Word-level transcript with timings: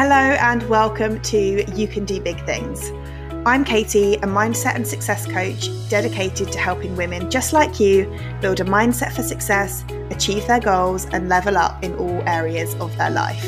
Hello, 0.00 0.14
and 0.14 0.62
welcome 0.68 1.20
to 1.22 1.68
You 1.74 1.88
Can 1.88 2.04
Do 2.04 2.20
Big 2.20 2.40
Things. 2.46 2.92
I'm 3.44 3.64
Katie, 3.64 4.14
a 4.14 4.28
mindset 4.28 4.76
and 4.76 4.86
success 4.86 5.26
coach 5.26 5.70
dedicated 5.88 6.52
to 6.52 6.58
helping 6.60 6.94
women 6.94 7.28
just 7.28 7.52
like 7.52 7.80
you 7.80 8.06
build 8.40 8.60
a 8.60 8.64
mindset 8.64 9.10
for 9.10 9.24
success, 9.24 9.84
achieve 10.10 10.46
their 10.46 10.60
goals, 10.60 11.06
and 11.06 11.28
level 11.28 11.58
up 11.58 11.82
in 11.82 11.96
all 11.96 12.22
areas 12.28 12.76
of 12.76 12.96
their 12.96 13.10
life. 13.10 13.42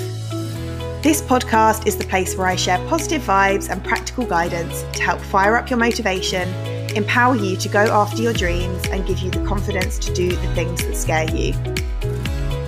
This 1.05 1.23
podcast 1.23 1.87
is 1.87 1.97
the 1.97 2.05
place 2.07 2.37
where 2.37 2.49
I 2.49 2.57
share 2.57 2.85
positive 2.89 3.23
vibes 3.23 3.71
and 3.71 3.85
practical 3.85 4.27
guidance 4.27 4.83
to 4.95 5.05
help 5.05 5.21
fire 5.21 5.55
up 5.55 5.71
your 5.71 5.79
motivation, 5.79 6.49
empower 6.97 7.37
you 7.37 7.57
to 7.59 7.69
go 7.69 7.85
after 7.85 8.23
your 8.23 8.33
dreams, 8.33 8.85
and 8.89 9.07
give 9.07 9.21
you 9.21 9.31
the 9.31 9.47
confidence 9.47 10.01
to 10.01 10.13
do 10.13 10.31
the 10.31 10.55
things 10.57 10.85
that 10.85 10.97
scare 10.97 11.31
you. 11.31 11.55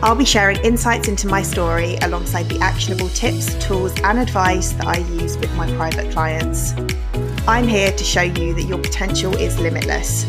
I'll 0.05 0.17
be 0.17 0.25
sharing 0.25 0.57
insights 0.65 1.07
into 1.07 1.29
my 1.29 1.43
story 1.43 1.97
alongside 2.03 2.49
the 2.49 2.59
actionable 2.59 3.09
tips, 3.11 3.55
tools, 3.65 3.93
and 4.01 4.19
advice 4.19 4.73
that 4.73 4.87
I 4.89 4.99
use 4.99 5.39
with 5.39 5.55
my 5.55 5.73
private 5.77 6.11
clients. 6.11 6.73
I'm 7.47 7.69
here 7.69 7.93
to 7.93 8.03
show 8.03 8.23
you 8.23 8.53
that 8.55 8.65
your 8.65 8.79
potential 8.79 9.33
is 9.37 9.61
limitless. 9.61 10.23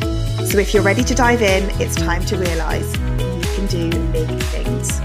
So 0.52 0.60
if 0.60 0.76
you're 0.76 0.84
ready 0.84 1.04
to 1.04 1.16
dive 1.16 1.42
in, 1.42 1.68
it's 1.82 1.96
time 1.96 2.24
to 2.26 2.38
realise 2.38 2.96
you 2.96 3.42
can 3.56 3.66
do 3.66 3.90
big 4.12 4.30
things. 4.44 5.02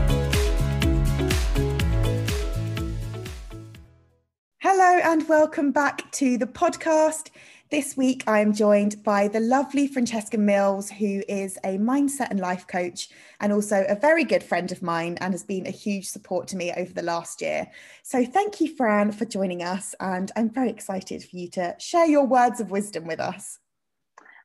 Hello, 4.59 5.00
and 5.03 5.27
welcome 5.30 5.73
back 5.73 6.12
to 6.12 6.37
the 6.37 6.47
podcast. 6.47 7.30
This 7.70 7.98
week, 7.98 8.24
I 8.27 8.40
am 8.40 8.54
joined 8.54 9.04
by 9.04 9.28
the 9.28 9.40
lovely 9.40 9.88
Francesca 9.88 10.38
Mills, 10.38 10.90
who 10.90 11.22
is 11.28 11.58
a 11.64 11.77
mindset 11.77 12.30
and 12.30 12.41
life 12.41 12.66
coach 12.66 13.10
and 13.41 13.52
also 13.52 13.84
a 13.86 13.94
very 13.94 14.24
good 14.24 14.42
friend 14.42 14.72
of 14.72 14.80
mine 14.80 15.18
and 15.20 15.34
has 15.34 15.44
been 15.44 15.66
a 15.66 15.70
huge 15.70 16.06
support 16.06 16.48
to 16.48 16.56
me 16.56 16.72
over 16.72 16.91
the 16.94 17.02
last 17.02 17.42
year. 17.42 17.66
So, 18.02 18.24
thank 18.24 18.62
you, 18.62 18.74
Fran, 18.74 19.12
for 19.12 19.27
joining 19.27 19.62
us. 19.62 19.94
And 20.00 20.32
I'm 20.34 20.48
very 20.48 20.70
excited 20.70 21.22
for 21.22 21.36
you 21.36 21.50
to 21.50 21.77
share 21.78 22.06
your 22.06 22.25
words 22.25 22.58
of 22.58 22.70
wisdom 22.70 23.06
with 23.06 23.20
us. 23.20 23.58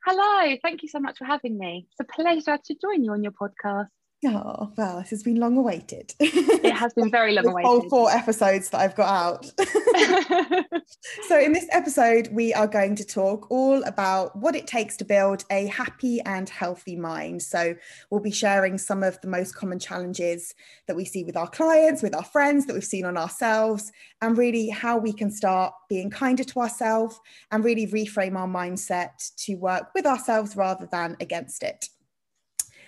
Hello, 0.06 0.58
thank 0.62 0.84
you 0.84 0.90
so 0.90 1.00
much 1.00 1.18
for 1.18 1.24
having 1.24 1.58
me. 1.58 1.88
It's 1.92 2.02
a 2.02 2.22
pleasure 2.22 2.60
to 2.62 2.76
join 2.76 3.06
you 3.06 3.14
on 3.14 3.24
your 3.24 3.32
podcast. 3.32 3.88
Oh, 4.26 4.72
well, 4.78 5.00
this 5.00 5.12
has 5.12 5.24
been 5.24 5.36
long 5.38 5.56
awaited. 5.56 6.14
It 6.20 6.76
has 6.76 6.94
been 6.94 7.10
very 7.10 7.32
long 7.36 7.48
awaited. 7.48 7.68
All 7.68 7.88
four 7.90 8.12
episodes 8.12 8.70
that 8.72 8.82
I've 8.82 8.96
got 8.96 9.08
out. 9.08 9.52
so, 11.28 11.40
in 11.40 11.54
this 11.54 11.68
episode, 11.72 12.30
we 12.32 12.54
are 12.54 12.68
going 12.68 12.96
to 12.96 13.06
talk 13.06 13.50
all 13.52 13.84
about 13.84 14.36
what 14.36 14.56
it 14.56 14.68
takes 14.68 14.98
to 14.98 15.06
build 15.06 15.44
a 15.52 15.68
happy 15.68 16.20
and 16.22 16.50
healthy 16.50 16.96
mind. 16.96 17.42
So, 17.42 17.76
we'll 18.10 18.22
be 18.22 18.32
sharing 18.32 18.78
some 18.78 19.04
of 19.04 19.20
the 19.22 19.28
most 19.28 19.56
common 19.56 19.80
challenges 19.80 20.56
that 20.88 20.96
we 20.96 21.06
see 21.06 21.24
with 21.24 21.38
our 21.38 21.50
clients, 21.50 22.02
with 22.02 22.16
our 22.16 22.24
friends, 22.24 22.66
that 22.66 22.74
we've 22.74 22.84
seen 22.84 23.06
on 23.06 23.18
ourselves, 23.18 23.92
and 24.22 24.38
really 24.38 24.70
how 24.70 24.98
we 24.98 25.14
can 25.14 25.30
start 25.30 25.74
being 25.90 26.10
kinder 26.10 26.44
to 26.44 26.60
ourselves 26.60 27.20
and 27.52 27.64
really 27.64 27.88
reframe 27.88 28.36
our 28.36 28.48
mindset 28.48 29.32
to 29.38 29.56
work 29.56 29.90
with 29.94 30.06
ourselves 30.06 30.56
rather 30.56 30.88
than 30.92 31.16
against 31.20 31.64
it. 31.64 31.90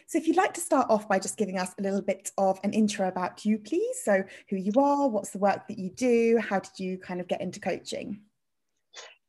So 0.07 0.17
if 0.17 0.27
you'd 0.27 0.37
like 0.37 0.53
to 0.53 0.61
start 0.61 0.87
off 0.89 1.07
by 1.09 1.19
just 1.19 1.37
giving 1.37 1.57
us 1.57 1.73
a 1.79 1.81
little 1.81 2.01
bit 2.01 2.31
of 2.37 2.59
an 2.63 2.73
intro 2.73 3.07
about 3.07 3.43
you, 3.43 3.57
please. 3.57 4.01
So 4.03 4.23
who 4.49 4.55
you 4.55 4.71
are, 4.77 5.07
what's 5.07 5.31
the 5.31 5.39
work 5.39 5.67
that 5.67 5.79
you 5.79 5.89
do, 5.89 6.39
how 6.39 6.59
did 6.59 6.77
you 6.77 6.97
kind 6.97 7.19
of 7.19 7.27
get 7.27 7.41
into 7.41 7.59
coaching? 7.59 8.21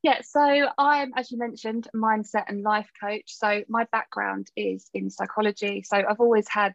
Yeah, 0.03 0.21
so 0.23 0.69
I'm, 0.79 1.13
as 1.17 1.33
you 1.33 1.39
mentioned, 1.39 1.89
mindset 1.95 2.45
and 2.49 2.63
life 2.63 2.89
coach. 3.03 3.25
So 3.27 3.63
my 3.69 3.87
background 3.91 4.49
is 4.55 4.89
in 4.95 5.11
psychology. 5.11 5.83
So 5.83 5.97
I've 5.97 6.21
always 6.21 6.47
had 6.49 6.75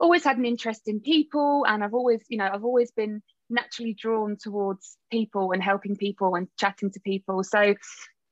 always 0.00 0.24
had 0.24 0.36
an 0.36 0.44
interest 0.44 0.88
in 0.88 1.00
people 1.00 1.64
and 1.66 1.82
I've 1.82 1.94
always, 1.94 2.22
you 2.28 2.38
know, 2.38 2.48
I've 2.52 2.64
always 2.64 2.90
been 2.90 3.22
naturally 3.48 3.94
drawn 3.94 4.36
towards 4.36 4.96
people 5.10 5.52
and 5.52 5.62
helping 5.62 5.96
people 5.96 6.34
and 6.34 6.48
chatting 6.58 6.90
to 6.92 7.00
people. 7.00 7.42
So 7.44 7.74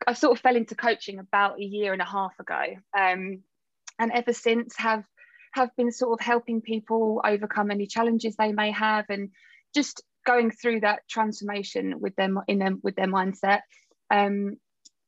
I 0.07 0.13
sort 0.13 0.37
of 0.37 0.43
fell 0.43 0.57
into 0.57 0.75
coaching 0.75 1.19
about 1.19 1.59
a 1.59 1.65
year 1.65 1.93
and 1.93 2.03
a 2.03 2.07
half 2.07 2.39
ago. 2.39 2.63
Um, 2.99 3.43
and 3.99 4.13
ever 4.13 4.33
since 4.33 4.77
have 4.77 5.05
have 5.53 5.71
been 5.77 5.93
sort 5.93 6.19
of 6.19 6.25
helping 6.25 6.61
people 6.61 7.21
overcome 7.25 7.71
any 7.71 7.87
challenges 7.87 8.35
they 8.37 8.53
may 8.53 8.73
have 8.73 9.05
and 9.09 9.31
just 9.75 10.03
going 10.27 10.51
through 10.51 10.81
that 10.81 11.01
transformation 11.09 12.01
with 12.01 12.15
them 12.17 12.41
in 12.49 12.59
them 12.59 12.81
with 12.83 12.97
their 12.97 13.07
mindset 13.07 13.61
um, 14.11 14.57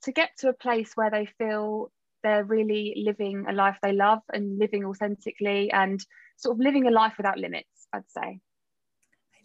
to 0.03 0.13
get 0.13 0.31
to 0.39 0.49
a 0.49 0.53
place 0.53 0.93
where 0.95 1.11
they 1.11 1.27
feel 1.39 1.91
they're 2.23 2.45
really 2.45 3.03
living 3.05 3.47
a 3.49 3.53
life 3.53 3.77
they 3.83 3.93
love 3.93 4.21
and 4.33 4.59
living 4.59 4.85
authentically 4.85 5.71
and 5.73 6.05
sort 6.37 6.55
of 6.55 6.61
living 6.61 6.87
a 6.87 6.91
life 6.91 7.15
without 7.17 7.39
limits 7.39 7.89
i'd 7.93 8.11
say 8.11 8.41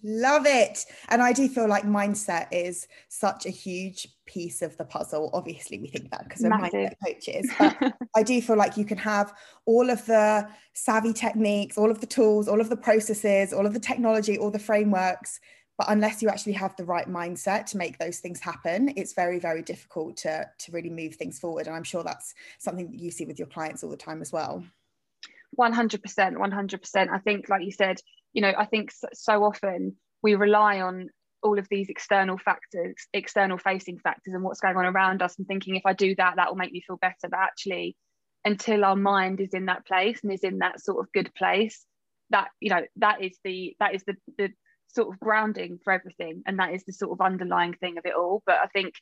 Love 0.04 0.46
it. 0.46 0.86
And 1.10 1.22
I 1.22 1.32
do 1.32 1.48
feel 1.48 1.68
like 1.68 1.84
mindset 1.84 2.48
is 2.52 2.88
such 3.10 3.46
a 3.46 3.50
huge 3.50 4.08
piece 4.26 4.62
of 4.62 4.76
the 4.78 4.86
puzzle. 4.86 5.30
Obviously, 5.34 5.78
we 5.80 5.88
think 5.88 6.10
that 6.12 6.24
because 6.24 6.42
we're 6.42 6.50
mindset 6.50 6.94
coaches, 7.06 7.50
but 7.60 7.94
I 8.16 8.24
do 8.24 8.42
feel 8.42 8.56
like 8.56 8.78
you 8.78 8.86
can 8.86 8.98
have 8.98 9.34
all 9.66 9.90
of 9.90 10.06
the 10.06 10.48
savvy 10.74 11.14
techniques, 11.14 11.78
all 11.78 11.92
of 11.92 12.02
the 12.02 12.08
tools, 12.08 12.48
all 12.48 12.62
of 12.62 12.70
the 12.70 12.78
processes, 12.78 13.54
all 13.54 13.66
of 13.66 13.74
the 13.74 13.80
technology, 13.80 14.38
all 14.38 14.52
the 14.52 14.60
frameworks. 14.60 15.40
But 15.78 15.90
unless 15.90 16.22
you 16.22 16.30
actually 16.30 16.54
have 16.54 16.76
the 16.76 16.86
right 16.86 17.08
mindset 17.08 17.66
to 17.68 17.78
make 17.78 17.98
those 17.98 18.20
things 18.20 18.40
happen, 18.40 18.94
it's 18.96 19.14
very, 19.14 19.40
very 19.40 19.62
difficult 19.62 20.18
to, 20.18 20.48
to 20.60 20.72
really 20.72 20.90
move 20.90 21.16
things 21.16 21.40
forward. 21.40 21.68
And 21.68 21.76
I'm 21.76 21.84
sure 21.84 22.04
that's 22.04 22.34
something 22.60 22.92
that 22.92 23.00
you 23.00 23.12
see 23.12 23.26
with 23.26 23.40
your 23.40 23.48
clients 23.48 23.84
all 23.84 23.90
the 23.90 23.98
time 23.98 24.22
as 24.22 24.32
well. 24.32 24.64
100%. 25.58 26.00
100%. 26.02 27.10
I 27.10 27.18
think, 27.20 27.50
like 27.50 27.64
you 27.64 27.72
said, 27.72 27.98
you 28.34 28.42
know 28.42 28.54
i 28.58 28.66
think 28.66 28.92
so 29.14 29.44
often 29.44 29.96
we 30.22 30.36
rely 30.36 30.82
on 30.82 31.10
all 31.44 31.58
of 31.58 31.68
these 31.70 31.90
external 31.90 32.38
factors 32.38 32.96
external 33.14 33.58
facing 33.58 33.98
factors 34.00 34.34
and 34.34 34.44
what's 34.44 34.60
going 34.60 34.78
on 34.78 34.86
around 34.86 35.22
us 35.22 35.38
and 35.38 35.48
thinking 35.48 35.76
if 35.76 35.86
i 35.86 35.94
do 35.94 36.16
that 36.16 36.36
that 36.36 36.50
will 36.50 36.58
make 36.58 36.72
me 36.72 36.84
feel 36.86 36.98
better. 36.98 37.30
But 37.30 37.40
actually 37.40 37.96
until 38.44 38.84
our 38.86 38.96
mind 38.96 39.40
is 39.40 39.54
in 39.54 39.66
that 39.66 39.86
place 39.86 40.20
and 40.24 40.34
is 40.34 40.44
in 40.44 40.60
that 40.60 40.82
sort 40.82 41.00
of 41.00 41.12
good 41.12 41.34
place 41.36 41.86
that 42.32 42.50
you 42.60 42.70
know 42.70 42.82
that 42.98 43.22
is 43.22 43.38
the 43.44 43.76
that 43.80 43.94
is 43.94 44.04
the 44.06 44.16
the 44.38 44.50
sort 44.88 45.08
of 45.08 45.20
grounding 45.20 45.80
for 45.84 45.94
everything 45.94 46.44
and 46.46 46.60
that 46.60 46.74
is 46.74 46.84
the 46.84 46.92
sort 46.92 47.12
of 47.12 47.26
underlying 47.26 47.74
thing 47.74 47.98
of 47.98 48.06
it 48.06 48.16
all. 48.16 48.42
But 48.46 48.58
i 48.64 48.68
think 48.68 48.94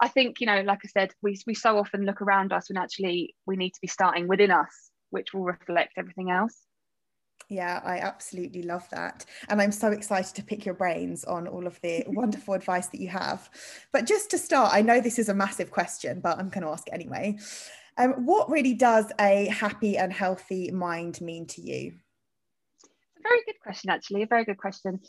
i 0.00 0.08
think 0.08 0.40
you 0.40 0.46
know 0.46 0.60
like 0.62 0.80
i 0.84 0.88
said 0.88 1.10
we, 1.22 1.38
we 1.46 1.54
so 1.54 1.78
often 1.78 2.04
look 2.04 2.22
around 2.22 2.52
us 2.52 2.68
when 2.68 2.76
actually 2.76 3.34
we 3.46 3.56
need 3.56 3.70
to 3.70 3.80
be 3.80 3.88
starting 3.88 4.28
within 4.28 4.50
us 4.50 4.90
which 5.10 5.32
will 5.32 5.44
reflect 5.44 5.94
everything 5.96 6.30
else 6.30 6.67
yeah, 7.48 7.80
I 7.84 7.98
absolutely 7.98 8.62
love 8.62 8.88
that. 8.90 9.24
And 9.48 9.60
I'm 9.60 9.72
so 9.72 9.90
excited 9.90 10.34
to 10.34 10.42
pick 10.42 10.66
your 10.66 10.74
brains 10.74 11.24
on 11.24 11.48
all 11.48 11.66
of 11.66 11.80
the 11.80 12.04
wonderful 12.08 12.54
advice 12.54 12.88
that 12.88 13.00
you 13.00 13.08
have. 13.08 13.48
But 13.92 14.06
just 14.06 14.30
to 14.30 14.38
start, 14.38 14.74
I 14.74 14.82
know 14.82 15.00
this 15.00 15.18
is 15.18 15.28
a 15.28 15.34
massive 15.34 15.70
question, 15.70 16.20
but 16.20 16.38
I'm 16.38 16.50
going 16.50 16.64
to 16.64 16.70
ask 16.70 16.86
anyway. 16.92 17.38
Um, 17.96 18.26
what 18.26 18.50
really 18.50 18.74
does 18.74 19.10
a 19.18 19.46
happy 19.46 19.96
and 19.96 20.12
healthy 20.12 20.70
mind 20.70 21.20
mean 21.20 21.46
to 21.46 21.62
you? 21.62 21.94
It's 22.82 23.18
A 23.18 23.28
very 23.28 23.42
good 23.46 23.60
question, 23.60 23.90
actually. 23.90 24.22
A 24.22 24.26
very 24.26 24.44
good 24.44 24.58
question. 24.58 25.00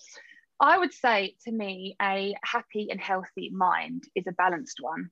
I 0.61 0.77
would 0.77 0.93
say 0.93 1.35
to 1.45 1.51
me, 1.51 1.95
a 2.01 2.35
happy 2.43 2.87
and 2.89 2.99
healthy 2.99 3.49
mind 3.53 4.05
is 4.15 4.25
a 4.27 4.33
balanced 4.33 4.79
one. 4.81 5.09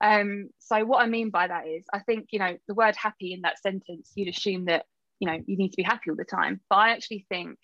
Um, 0.00 0.50
so, 0.58 0.84
what 0.84 1.02
I 1.02 1.06
mean 1.06 1.30
by 1.30 1.46
that 1.48 1.66
is, 1.66 1.84
I 1.92 2.00
think, 2.00 2.28
you 2.30 2.38
know, 2.38 2.56
the 2.68 2.74
word 2.74 2.96
happy 2.96 3.32
in 3.32 3.40
that 3.42 3.60
sentence, 3.60 4.12
you'd 4.14 4.28
assume 4.28 4.66
that 4.66 4.84
you 5.20 5.28
know 5.28 5.38
you 5.46 5.56
need 5.56 5.70
to 5.70 5.76
be 5.76 5.82
happy 5.82 6.10
all 6.10 6.16
the 6.16 6.24
time. 6.24 6.60
But 6.68 6.76
i 6.76 6.90
actually 6.90 7.26
think 7.28 7.58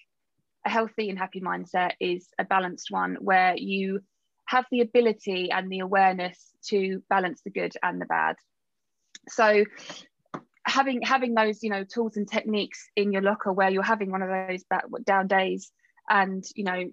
a 0.64 0.70
healthy 0.70 1.10
and 1.10 1.18
happy 1.18 1.40
mindset 1.40 1.92
is 2.00 2.28
a 2.38 2.44
balanced 2.44 2.90
one 2.90 3.16
where 3.20 3.56
you 3.56 4.00
have 4.46 4.66
the 4.70 4.80
ability 4.80 5.50
and 5.50 5.70
the 5.70 5.80
awareness 5.80 6.50
to 6.66 7.02
balance 7.08 7.40
the 7.42 7.50
good 7.50 7.72
and 7.82 8.00
the 8.00 8.06
bad. 8.06 8.36
So 9.28 9.64
having 10.64 11.02
having 11.02 11.34
those 11.34 11.62
you 11.62 11.70
know 11.70 11.84
tools 11.84 12.16
and 12.16 12.28
techniques 12.28 12.88
in 12.96 13.12
your 13.12 13.22
locker 13.22 13.52
where 13.52 13.70
you're 13.70 13.82
having 13.82 14.10
one 14.10 14.22
of 14.22 14.28
those 14.28 14.64
down 15.04 15.26
days 15.26 15.72
and 16.08 16.44
you 16.54 16.64
know 16.64 16.84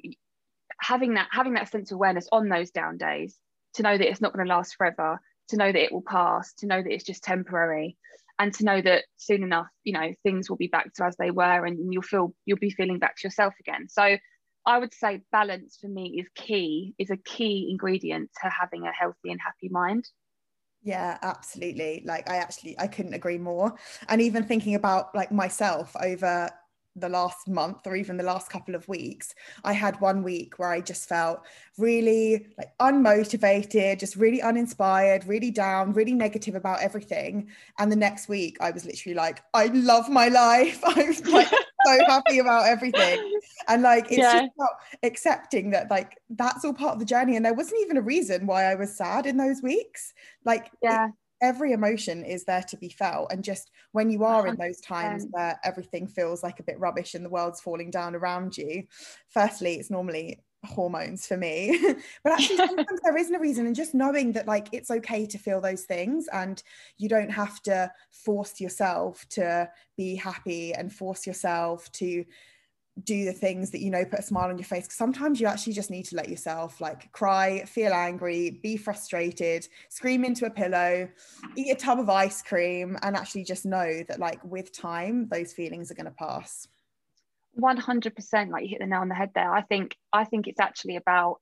having 0.81 1.15
that 1.15 1.27
having 1.31 1.53
that 1.53 1.69
sense 1.69 1.91
of 1.91 1.95
awareness 1.95 2.27
on 2.31 2.49
those 2.49 2.71
down 2.71 2.97
days 2.97 3.37
to 3.75 3.83
know 3.83 3.95
that 3.95 4.09
it's 4.09 4.21
not 4.21 4.33
going 4.33 4.45
to 4.45 4.53
last 4.53 4.75
forever 4.75 5.19
to 5.49 5.57
know 5.57 5.71
that 5.71 5.83
it 5.83 5.91
will 5.91 6.01
pass 6.01 6.53
to 6.53 6.65
know 6.65 6.81
that 6.81 6.91
it's 6.91 7.03
just 7.03 7.23
temporary 7.23 7.95
and 8.39 8.53
to 8.53 8.63
know 8.63 8.81
that 8.81 9.03
soon 9.17 9.43
enough 9.43 9.67
you 9.83 9.93
know 9.93 10.11
things 10.23 10.49
will 10.49 10.57
be 10.57 10.67
back 10.67 10.93
to 10.93 11.03
as 11.03 11.15
they 11.17 11.29
were 11.31 11.65
and 11.65 11.93
you'll 11.93 12.01
feel 12.01 12.33
you'll 12.45 12.57
be 12.57 12.69
feeling 12.71 12.97
back 12.99 13.15
to 13.17 13.27
yourself 13.27 13.53
again. 13.59 13.87
So 13.89 14.17
i 14.65 14.77
would 14.77 14.93
say 14.93 15.21
balance 15.31 15.77
for 15.79 15.87
me 15.87 16.19
is 16.19 16.27
key 16.35 16.93
is 16.99 17.09
a 17.09 17.17
key 17.17 17.67
ingredient 17.71 18.29
to 18.41 18.49
having 18.49 18.83
a 18.85 18.91
healthy 18.91 19.31
and 19.31 19.39
happy 19.39 19.69
mind. 19.69 20.05
Yeah 20.81 21.17
absolutely. 21.21 22.03
Like 22.05 22.29
i 22.29 22.37
actually 22.37 22.79
i 22.79 22.87
couldn't 22.87 23.13
agree 23.13 23.37
more. 23.37 23.75
And 24.07 24.21
even 24.21 24.43
thinking 24.43 24.75
about 24.75 25.13
like 25.13 25.31
myself 25.31 25.95
over 26.01 26.49
the 26.99 27.09
last 27.09 27.47
month 27.47 27.85
or 27.85 27.95
even 27.95 28.17
the 28.17 28.23
last 28.23 28.49
couple 28.49 28.75
of 28.75 28.87
weeks 28.87 29.33
i 29.63 29.73
had 29.73 29.99
one 30.01 30.23
week 30.23 30.57
where 30.57 30.69
i 30.69 30.79
just 30.79 31.07
felt 31.07 31.45
really 31.77 32.47
like 32.57 32.71
unmotivated 32.79 33.99
just 33.99 34.15
really 34.15 34.41
uninspired 34.41 35.25
really 35.25 35.51
down 35.51 35.93
really 35.93 36.13
negative 36.13 36.55
about 36.55 36.81
everything 36.81 37.47
and 37.77 37.91
the 37.91 37.95
next 37.95 38.29
week 38.29 38.57
i 38.61 38.71
was 38.71 38.85
literally 38.85 39.15
like 39.15 39.41
i 39.53 39.65
love 39.67 40.09
my 40.09 40.27
life 40.27 40.79
i 40.85 41.03
was 41.03 41.25
like 41.27 41.51
so 41.85 42.05
happy 42.07 42.39
about 42.39 42.65
everything. 42.65 43.39
And 43.67 43.83
like 43.83 44.05
it's 44.05 44.17
yeah. 44.17 44.41
just 44.41 44.51
about 44.55 44.69
accepting 45.03 45.71
that 45.71 45.89
like 45.89 46.17
that's 46.29 46.65
all 46.65 46.73
part 46.73 46.93
of 46.93 46.99
the 46.99 47.05
journey. 47.05 47.35
And 47.35 47.45
there 47.45 47.53
wasn't 47.53 47.81
even 47.81 47.97
a 47.97 48.01
reason 48.01 48.45
why 48.45 48.65
I 48.65 48.75
was 48.75 48.95
sad 48.95 49.25
in 49.25 49.37
those 49.37 49.61
weeks. 49.61 50.13
Like 50.45 50.71
yeah. 50.81 51.09
Every 51.41 51.71
emotion 51.71 52.23
is 52.25 52.43
there 52.43 52.63
to 52.63 52.77
be 52.77 52.89
felt 52.89 53.31
and 53.31 53.43
just 53.43 53.71
when 53.91 54.09
you 54.09 54.23
are 54.23 54.47
in 54.47 54.57
those 54.57 54.81
times 54.81 55.25
where 55.31 55.59
everything 55.63 56.07
feels 56.07 56.43
like 56.43 56.59
a 56.59 56.63
bit 56.63 56.79
rubbish 56.79 57.15
and 57.15 57.23
the 57.23 57.29
world's 57.29 57.61
falling 57.61 57.91
down 57.91 58.15
around 58.15 58.57
you 58.57 58.83
firstly 59.29 59.75
it's 59.75 59.89
normally 59.89 60.39
hormones 60.65 61.25
for 61.25 61.37
me. 61.37 61.79
But 62.23 62.33
actually 62.33 62.57
sometimes 62.57 62.99
there 63.03 63.17
isn't 63.17 63.35
a 63.35 63.39
reason 63.39 63.65
and 63.65 63.75
just 63.75 63.95
knowing 63.95 64.33
that 64.33 64.47
like 64.47 64.67
it's 64.71 64.91
okay 64.91 65.25
to 65.25 65.37
feel 65.37 65.61
those 65.61 65.83
things 65.83 66.27
and 66.31 66.61
you 66.97 67.09
don't 67.09 67.31
have 67.31 67.61
to 67.63 67.91
force 68.11 68.59
yourself 68.59 69.25
to 69.29 69.69
be 69.97 70.15
happy 70.15 70.73
and 70.73 70.93
force 70.93 71.25
yourself 71.25 71.91
to 71.93 72.25
do 73.03 73.25
the 73.25 73.33
things 73.33 73.71
that 73.71 73.79
you 73.79 73.89
know 73.89 74.03
put 74.05 74.19
a 74.19 74.23
smile 74.23 74.49
on 74.49 74.57
your 74.57 74.65
face 74.65 74.87
sometimes 74.91 75.39
you 75.39 75.47
actually 75.47 75.73
just 75.73 75.89
need 75.89 76.03
to 76.03 76.15
let 76.15 76.29
yourself 76.29 76.81
like 76.81 77.11
cry 77.11 77.63
feel 77.65 77.93
angry 77.93 78.59
be 78.63 78.77
frustrated 78.77 79.67
scream 79.89 80.23
into 80.23 80.45
a 80.45 80.49
pillow 80.49 81.07
eat 81.55 81.71
a 81.71 81.75
tub 81.75 81.99
of 81.99 82.09
ice 82.09 82.41
cream 82.41 82.97
and 83.03 83.15
actually 83.15 83.43
just 83.43 83.65
know 83.65 84.03
that 84.07 84.19
like 84.19 84.43
with 84.43 84.71
time 84.71 85.27
those 85.29 85.53
feelings 85.53 85.91
are 85.91 85.95
going 85.95 86.05
to 86.05 86.11
pass 86.11 86.67
100% 87.59 88.49
like 88.49 88.63
you 88.63 88.69
hit 88.69 88.79
the 88.79 88.85
nail 88.85 89.01
on 89.01 89.09
the 89.09 89.15
head 89.15 89.31
there. 89.35 89.51
I 89.51 89.61
think 89.61 89.95
i 90.13 90.23
think 90.23 90.47
it's 90.47 90.59
actually 90.59 90.95
about 90.95 91.39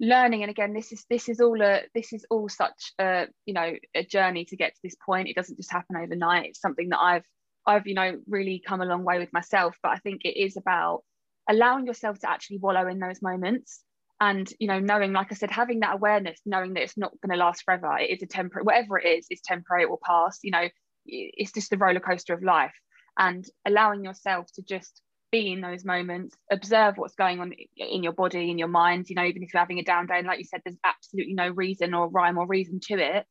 learning 0.00 0.42
and 0.42 0.50
again 0.50 0.72
this 0.72 0.90
is 0.90 1.06
this 1.08 1.28
is 1.28 1.40
all 1.40 1.60
a 1.62 1.82
this 1.94 2.12
is 2.12 2.26
all 2.28 2.48
such 2.48 2.92
a 2.98 3.26
you 3.46 3.54
know 3.54 3.74
a 3.94 4.04
journey 4.04 4.44
to 4.46 4.56
get 4.56 4.74
to 4.74 4.80
this 4.82 4.96
point. 5.04 5.28
It 5.28 5.36
doesn't 5.36 5.56
just 5.56 5.72
happen 5.72 5.96
overnight. 5.96 6.46
It's 6.46 6.60
something 6.60 6.88
that 6.90 7.00
i've 7.00 7.26
I've, 7.66 7.86
you 7.86 7.94
know, 7.94 8.20
really 8.28 8.62
come 8.66 8.80
a 8.80 8.86
long 8.86 9.04
way 9.04 9.18
with 9.18 9.32
myself. 9.32 9.76
But 9.82 9.92
I 9.92 9.98
think 9.98 10.22
it 10.24 10.38
is 10.38 10.56
about 10.56 11.02
allowing 11.48 11.86
yourself 11.86 12.18
to 12.20 12.30
actually 12.30 12.58
wallow 12.58 12.86
in 12.86 12.98
those 12.98 13.22
moments 13.22 13.82
and 14.20 14.50
you 14.58 14.68
know 14.68 14.78
knowing 14.78 15.12
like 15.12 15.30
i 15.30 15.34
said 15.34 15.50
having 15.50 15.80
that 15.80 15.94
awareness 15.94 16.40
knowing 16.46 16.74
that 16.74 16.82
it's 16.82 16.96
not 16.96 17.12
going 17.20 17.36
to 17.36 17.44
last 17.44 17.62
forever 17.64 17.98
it 17.98 18.10
is 18.10 18.22
a 18.22 18.26
temporary 18.26 18.64
whatever 18.64 18.98
it 18.98 19.06
is 19.06 19.26
is 19.30 19.40
temporary 19.40 19.82
it 19.82 19.90
will 19.90 20.00
pass 20.04 20.38
you 20.42 20.50
know 20.50 20.68
it's 21.06 21.52
just 21.52 21.70
the 21.70 21.76
roller 21.76 22.00
coaster 22.00 22.32
of 22.32 22.42
life 22.42 22.72
and 23.18 23.44
allowing 23.66 24.04
yourself 24.04 24.46
to 24.54 24.62
just 24.62 25.02
be 25.30 25.52
in 25.52 25.60
those 25.60 25.84
moments 25.84 26.36
observe 26.50 26.96
what's 26.96 27.16
going 27.16 27.40
on 27.40 27.52
in 27.76 28.02
your 28.02 28.12
body 28.12 28.50
in 28.50 28.58
your 28.58 28.68
mind 28.68 29.06
you 29.08 29.16
know 29.16 29.24
even 29.24 29.42
if 29.42 29.52
you're 29.52 29.60
having 29.60 29.80
a 29.80 29.84
down 29.84 30.06
day 30.06 30.18
and 30.18 30.26
like 30.26 30.38
you 30.38 30.44
said 30.44 30.60
there's 30.64 30.78
absolutely 30.84 31.34
no 31.34 31.48
reason 31.48 31.92
or 31.92 32.08
rhyme 32.08 32.38
or 32.38 32.46
reason 32.46 32.78
to 32.80 32.94
it 32.94 33.26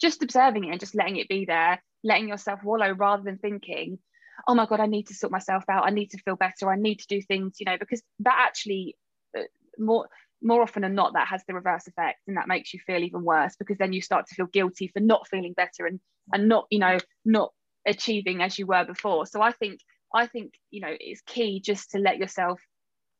just 0.00 0.22
observing 0.22 0.64
it 0.64 0.70
and 0.70 0.80
just 0.80 0.96
letting 0.96 1.16
it 1.16 1.28
be 1.28 1.44
there 1.44 1.80
letting 2.04 2.28
yourself 2.28 2.62
wallow 2.62 2.92
rather 2.92 3.22
than 3.22 3.38
thinking 3.38 3.98
oh 4.46 4.54
my 4.54 4.66
god 4.66 4.80
i 4.80 4.86
need 4.86 5.06
to 5.06 5.14
sort 5.14 5.32
myself 5.32 5.64
out. 5.68 5.86
I 5.86 5.90
need 5.90 6.10
to 6.10 6.18
feel 6.18 6.36
better. 6.36 6.70
I 6.70 6.76
need 6.76 7.00
to 7.00 7.06
do 7.08 7.20
things 7.22 7.56
you 7.58 7.66
know 7.66 7.78
because 7.78 8.02
that 8.20 8.46
actually 8.46 8.96
uh, 9.36 9.42
more 9.78 10.08
more 10.42 10.62
often 10.62 10.82
than 10.82 10.94
not 10.94 11.14
that 11.14 11.28
has 11.28 11.42
the 11.46 11.54
reverse 11.54 11.86
effect 11.86 12.20
and 12.28 12.36
that 12.36 12.48
makes 12.48 12.74
you 12.74 12.80
feel 12.86 13.02
even 13.02 13.24
worse 13.24 13.56
because 13.56 13.78
then 13.78 13.92
you 13.92 14.02
start 14.02 14.26
to 14.26 14.34
feel 14.34 14.46
guilty 14.46 14.88
for 14.88 15.00
not 15.00 15.26
feeling 15.28 15.54
better 15.54 15.86
and 15.86 16.00
and 16.32 16.48
not 16.48 16.66
you 16.70 16.78
know 16.78 16.98
not 17.24 17.52
achieving 17.86 18.42
as 18.42 18.58
you 18.58 18.66
were 18.66 18.84
before. 18.84 19.26
So 19.26 19.40
i 19.40 19.52
think 19.52 19.80
i 20.14 20.26
think 20.26 20.54
you 20.70 20.80
know 20.80 20.94
it's 20.98 21.22
key 21.22 21.60
just 21.60 21.90
to 21.90 21.98
let 21.98 22.18
yourself 22.18 22.60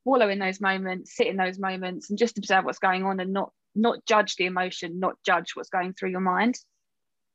wallow 0.05 0.29
in 0.29 0.39
those 0.39 0.61
moments 0.61 1.17
sit 1.17 1.27
in 1.27 1.37
those 1.37 1.59
moments 1.59 2.11
and 2.11 2.19
just 2.19 2.39
observe 2.39 2.65
what's 2.65 2.79
going 2.79 3.05
on 3.05 3.21
and 3.21 3.33
not 3.33 3.53
not 3.75 4.05
judge 4.07 4.37
the 4.37 4.45
emotion 4.47 5.01
not 5.01 5.15
judge 5.25 5.53
what's 5.55 5.71
going 5.71 5.93
through 5.95 6.11
your 6.11 6.21
mind 6.21 6.59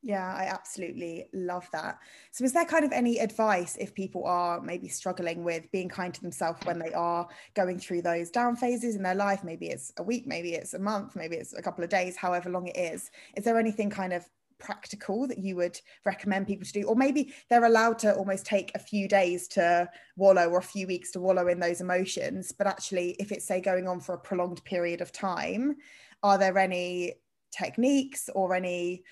yeah, 0.02 0.34
I 0.34 0.46
absolutely 0.46 1.26
love 1.34 1.68
that. 1.74 2.00
So, 2.32 2.46
is 2.46 2.54
there 2.54 2.66
kind 2.66 2.86
of 2.86 2.92
any 2.94 3.20
advice 3.20 3.76
if 3.78 3.94
people 3.94 4.26
are 4.26 4.62
maybe 4.62 4.88
struggling 4.88 5.44
with 5.44 5.70
being 5.72 5.90
kind 5.90 6.14
to 6.14 6.22
themselves 6.22 6.66
when 6.66 6.80
they 6.80 6.94
are 6.94 7.28
going 7.54 7.80
through 7.80 8.04
those 8.04 8.30
down 8.30 8.56
phases 8.56 8.96
in 8.96 9.04
their 9.04 9.16
life? 9.16 9.44
Maybe 9.44 9.68
it's 9.68 9.92
a 9.98 10.04
week, 10.04 10.26
maybe 10.26 10.54
it's 10.54 10.74
a 10.74 10.80
month, 10.80 11.16
maybe 11.16 11.36
it's 11.36 11.54
a 11.54 11.62
couple 11.62 11.84
of 11.84 11.90
days, 11.90 12.16
however 12.16 12.50
long 12.50 12.68
it 12.68 12.78
is. 12.78 13.12
Is 13.36 13.44
there 13.44 13.60
anything 13.60 13.90
kind 13.90 14.14
of 14.14 14.26
practical 14.58 15.28
that 15.28 15.40
you 15.40 15.58
would 15.58 15.80
recommend 16.06 16.48
people 16.48 16.66
to 16.66 16.74
do? 16.74 16.84
Or 16.84 16.96
maybe 16.96 17.34
they're 17.50 17.66
allowed 17.66 18.00
to 18.00 18.14
almost 18.16 18.46
take 18.46 18.72
a 18.76 18.80
few 18.80 19.08
days 19.08 19.50
to 19.50 19.90
wallow 20.16 20.50
or 20.50 20.60
a 20.60 20.64
few 20.64 20.88
weeks 20.88 21.12
to 21.12 21.20
wallow 21.20 21.48
in 21.48 21.60
those 21.60 21.82
emotions. 21.82 22.54
But 22.54 22.68
actually, 22.68 23.18
if 23.20 23.34
it's, 23.34 23.46
say, 23.46 23.60
going 23.60 23.88
on 23.88 24.00
for 24.00 24.14
a 24.16 24.20
prolonged 24.20 24.64
period 24.64 25.02
of 25.02 25.12
time, 25.12 25.76
are 26.24 26.38
there 26.38 26.58
any 26.58 27.16
techniques 27.52 28.30
or 28.36 28.54
any 28.54 29.04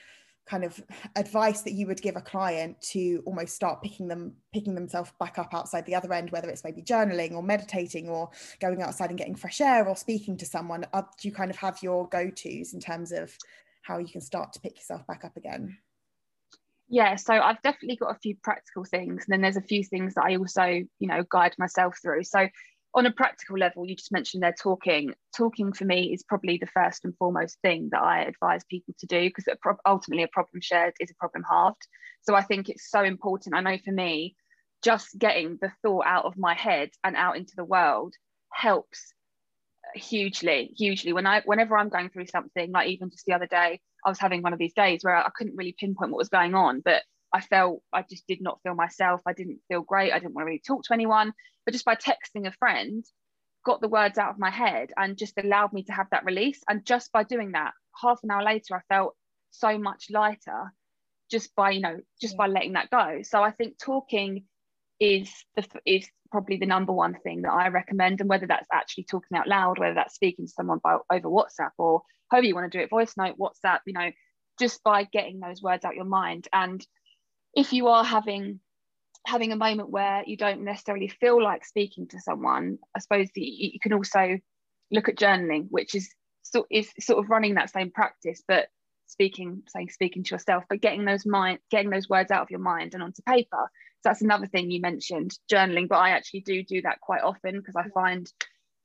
kind 0.49 0.63
of 0.63 0.81
advice 1.15 1.61
that 1.61 1.73
you 1.73 1.87
would 1.87 2.01
give 2.01 2.15
a 2.15 2.21
client 2.21 2.79
to 2.81 3.21
almost 3.25 3.55
start 3.55 3.81
picking 3.81 4.07
them 4.07 4.33
picking 4.53 4.75
themselves 4.75 5.11
back 5.19 5.37
up 5.37 5.53
outside 5.53 5.85
the 5.85 5.95
other 5.95 6.13
end 6.13 6.31
whether 6.31 6.49
it's 6.49 6.63
maybe 6.63 6.81
journaling 6.81 7.33
or 7.33 7.43
meditating 7.43 8.09
or 8.09 8.29
going 8.59 8.81
outside 8.81 9.09
and 9.09 9.19
getting 9.19 9.35
fresh 9.35 9.61
air 9.61 9.87
or 9.87 9.95
speaking 9.95 10.37
to 10.37 10.45
someone 10.45 10.85
uh, 10.93 11.01
do 11.19 11.27
you 11.27 11.33
kind 11.33 11.51
of 11.51 11.57
have 11.57 11.81
your 11.83 12.07
go-to's 12.09 12.73
in 12.73 12.79
terms 12.79 13.11
of 13.11 13.35
how 13.81 13.97
you 13.97 14.07
can 14.07 14.21
start 14.21 14.53
to 14.53 14.59
pick 14.59 14.75
yourself 14.75 15.05
back 15.07 15.23
up 15.23 15.35
again? 15.37 15.77
Yeah 16.89 17.15
so 17.15 17.33
i've 17.33 17.61
definitely 17.61 17.97
got 17.97 18.15
a 18.15 18.19
few 18.19 18.35
practical 18.41 18.85
things 18.85 19.25
and 19.25 19.33
then 19.33 19.41
there's 19.41 19.57
a 19.57 19.61
few 19.61 19.83
things 19.83 20.13
that 20.13 20.23
i 20.23 20.37
also 20.37 20.63
you 20.63 21.07
know 21.07 21.23
guide 21.29 21.53
myself 21.57 21.97
through. 22.01 22.23
So 22.23 22.47
on 22.97 23.05
a 23.05 23.11
practical 23.11 23.57
level, 23.57 23.85
you 23.85 23.95
just 23.95 24.11
mentioned 24.11 24.41
they're 24.41 24.55
talking. 24.59 25.13
Talking 25.35 25.71
for 25.71 25.85
me 25.85 26.13
is 26.13 26.23
probably 26.23 26.57
the 26.57 26.65
first 26.65 27.05
and 27.05 27.15
foremost 27.17 27.59
thing 27.61 27.89
that 27.91 28.01
I 28.01 28.23
advise 28.23 28.63
people 28.63 28.95
to 28.99 29.05
do 29.05 29.29
because 29.29 29.45
ultimately 29.85 30.23
a 30.23 30.27
problem 30.29 30.61
shared 30.61 30.95
is 30.99 31.11
a 31.11 31.15
problem 31.15 31.43
halved. 31.49 31.87
So 32.23 32.33
I 32.33 32.41
think 32.41 32.69
it's 32.69 32.89
so 32.89 33.03
important. 33.03 33.55
I 33.55 33.61
know 33.61 33.77
for 33.85 33.91
me, 33.91 34.35
just 34.83 35.17
getting 35.17 35.59
the 35.61 35.71
thought 35.83 36.05
out 36.07 36.25
of 36.25 36.37
my 36.37 36.55
head 36.55 36.89
and 37.03 37.15
out 37.15 37.37
into 37.37 37.53
the 37.55 37.63
world 37.63 38.15
helps 38.51 39.13
hugely 39.95 40.73
hugely 40.77 41.13
when 41.13 41.25
i 41.25 41.41
whenever 41.45 41.77
i'm 41.77 41.87
going 41.87 42.09
through 42.09 42.25
something 42.25 42.71
like 42.71 42.89
even 42.89 43.09
just 43.09 43.25
the 43.25 43.33
other 43.33 43.47
day 43.47 43.79
i 44.05 44.09
was 44.09 44.19
having 44.19 44.41
one 44.41 44.51
of 44.51 44.59
these 44.59 44.73
days 44.73 44.99
where 45.01 45.15
i 45.15 45.29
couldn't 45.35 45.55
really 45.55 45.73
pinpoint 45.79 46.11
what 46.11 46.17
was 46.17 46.27
going 46.27 46.53
on 46.53 46.81
but 46.81 47.03
I 47.33 47.41
felt 47.41 47.81
I 47.93 48.03
just 48.09 48.25
did 48.27 48.41
not 48.41 48.59
feel 48.63 48.75
myself. 48.75 49.21
I 49.25 49.33
didn't 49.33 49.59
feel 49.67 49.81
great. 49.81 50.11
I 50.11 50.19
didn't 50.19 50.33
want 50.33 50.43
to 50.43 50.47
really 50.47 50.61
talk 50.65 50.83
to 50.83 50.93
anyone. 50.93 51.33
But 51.65 51.73
just 51.73 51.85
by 51.85 51.95
texting 51.95 52.47
a 52.47 52.51
friend, 52.53 53.05
got 53.65 53.81
the 53.81 53.89
words 53.89 54.17
out 54.17 54.29
of 54.29 54.39
my 54.39 54.49
head 54.49 54.91
and 54.97 55.17
just 55.17 55.37
allowed 55.37 55.73
me 55.73 55.83
to 55.83 55.91
have 55.91 56.07
that 56.11 56.25
release. 56.25 56.61
And 56.69 56.85
just 56.85 57.11
by 57.11 57.23
doing 57.23 57.51
that, 57.51 57.73
half 58.01 58.19
an 58.23 58.31
hour 58.31 58.43
later, 58.43 58.75
I 58.75 58.81
felt 58.93 59.15
so 59.51 59.77
much 59.77 60.05
lighter 60.09 60.73
just 61.29 61.53
by, 61.55 61.71
you 61.71 61.81
know, 61.81 61.97
just 62.21 62.35
yeah. 62.35 62.37
by 62.37 62.47
letting 62.47 62.73
that 62.73 62.89
go. 62.89 63.19
So 63.23 63.43
I 63.43 63.51
think 63.51 63.77
talking 63.77 64.45
is 64.99 65.31
the 65.55 65.65
is 65.85 66.07
probably 66.31 66.57
the 66.57 66.65
number 66.65 66.93
one 66.93 67.15
thing 67.23 67.41
that 67.41 67.51
I 67.51 67.67
recommend. 67.67 68.21
And 68.21 68.29
whether 68.29 68.47
that's 68.47 68.67
actually 68.71 69.05
talking 69.05 69.37
out 69.37 69.47
loud, 69.47 69.79
whether 69.79 69.95
that's 69.95 70.15
speaking 70.15 70.45
to 70.45 70.51
someone 70.51 70.79
by, 70.83 70.97
over 71.11 71.29
WhatsApp 71.29 71.71
or 71.77 72.01
however 72.29 72.47
you 72.47 72.55
want 72.55 72.71
to 72.71 72.77
do 72.77 72.83
it, 72.83 72.89
voice 72.89 73.13
note, 73.17 73.37
WhatsApp, 73.37 73.79
you 73.85 73.93
know, 73.93 74.11
just 74.59 74.83
by 74.83 75.03
getting 75.03 75.39
those 75.39 75.61
words 75.61 75.85
out 75.85 75.95
your 75.95 76.05
mind. 76.05 76.47
And 76.53 76.85
if 77.53 77.73
you 77.73 77.87
are 77.87 78.03
having 78.03 78.59
having 79.25 79.51
a 79.51 79.57
moment 79.57 79.89
where 79.89 80.23
you 80.25 80.37
don't 80.37 80.63
necessarily 80.63 81.09
feel 81.09 81.43
like 81.43 81.65
speaking 81.65 82.07
to 82.07 82.19
someone, 82.19 82.77
I 82.95 82.99
suppose 82.99 83.27
the, 83.35 83.41
you 83.41 83.79
can 83.79 83.91
also 83.91 84.39
look 84.89 85.09
at 85.09 85.17
journaling, 85.17 85.67
which 85.69 85.95
is 85.95 86.09
sort 86.43 86.67
is 86.71 86.91
sort 86.99 87.19
of 87.19 87.29
running 87.29 87.55
that 87.55 87.69
same 87.69 87.91
practice, 87.91 88.41
but 88.47 88.67
speaking, 89.07 89.63
saying 89.67 89.89
speaking 89.89 90.23
to 90.23 90.35
yourself, 90.35 90.63
but 90.69 90.81
getting 90.81 91.05
those 91.05 91.25
mind, 91.25 91.59
getting 91.71 91.89
those 91.89 92.09
words 92.09 92.31
out 92.31 92.41
of 92.41 92.51
your 92.51 92.59
mind 92.59 92.93
and 92.93 93.03
onto 93.03 93.21
paper. 93.23 93.69
So 94.01 94.09
that's 94.09 94.21
another 94.21 94.45
thing 94.45 94.71
you 94.71 94.79
mentioned, 94.79 95.37
journaling. 95.51 95.87
But 95.89 95.97
I 95.97 96.11
actually 96.11 96.41
do 96.41 96.63
do 96.63 96.81
that 96.83 97.01
quite 97.01 97.21
often 97.21 97.57
because 97.57 97.75
I 97.75 97.89
find 97.89 98.31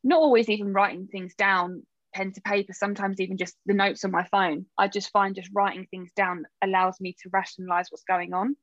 not 0.03 0.19
always 0.19 0.49
even 0.49 0.73
writing 0.73 1.07
things 1.07 1.35
down 1.35 1.85
pen 2.13 2.33
to 2.33 2.41
paper 2.43 2.73
sometimes 2.73 3.21
even 3.21 3.37
just 3.37 3.57
the 3.67 3.75
notes 3.75 4.05
on 4.05 4.11
my 4.11 4.25
phone 4.25 4.67
i 4.79 4.89
just 4.89 5.11
find 5.11 5.35
just 5.35 5.51
writing 5.55 5.87
things 5.91 6.11
down 6.15 6.45
allows 6.63 7.01
me 7.01 7.15
to 7.23 7.29
rationalize 7.33 7.87
what's 7.91 8.05
going 8.05 8.33
on 8.33 8.57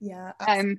yeah 0.00 0.32
um 0.46 0.78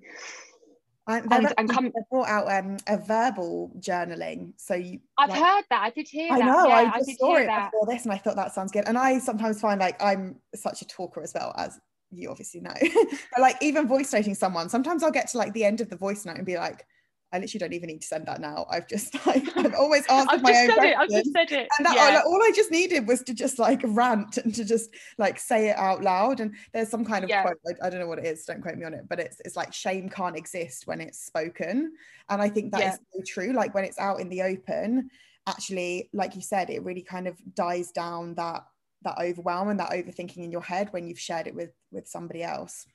and, 1.06 1.34
and, 1.34 1.54
and 1.58 1.70
come, 1.70 1.92
brought 2.10 2.30
out 2.30 2.50
um, 2.50 2.78
a 2.88 2.98
verbal 2.98 3.72
journaling. 3.80 4.54
So 4.56 4.74
you, 4.76 5.00
I've 5.18 5.30
like, 5.30 5.42
heard 5.42 5.66
that. 5.70 5.84
I 5.84 5.90
did 5.90 6.08
hear. 6.08 6.32
I 6.32 6.40
that. 6.40 6.46
know. 6.46 6.68
Yeah, 6.68 6.76
I 6.76 6.98
just 7.00 7.10
I 7.10 7.14
saw 7.16 7.36
it 7.36 7.48
that. 7.48 7.72
before 7.72 7.94
this, 7.94 8.04
and 8.04 8.14
I 8.14 8.18
thought 8.18 8.38
that 8.38 8.54
sounds 8.54 8.72
good. 8.72 8.86
And 8.88 8.98
I 8.98 9.20
sometimes 9.20 9.60
find 9.60 9.82
like 9.82 10.02
I'm 10.02 10.38
such 10.56 10.82
a 10.82 10.88
talker 10.88 11.22
as 11.22 11.34
well 11.34 11.54
as 11.58 11.78
you 12.10 12.30
obviously 12.30 12.62
know. 12.62 12.74
but 12.82 13.42
like 13.42 13.58
even 13.62 13.88
voice 13.88 14.14
noting 14.14 14.34
someone, 14.36 14.70
sometimes 14.70 15.04
I'll 15.04 15.12
get 15.12 15.28
to 15.30 15.38
like 15.38 15.52
the 15.54 15.66
end 15.66 15.82
of 15.82 15.90
the 15.90 15.98
voice 15.98 16.26
note 16.26 16.38
and 16.38 16.46
be 16.46 16.56
like, 16.56 16.86
I 17.34 17.40
literally 17.40 17.60
don't 17.60 17.74
even 17.74 17.88
need 17.88 18.02
to 18.02 18.08
send 18.08 18.28
that 18.28 18.40
now. 18.40 18.68
I've 18.70 18.88
just 18.88 19.14
like 19.28 19.44
I've 19.58 19.74
always 19.74 20.06
asked 20.08 20.30
I've 20.30 20.44
my 20.44 20.52
own 20.52 20.74
question. 20.74 20.86
It. 20.86 20.98
I've 20.98 21.10
just 21.10 21.32
said 21.34 21.52
it. 21.52 21.68
And 21.78 21.86
that, 21.86 21.96
yeah. 21.96 22.16
like, 22.16 22.26
all 22.26 22.42
I 22.42 22.52
just 22.56 22.72
needed 22.72 23.08
was 23.08 23.24
to 23.24 23.34
just 23.34 23.58
like 23.58 23.82
rant 23.84 24.38
and 24.38 24.54
to 24.54 24.64
just 24.64 24.92
like 25.18 25.40
say 25.40 25.70
it 25.70 25.78
out 25.78 26.04
loud. 26.04 26.40
And 26.40 26.56
there's 26.74 26.90
some 26.90 27.04
kind 27.04 27.24
of 27.24 27.30
yeah. 27.30 27.42
quote, 27.42 27.58
I, 27.68 27.88
I, 27.88 27.90
don't 27.90 28.00
know 28.00 28.08
what 28.08 28.20
it 28.20 28.26
is, 28.26 28.46
don't 28.46 28.62
quote 28.62 28.78
me 28.78 28.86
on 28.86 28.94
it, 28.94 29.10
but 29.10 29.20
it's 29.20 29.42
it's 29.44 29.56
like 29.56 29.74
shame 29.74 30.10
can't 30.10 30.38
exist 30.38 30.86
when 30.86 31.02
it's 31.02 31.26
spoken. 31.26 31.94
And 32.30 32.42
I 32.42 32.50
think 32.50 32.72
that 32.72 32.82
yeah. 32.82 32.94
is 32.94 33.00
so 33.12 33.22
true. 33.26 33.52
Like 33.52 33.74
when 33.74 33.84
it's 33.84 34.00
out 34.00 34.20
in 34.20 34.30
the 34.30 34.44
open, 34.44 35.10
actually, 35.48 36.10
like 36.14 36.36
you 36.36 36.42
said, 36.42 36.70
it 36.70 36.84
really 36.84 37.02
kind 37.02 37.28
of 37.28 37.38
dies 37.56 37.92
down 37.92 38.36
that 38.36 38.64
that 39.02 39.18
overwhelm 39.20 39.70
and 39.70 39.80
that 39.80 39.92
overthinking 39.92 40.38
in 40.38 40.52
your 40.52 40.62
head 40.62 40.88
when 40.92 41.08
you've 41.08 41.20
shared 41.20 41.48
it 41.48 41.56
with 41.56 41.72
with 41.92 42.08
somebody 42.08 42.44
else 42.44 42.86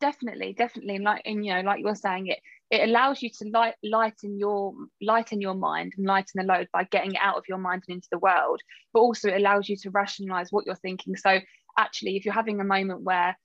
definitely 0.00 0.52
definitely 0.52 0.96
and 0.96 1.04
like 1.04 1.22
and 1.24 1.44
you 1.44 1.52
know 1.52 1.60
like 1.60 1.80
you're 1.80 1.94
saying 1.94 2.28
it 2.28 2.38
it 2.70 2.88
allows 2.88 3.22
you 3.22 3.30
to 3.30 3.48
light, 3.48 3.74
lighten 3.82 4.38
your 4.38 4.74
lighten 5.00 5.40
your 5.40 5.54
mind 5.54 5.94
and 5.96 6.06
lighten 6.06 6.32
the 6.34 6.42
load 6.42 6.68
by 6.72 6.84
getting 6.84 7.12
it 7.12 7.20
out 7.20 7.36
of 7.36 7.44
your 7.48 7.58
mind 7.58 7.82
and 7.88 7.96
into 7.96 8.08
the 8.12 8.18
world. 8.18 8.60
But 8.92 9.00
also 9.00 9.28
it 9.28 9.36
allows 9.36 9.68
you 9.68 9.76
to 9.78 9.90
rationalize 9.90 10.48
what 10.50 10.66
you're 10.66 10.74
thinking. 10.74 11.16
So 11.16 11.38
actually 11.78 12.16
if 12.16 12.24
you're 12.24 12.34
having 12.34 12.60
a 12.60 12.64
moment 12.64 13.02
where 13.02 13.38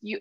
you 0.00 0.20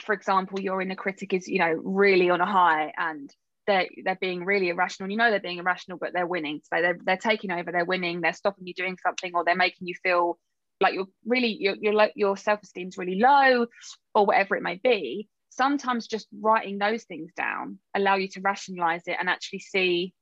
for 0.00 0.14
example 0.14 0.58
your 0.58 0.80
inner 0.80 0.94
critic 0.94 1.32
is 1.32 1.46
you 1.46 1.58
know 1.58 1.80
really 1.84 2.30
on 2.30 2.40
a 2.40 2.46
high 2.46 2.92
and 2.96 3.30
they're 3.66 3.86
they're 4.04 4.18
being 4.20 4.44
really 4.44 4.68
irrational 4.68 5.10
you 5.10 5.16
know 5.16 5.30
they're 5.30 5.40
being 5.40 5.58
irrational 5.58 5.98
but 5.98 6.12
they're 6.12 6.26
winning. 6.26 6.60
So 6.72 6.80
they're, 6.80 6.98
they're 7.04 7.16
taking 7.18 7.52
over 7.52 7.70
they're 7.72 7.84
winning 7.84 8.20
they're 8.22 8.32
stopping 8.32 8.66
you 8.66 8.74
doing 8.74 8.96
something 9.04 9.32
or 9.34 9.44
they're 9.44 9.54
making 9.54 9.86
you 9.86 9.94
feel 10.02 10.38
like 10.80 10.94
you're 10.94 11.08
really 11.26 11.56
your 11.60 11.76
your, 11.78 12.08
your 12.14 12.36
self-esteem's 12.38 12.96
really 12.96 13.18
low 13.18 13.66
or 14.14 14.24
whatever 14.24 14.56
it 14.56 14.62
may 14.62 14.80
be 14.82 15.28
sometimes 15.56 16.06
just 16.06 16.26
writing 16.40 16.78
those 16.78 17.04
things 17.04 17.32
down 17.36 17.78
allow 17.94 18.14
you 18.16 18.28
to 18.28 18.40
rationalize 18.40 19.02
it 19.06 19.16
and 19.18 19.28
actually 19.28 19.58
see 19.58 20.12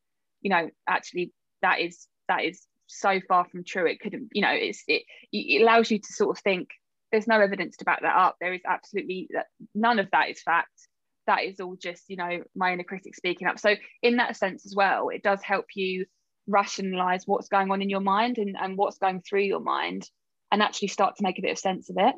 you 0.41 0.51
know 0.51 0.69
actually 0.89 1.33
that 1.63 1.81
is 1.81 2.07
that 2.29 2.45
is 2.45 2.67
so 2.87 3.21
far 3.29 3.45
from 3.47 3.65
true. 3.65 3.87
It 3.87 4.01
couldn't 4.01 4.29
you 4.33 4.43
know 4.43 4.53
it's 4.53 4.83
it, 4.87 5.03
it 5.33 5.63
allows 5.63 5.91
you 5.91 5.99
to 5.99 6.13
sort 6.13 6.37
of 6.37 6.43
think 6.43 6.69
there's 7.11 7.27
no 7.27 7.41
evidence 7.41 7.77
to 7.79 7.85
back 7.85 8.03
that 8.03 8.17
up. 8.17 8.37
There 8.41 8.53
is 8.53 8.63
absolutely 8.67 9.29
none 9.75 9.99
of 9.99 10.09
that 10.13 10.31
is 10.31 10.43
fact. 10.43 10.89
That 11.27 11.45
is 11.45 11.61
all 11.61 11.77
just 11.77 12.05
you 12.09 12.17
know 12.17 12.43
my 12.55 12.73
inner 12.73 12.85
critic 12.85 13.15
speaking 13.15 13.49
up. 13.49 13.59
So 13.59 13.75
in 14.03 14.17
that 14.17 14.37
sense 14.37 14.67
as 14.67 14.75
well 14.75 15.09
it 15.09 15.23
does 15.23 15.43
help 15.43 15.67
you 15.75 16.07
rationalize 16.47 17.27
what's 17.27 17.49
going 17.49 17.71
on 17.71 17.81
in 17.81 17.89
your 17.89 18.01
mind 18.01 18.37
and, 18.37 18.55
and 18.61 18.77
what's 18.77 18.99
going 18.99 19.23
through 19.23 19.41
your 19.41 19.61
mind 19.61 20.09
and 20.53 20.63
actually 20.63 20.89
start 20.89 21.17
to 21.17 21.23
make 21.23 21.39
a 21.39 21.43
bit 21.43 21.53
of 21.53 21.59
sense 21.59 21.89
of 21.89 21.97
it. 21.99 22.15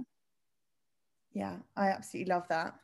Yeah 1.32 1.56
i 1.76 1.88
absolutely 1.88 2.32
love 2.32 2.48
that 2.48 2.74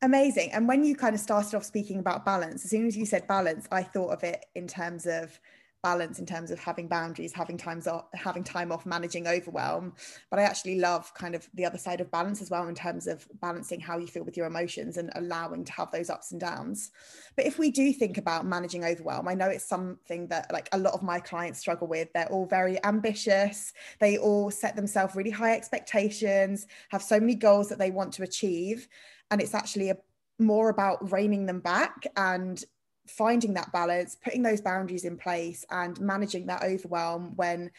Amazing. 0.00 0.52
And 0.52 0.68
when 0.68 0.84
you 0.84 0.94
kind 0.94 1.14
of 1.14 1.20
started 1.20 1.56
off 1.56 1.64
speaking 1.64 1.98
about 1.98 2.24
balance, 2.24 2.64
as 2.64 2.70
soon 2.70 2.86
as 2.86 2.96
you 2.96 3.04
said 3.04 3.26
balance, 3.26 3.66
I 3.72 3.82
thought 3.82 4.10
of 4.10 4.22
it 4.22 4.44
in 4.54 4.68
terms 4.68 5.06
of 5.06 5.38
balance 5.82 6.18
in 6.18 6.26
terms 6.26 6.50
of 6.50 6.58
having 6.58 6.88
boundaries 6.88 7.32
having 7.32 7.56
times 7.56 7.86
off 7.86 8.06
having 8.12 8.42
time 8.42 8.72
off 8.72 8.84
managing 8.84 9.28
overwhelm. 9.28 9.92
But 10.28 10.40
i 10.40 10.42
actually 10.42 10.80
love 10.80 11.14
kind 11.14 11.36
of 11.36 11.48
the 11.54 11.64
other 11.64 11.78
side 11.78 12.00
of 12.00 12.10
balance 12.10 12.42
as 12.42 12.50
well 12.50 12.66
in 12.66 12.74
terms 12.74 13.06
of 13.06 13.28
balancing 13.40 13.78
how 13.78 13.96
you 13.96 14.08
feel 14.08 14.24
with 14.24 14.36
your 14.36 14.46
emotions 14.46 14.96
and 14.96 15.10
allowing 15.14 15.64
to 15.64 15.72
have 15.72 15.92
those 15.92 16.10
ups 16.10 16.32
and 16.32 16.40
downs. 16.40 16.90
But 17.36 17.46
if 17.46 17.58
we 17.60 17.70
do 17.70 17.92
think 17.92 18.18
about 18.18 18.44
managing 18.44 18.84
overwhelm 18.84 19.28
i 19.28 19.34
know 19.34 19.46
it's 19.46 19.64
something 19.64 20.26
that 20.28 20.52
like 20.52 20.68
a 20.72 20.78
lot 20.78 20.94
of 20.94 21.02
my 21.02 21.20
clients 21.20 21.60
struggle 21.60 21.86
with. 21.86 22.12
They're 22.12 22.32
all 22.32 22.46
very 22.46 22.84
ambitious. 22.84 23.72
They 24.00 24.18
all 24.18 24.50
set 24.50 24.74
themselves 24.74 25.14
really 25.14 25.30
high 25.30 25.54
expectations 25.54 26.66
have 26.88 27.02
so 27.02 27.20
many 27.20 27.36
goals 27.36 27.68
that 27.68 27.78
they 27.78 27.90
want 27.92 28.12
to 28.14 28.24
achieve 28.24 28.88
and 29.30 29.40
it's 29.40 29.54
actually 29.54 29.90
a, 29.90 29.96
more 30.38 30.68
about 30.68 31.12
reining 31.12 31.46
them 31.46 31.60
back 31.60 32.06
and 32.16 32.64
finding 33.06 33.54
that 33.54 33.72
balance 33.72 34.16
putting 34.22 34.42
those 34.42 34.60
boundaries 34.60 35.04
in 35.04 35.16
place 35.16 35.64
and 35.70 35.98
managing 36.00 36.46
that 36.46 36.62
overwhelm 36.62 37.32
when 37.36 37.70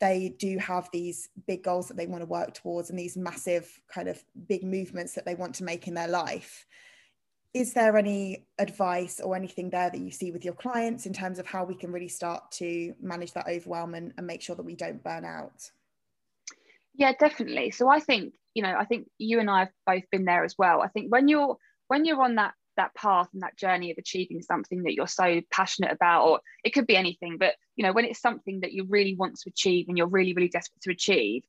they 0.00 0.34
do 0.38 0.58
have 0.58 0.88
these 0.92 1.28
big 1.46 1.62
goals 1.64 1.88
that 1.88 1.96
they 1.96 2.06
want 2.06 2.22
to 2.22 2.26
work 2.26 2.54
towards 2.54 2.90
and 2.90 2.98
these 2.98 3.16
massive 3.16 3.80
kind 3.92 4.08
of 4.08 4.22
big 4.46 4.62
movements 4.62 5.14
that 5.14 5.24
they 5.24 5.34
want 5.34 5.54
to 5.56 5.64
make 5.64 5.88
in 5.88 5.94
their 5.94 6.08
life. 6.08 6.66
Is 7.52 7.72
there 7.72 7.96
any 7.96 8.46
advice 8.58 9.20
or 9.20 9.34
anything 9.34 9.70
there 9.70 9.90
that 9.90 9.98
you 9.98 10.10
see 10.10 10.30
with 10.30 10.44
your 10.44 10.54
clients 10.54 11.06
in 11.06 11.12
terms 11.12 11.38
of 11.38 11.46
how 11.46 11.64
we 11.64 11.74
can 11.74 11.90
really 11.90 12.08
start 12.08 12.50
to 12.52 12.94
manage 13.00 13.32
that 13.32 13.48
overwhelm 13.48 13.94
and, 13.94 14.12
and 14.16 14.26
make 14.26 14.42
sure 14.42 14.54
that 14.54 14.62
we 14.62 14.76
don't 14.76 15.02
burn 15.02 15.24
out? 15.24 15.68
Yeah 16.94 17.12
definitely. 17.18 17.70
So 17.70 17.88
i 17.88 17.98
think 17.98 18.34
you 18.58 18.64
know 18.64 18.74
i 18.76 18.84
think 18.84 19.06
you 19.18 19.38
and 19.38 19.48
i 19.48 19.60
have 19.60 19.68
both 19.86 20.02
been 20.10 20.24
there 20.24 20.44
as 20.44 20.56
well. 20.58 20.82
I 20.82 20.88
think 20.88 21.12
when 21.12 21.28
you're 21.28 21.56
when 21.86 22.04
you're 22.04 22.20
on 22.20 22.34
that 22.34 22.54
that 22.76 22.92
path 22.96 23.28
and 23.32 23.42
that 23.42 23.56
journey 23.56 23.92
of 23.92 23.98
achieving 23.98 24.42
something 24.42 24.82
that 24.82 24.94
you're 24.94 25.06
so 25.06 25.40
passionate 25.52 25.92
about 25.92 26.24
or 26.26 26.40
it 26.64 26.70
could 26.70 26.86
be 26.86 26.96
anything 26.96 27.36
but 27.38 27.54
you 27.76 27.84
know 27.84 27.92
when 27.92 28.04
it's 28.04 28.20
something 28.20 28.60
that 28.62 28.72
you 28.72 28.84
really 28.88 29.14
want 29.14 29.36
to 29.36 29.48
achieve 29.48 29.86
and 29.88 29.96
you're 29.96 30.08
really 30.08 30.34
really 30.34 30.48
desperate 30.48 30.82
to 30.82 30.90
achieve 30.90 31.44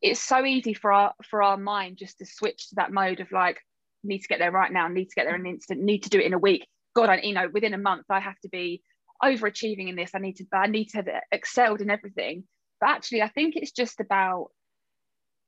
it's 0.00 0.20
so 0.20 0.44
easy 0.44 0.72
for 0.72 0.90
our 0.90 1.12
for 1.28 1.42
our 1.42 1.58
mind 1.58 1.98
just 1.98 2.18
to 2.18 2.26
switch 2.26 2.68
to 2.68 2.76
that 2.76 2.92
mode 2.92 3.20
of 3.20 3.30
like 3.30 3.58
need 4.02 4.20
to 4.20 4.28
get 4.28 4.38
there 4.38 4.52
right 4.52 4.72
now 4.72 4.88
need 4.88 5.10
to 5.10 5.14
get 5.14 5.24
there 5.24 5.34
in 5.34 5.42
an 5.42 5.46
instant 5.46 5.82
need 5.82 6.02
to 6.02 6.10
do 6.10 6.18
it 6.18 6.26
in 6.26 6.32
a 6.32 6.38
week. 6.38 6.66
God 6.94 7.10
i 7.10 7.20
you 7.20 7.34
know 7.34 7.48
within 7.52 7.74
a 7.74 7.78
month 7.78 8.06
i 8.08 8.20
have 8.20 8.38
to 8.40 8.48
be 8.48 8.82
overachieving 9.22 9.88
in 9.88 9.96
this. 9.96 10.10
I 10.14 10.18
need 10.18 10.36
to 10.36 10.46
i 10.52 10.66
need 10.66 10.88
to 10.90 10.98
have 10.98 11.08
excelled 11.30 11.80
in 11.82 11.90
everything. 11.90 12.44
But 12.80 12.90
actually 12.90 13.22
i 13.22 13.28
think 13.28 13.56
it's 13.56 13.72
just 13.72 14.00
about 14.00 14.48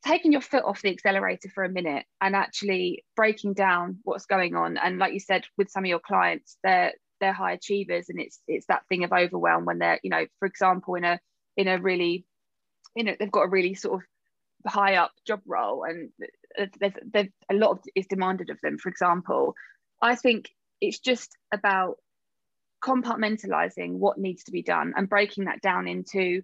taking 0.07 0.33
your 0.33 0.41
foot 0.41 0.65
off 0.65 0.83
the 0.83 0.91
accelerator 0.91 1.49
for 1.55 1.65
a 1.65 1.69
minute 1.69 2.05
and 2.21 2.37
actually 2.37 3.05
breaking 3.17 3.55
down 3.55 3.99
what's 4.05 4.27
going 4.27 4.55
on. 4.55 4.77
And 4.77 4.99
like 4.99 5.13
you 5.13 5.21
said 5.21 5.45
with 5.57 5.71
some 5.71 5.85
of 5.85 5.89
your 5.89 6.01
clients 6.01 6.57
they're 6.63 6.93
they're 7.21 7.33
high 7.33 7.53
achievers 7.53 8.09
and 8.09 8.21
it's 8.21 8.41
it's 8.47 8.67
that 8.67 8.87
thing 8.89 9.05
of 9.05 9.13
overwhelm 9.13 9.65
when 9.65 9.79
they're 9.79 9.99
you 10.03 10.11
know 10.11 10.27
for 10.39 10.47
example 10.47 10.95
in 10.95 11.05
a 11.05 11.19
in 11.57 11.67
a 11.67 11.81
really 11.81 12.25
you 12.95 13.05
know 13.05 13.15
they've 13.19 13.33
got 13.33 13.43
a 13.43 13.49
really 13.49 13.75
sort 13.75 14.01
of 14.01 14.71
high 14.71 14.97
up 14.97 15.13
job 15.27 15.41
role 15.47 15.85
and 15.85 16.11
there's, 16.81 16.95
there's 17.13 17.29
a 17.51 17.55
lot 17.55 17.71
of 17.71 17.81
is 17.95 18.07
demanded 18.07 18.51
of 18.51 18.59
them 18.63 18.79
for 18.79 18.89
example. 18.89 19.55
I 20.01 20.15
think 20.15 20.51
it's 20.81 20.99
just 20.99 21.37
about 21.53 21.97
compartmentalizing 22.85 23.95
what 23.95 24.19
needs 24.19 24.45
to 24.45 24.53
be 24.53 24.63
done 24.63 24.95
and 24.97 25.09
breaking 25.09 25.45
that 25.45 25.61
down 25.61 25.89
into 25.89 26.43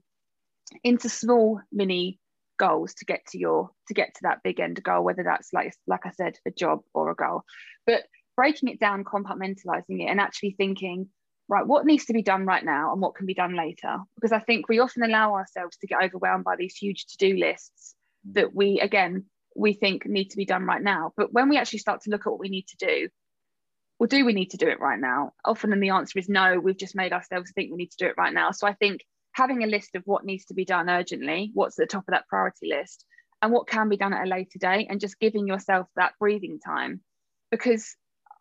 into 0.82 1.08
small 1.08 1.60
mini 1.72 2.18
goals 2.58 2.94
to 2.94 3.04
get 3.04 3.26
to 3.26 3.38
your 3.38 3.70
to 3.88 3.94
get 3.94 4.14
to 4.14 4.20
that 4.22 4.42
big 4.42 4.60
end 4.60 4.82
goal 4.82 5.04
whether 5.04 5.22
that's 5.22 5.52
like 5.52 5.74
like 5.86 6.06
i 6.06 6.10
said 6.10 6.38
a 6.46 6.50
job 6.50 6.80
or 6.92 7.10
a 7.10 7.14
goal. 7.14 7.42
But 7.86 8.04
breaking 8.36 8.68
it 8.68 8.80
down 8.80 9.04
compartmentalizing 9.04 10.02
it 10.02 10.08
and 10.08 10.20
actually 10.20 10.52
thinking 10.52 11.08
right 11.48 11.66
what 11.66 11.86
needs 11.86 12.06
to 12.06 12.12
be 12.12 12.22
done 12.22 12.46
right 12.46 12.64
now 12.64 12.92
and 12.92 13.00
what 13.00 13.14
can 13.14 13.26
be 13.26 13.34
done 13.34 13.56
later? 13.56 13.98
Because 14.14 14.32
i 14.32 14.40
think 14.40 14.68
we 14.68 14.80
often 14.80 15.02
allow 15.02 15.34
ourselves 15.34 15.76
to 15.78 15.86
get 15.86 16.02
overwhelmed 16.02 16.44
by 16.44 16.56
these 16.56 16.76
huge 16.76 17.06
to-do 17.06 17.36
lists 17.36 17.94
that 18.32 18.54
we 18.54 18.80
again 18.80 19.24
we 19.56 19.72
think 19.72 20.04
need 20.06 20.30
to 20.30 20.36
be 20.36 20.44
done 20.44 20.64
right 20.64 20.82
now. 20.82 21.12
But 21.16 21.32
when 21.32 21.48
we 21.48 21.58
actually 21.58 21.78
start 21.78 22.00
to 22.02 22.10
look 22.10 22.26
at 22.26 22.30
what 22.30 22.40
we 22.40 22.48
need 22.48 22.66
to 22.68 22.86
do 22.86 23.08
well 24.00 24.08
do 24.08 24.24
we 24.24 24.32
need 24.32 24.50
to 24.50 24.56
do 24.56 24.68
it 24.68 24.80
right 24.80 24.98
now? 24.98 25.32
Often 25.44 25.72
and 25.72 25.82
the 25.82 25.90
answer 25.90 26.18
is 26.18 26.28
no 26.28 26.58
we've 26.58 26.78
just 26.78 26.96
made 26.96 27.12
ourselves 27.12 27.52
think 27.52 27.70
we 27.70 27.76
need 27.76 27.92
to 27.92 28.04
do 28.04 28.06
it 28.06 28.16
right 28.18 28.32
now. 28.32 28.50
So 28.50 28.66
i 28.66 28.74
think 28.74 29.00
having 29.34 29.62
a 29.62 29.66
list 29.68 29.94
of 29.94 30.02
what 30.06 30.24
needs 30.24 30.46
to 30.46 30.54
be 30.54 30.64
done 30.64 30.88
urgently, 30.88 31.50
what's 31.54 31.78
at 31.78 31.88
the 31.88 31.92
top 31.92 32.04
of 32.08 32.12
that 32.12 32.28
priority 32.28 32.68
list, 32.68 33.04
and 33.42 33.52
what 33.52 33.66
can 33.66 33.88
be 33.88 33.96
done 33.96 34.14
at 34.14 34.24
a 34.24 34.30
later 34.30 34.58
date, 34.58 34.86
and 34.88 35.00
just 35.00 35.20
giving 35.20 35.46
yourself 35.46 35.86
that 35.96 36.14
breathing 36.18 36.58
time. 36.60 37.00
Because 37.50 37.96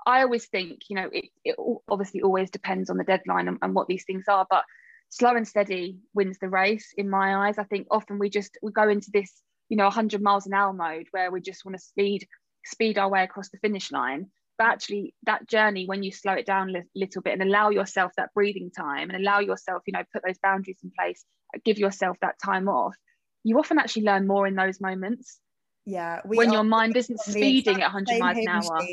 I 0.05 0.21
always 0.21 0.45
think, 0.45 0.81
you 0.89 0.95
know, 0.95 1.09
it, 1.11 1.25
it 1.43 1.55
obviously 1.89 2.21
always 2.21 2.49
depends 2.49 2.89
on 2.89 2.97
the 2.97 3.03
deadline 3.03 3.47
and, 3.47 3.57
and 3.61 3.73
what 3.73 3.87
these 3.87 4.05
things 4.05 4.25
are, 4.27 4.45
but 4.49 4.63
slow 5.09 5.35
and 5.35 5.47
steady 5.47 5.97
wins 6.13 6.37
the 6.39 6.49
race 6.49 6.93
in 6.95 7.09
my 7.09 7.47
eyes. 7.47 7.57
I 7.57 7.63
think 7.63 7.87
often 7.89 8.19
we 8.19 8.29
just 8.29 8.57
we 8.61 8.71
go 8.71 8.87
into 8.87 9.09
this, 9.11 9.31
you 9.69 9.77
know, 9.77 9.85
100 9.85 10.21
miles 10.21 10.45
an 10.45 10.53
hour 10.53 10.73
mode 10.73 11.07
where 11.11 11.31
we 11.31 11.41
just 11.41 11.65
want 11.65 11.77
to 11.77 11.83
speed 11.83 12.27
speed 12.65 12.97
our 12.97 13.09
way 13.09 13.23
across 13.23 13.49
the 13.49 13.57
finish 13.57 13.91
line 13.91 14.27
but 14.57 14.67
actually 14.67 15.13
that 15.23 15.47
journey 15.47 15.85
when 15.85 16.03
you 16.03 16.11
slow 16.11 16.33
it 16.33 16.45
down 16.45 16.75
a 16.75 16.83
little 16.95 17.21
bit 17.21 17.33
and 17.33 17.41
allow 17.41 17.69
yourself 17.69 18.11
that 18.17 18.33
breathing 18.33 18.71
time 18.71 19.09
and 19.09 19.21
allow 19.21 19.39
yourself 19.39 19.83
you 19.85 19.93
know 19.93 20.03
put 20.11 20.23
those 20.25 20.37
boundaries 20.41 20.79
in 20.83 20.91
place 20.97 21.25
give 21.65 21.77
yourself 21.77 22.17
that 22.21 22.35
time 22.43 22.67
off 22.67 22.95
you 23.43 23.57
often 23.57 23.79
actually 23.79 24.03
learn 24.03 24.27
more 24.27 24.47
in 24.47 24.55
those 24.55 24.79
moments 24.79 25.39
yeah 25.85 26.21
when 26.23 26.51
your 26.51 26.63
mind 26.63 26.95
isn't 26.95 27.19
speeding 27.19 27.81
at 27.81 27.93
100 27.93 28.19
miles 28.19 28.37
an 28.37 28.47
hour. 28.47 28.87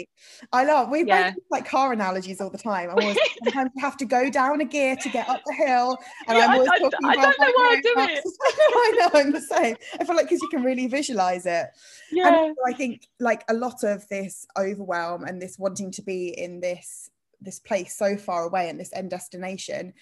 i 0.52 0.64
love 0.64 0.88
we 0.88 1.04
yeah. 1.04 1.32
like 1.50 1.68
car 1.68 1.92
analogies 1.92 2.40
all 2.40 2.50
the 2.50 2.59
time. 2.59 2.90
Always, 2.90 3.16
sometimes 3.44 3.70
you 3.76 3.80
have 3.80 3.97
to 3.99 4.04
go 4.04 4.28
down 4.28 4.61
a 4.61 4.64
gear 4.64 4.97
to 4.97 5.09
get 5.09 5.28
up 5.28 5.40
the 5.47 5.54
hill 5.54 5.97
and 6.26 6.37
yeah, 6.37 6.47
i'm 6.47 6.54
always 6.54 6.68
I, 6.68 6.78
talking 6.78 6.99
I, 7.04 7.12
about 7.14 7.26
I 7.26 7.30
don't 7.30 7.40
know 7.40 7.52
why 7.54 7.76
I 7.76 7.80
do 7.80 7.94
it. 7.97 8.25
i 8.61 8.97
know 8.99 9.20
i'm 9.20 9.32
the 9.32 9.40
same. 9.40 9.76
I 10.00 10.04
feel 10.04 10.16
like 10.16 10.26
because 10.26 10.42
you 10.42 10.49
can 10.49 10.62
really 10.64 10.88
visualize 10.88 11.47
it. 11.47 11.66
Yeah. 12.11 12.28
and 12.28 12.56
i 12.66 12.73
think 12.73 13.09
like 13.20 13.44
a 13.49 13.54
lot 13.54 13.85
of 13.85 14.06
this 14.09 14.47
overwhelm 14.59 15.25
and 15.25 15.40
this 15.40 15.59
wanting 15.59 15.92
to 15.92 16.02
be 16.02 16.28
in 16.37 16.61
this 16.61 17.11
this 17.40 17.61
place 17.61 17.97
so 17.97 18.16
far 18.16 18.44
away 18.44 18.68
and 18.68 18.78
this 18.78 18.92
end 18.92 19.11
destination 19.11 19.92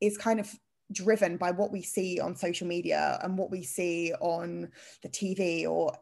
is 0.00 0.16
kind 0.16 0.40
of 0.40 0.50
driven 0.92 1.36
by 1.36 1.50
what 1.50 1.72
we 1.72 1.82
see 1.82 2.20
on 2.20 2.36
social 2.36 2.66
media 2.66 3.18
and 3.22 3.36
what 3.36 3.50
we 3.50 3.62
see 3.62 4.12
on 4.20 4.68
the 5.02 5.08
TV 5.08 5.66
or 5.68 5.92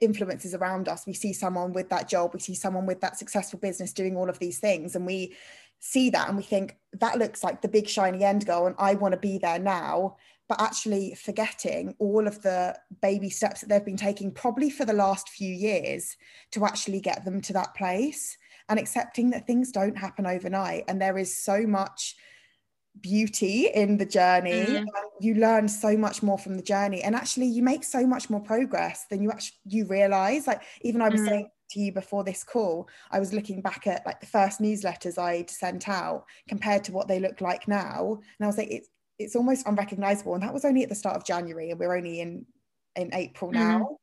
influences 0.00 0.54
around 0.54 0.88
us. 0.88 1.06
We 1.06 1.14
see 1.14 1.32
someone 1.32 1.72
with 1.72 1.88
that 1.90 2.08
job. 2.08 2.32
We 2.34 2.40
see 2.40 2.54
someone 2.54 2.86
with 2.86 3.00
that 3.00 3.18
successful 3.18 3.58
business 3.58 3.92
doing 3.92 4.16
all 4.16 4.28
of 4.28 4.38
these 4.38 4.58
things. 4.58 4.96
And 4.96 5.06
we 5.06 5.34
see 5.80 6.10
that 6.10 6.28
and 6.28 6.36
we 6.36 6.42
think 6.42 6.76
that 6.94 7.18
looks 7.18 7.44
like 7.44 7.60
the 7.60 7.68
big 7.68 7.86
shiny 7.86 8.24
end 8.24 8.46
goal 8.46 8.66
and 8.66 8.74
i 8.78 8.94
want 8.94 9.12
to 9.12 9.20
be 9.20 9.38
there 9.38 9.58
now. 9.58 10.16
But 10.48 10.60
actually 10.60 11.14
forgetting 11.14 11.94
all 11.98 12.26
of 12.26 12.42
the 12.42 12.76
baby 13.00 13.30
steps 13.30 13.60
that 13.60 13.68
they've 13.68 13.84
been 13.84 13.96
taking 13.96 14.30
probably 14.30 14.68
for 14.68 14.84
the 14.84 14.92
last 14.92 15.30
few 15.30 15.52
years 15.52 16.16
to 16.52 16.66
actually 16.66 17.00
get 17.00 17.24
them 17.24 17.40
to 17.42 17.52
that 17.54 17.74
place 17.74 18.36
and 18.68 18.78
accepting 18.78 19.30
that 19.30 19.46
things 19.46 19.72
don't 19.72 19.96
happen 19.96 20.26
overnight 20.26 20.84
and 20.88 21.00
there 21.00 21.18
is 21.18 21.34
so 21.34 21.66
much 21.66 22.16
beauty 23.00 23.68
in 23.74 23.96
the 23.96 24.06
journey 24.06 24.64
mm. 24.66 24.86
you 25.20 25.34
learn 25.34 25.68
so 25.68 25.96
much 25.96 26.22
more 26.22 26.38
from 26.38 26.56
the 26.56 26.62
journey 26.62 27.02
and 27.02 27.14
actually 27.14 27.46
you 27.46 27.62
make 27.62 27.82
so 27.84 28.06
much 28.06 28.30
more 28.30 28.40
progress 28.40 29.06
than 29.10 29.20
you 29.20 29.30
actually 29.30 29.56
you 29.66 29.84
realize 29.86 30.46
like 30.46 30.62
even 30.82 31.02
i 31.02 31.08
was 31.08 31.20
mm. 31.20 31.28
saying 31.28 31.50
to 31.70 31.80
you 31.80 31.92
before 31.92 32.24
this 32.24 32.42
call, 32.42 32.88
I 33.10 33.20
was 33.20 33.32
looking 33.32 33.60
back 33.60 33.86
at 33.86 34.06
like 34.06 34.20
the 34.20 34.26
first 34.26 34.60
newsletters 34.60 35.18
I'd 35.18 35.50
sent 35.50 35.88
out 35.88 36.24
compared 36.48 36.84
to 36.84 36.92
what 36.92 37.08
they 37.08 37.20
look 37.20 37.40
like 37.40 37.68
now. 37.68 38.18
And 38.38 38.44
I 38.44 38.46
was 38.46 38.56
like, 38.56 38.70
it's 38.70 38.88
it's 39.18 39.36
almost 39.36 39.66
unrecognizable. 39.66 40.34
And 40.34 40.42
that 40.42 40.54
was 40.54 40.64
only 40.64 40.82
at 40.82 40.88
the 40.88 40.94
start 40.94 41.16
of 41.16 41.24
January, 41.24 41.70
and 41.70 41.78
we're 41.78 41.96
only 41.96 42.20
in 42.20 42.46
in 42.96 43.12
April 43.12 43.50
mm-hmm. 43.50 43.60
now. 43.60 43.78
Mm. 43.78 43.96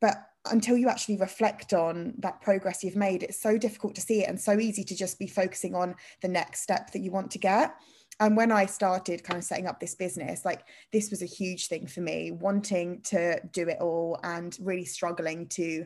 But 0.00 0.16
until 0.50 0.76
you 0.76 0.88
actually 0.88 1.16
reflect 1.16 1.72
on 1.72 2.14
that 2.18 2.40
progress 2.40 2.84
you've 2.84 2.96
made, 2.96 3.22
it's 3.22 3.42
so 3.42 3.58
difficult 3.58 3.94
to 3.96 4.00
see 4.00 4.22
it 4.22 4.28
and 4.28 4.40
so 4.40 4.58
easy 4.58 4.84
to 4.84 4.94
just 4.94 5.18
be 5.18 5.26
focusing 5.26 5.74
on 5.74 5.94
the 6.22 6.28
next 6.28 6.60
step 6.60 6.92
that 6.92 7.00
you 7.00 7.10
want 7.10 7.30
to 7.32 7.38
get. 7.38 7.74
And 8.18 8.36
when 8.36 8.50
I 8.50 8.66
started 8.66 9.24
kind 9.24 9.38
of 9.38 9.44
setting 9.44 9.66
up 9.66 9.78
this 9.78 9.94
business, 9.94 10.44
like 10.44 10.64
this 10.92 11.10
was 11.10 11.22
a 11.22 11.26
huge 11.26 11.68
thing 11.68 11.86
for 11.86 12.00
me, 12.00 12.30
wanting 12.30 13.02
to 13.02 13.40
do 13.52 13.68
it 13.68 13.78
all 13.80 14.18
and 14.22 14.56
really 14.60 14.86
struggling 14.86 15.48
to 15.48 15.84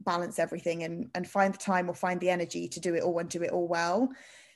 balance 0.00 0.38
everything 0.38 0.84
and, 0.84 1.10
and 1.14 1.28
find 1.28 1.52
the 1.54 1.58
time 1.58 1.90
or 1.90 1.94
find 1.94 2.20
the 2.20 2.30
energy 2.30 2.68
to 2.68 2.80
do 2.80 2.94
it 2.94 3.02
all 3.02 3.18
and 3.18 3.28
do 3.28 3.42
it 3.42 3.50
all 3.50 3.68
well. 3.68 4.08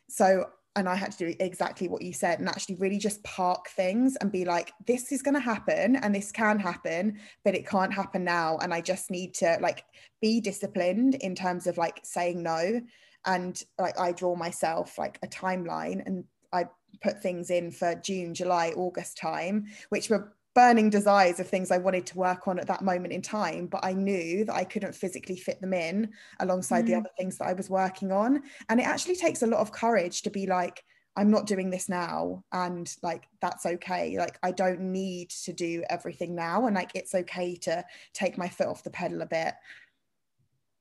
So 0.08 0.46
and 0.76 0.88
I 0.88 0.94
had 0.94 1.12
to 1.12 1.18
do 1.18 1.34
exactly 1.40 1.88
what 1.88 2.02
you 2.02 2.12
said 2.12 2.38
and 2.38 2.48
actually 2.48 2.76
really 2.76 2.98
just 2.98 3.22
park 3.24 3.68
things 3.70 4.16
and 4.16 4.30
be 4.30 4.44
like, 4.44 4.72
this 4.86 5.10
is 5.10 5.20
going 5.20 5.34
to 5.34 5.40
happen 5.40 5.96
and 5.96 6.14
this 6.14 6.30
can 6.30 6.60
happen, 6.60 7.18
but 7.44 7.56
it 7.56 7.66
can't 7.66 7.92
happen 7.92 8.22
now. 8.22 8.56
And 8.58 8.72
I 8.72 8.80
just 8.80 9.10
need 9.10 9.34
to 9.34 9.58
like 9.60 9.84
be 10.20 10.40
disciplined 10.40 11.16
in 11.16 11.34
terms 11.34 11.66
of 11.66 11.76
like 11.76 12.00
saying 12.04 12.42
no. 12.42 12.80
And 13.26 13.60
like 13.78 13.98
I 13.98 14.12
draw 14.12 14.36
myself 14.36 14.96
like 14.96 15.18
a 15.24 15.26
timeline 15.26 16.06
and 16.06 16.24
I 16.52 16.66
put 17.02 17.22
things 17.22 17.50
in 17.50 17.70
for 17.70 17.94
June, 17.94 18.34
July, 18.34 18.72
August 18.76 19.16
time, 19.16 19.66
which 19.88 20.10
were 20.10 20.32
burning 20.54 20.90
desires 20.90 21.38
of 21.38 21.48
things 21.48 21.70
I 21.70 21.78
wanted 21.78 22.06
to 22.06 22.18
work 22.18 22.48
on 22.48 22.58
at 22.58 22.66
that 22.66 22.82
moment 22.82 23.12
in 23.12 23.22
time, 23.22 23.66
but 23.66 23.84
I 23.84 23.92
knew 23.92 24.44
that 24.44 24.54
I 24.54 24.64
couldn't 24.64 24.94
physically 24.94 25.36
fit 25.36 25.60
them 25.60 25.72
in 25.72 26.12
alongside 26.40 26.84
mm. 26.84 26.86
the 26.88 26.94
other 26.96 27.10
things 27.16 27.38
that 27.38 27.46
I 27.46 27.52
was 27.52 27.70
working 27.70 28.10
on. 28.10 28.42
And 28.68 28.80
it 28.80 28.86
actually 28.86 29.16
takes 29.16 29.42
a 29.42 29.46
lot 29.46 29.60
of 29.60 29.72
courage 29.72 30.22
to 30.22 30.30
be 30.30 30.46
like, 30.46 30.84
I'm 31.16 31.30
not 31.30 31.46
doing 31.46 31.70
this 31.70 31.88
now. 31.88 32.44
And 32.52 32.92
like, 33.02 33.24
that's 33.40 33.66
okay. 33.66 34.16
Like, 34.18 34.38
I 34.42 34.52
don't 34.52 34.80
need 34.80 35.30
to 35.44 35.52
do 35.52 35.84
everything 35.88 36.34
now. 36.34 36.66
And 36.66 36.74
like, 36.74 36.92
it's 36.94 37.14
okay 37.14 37.56
to 37.62 37.84
take 38.12 38.38
my 38.38 38.48
foot 38.48 38.68
off 38.68 38.84
the 38.84 38.90
pedal 38.90 39.22
a 39.22 39.26
bit. 39.26 39.54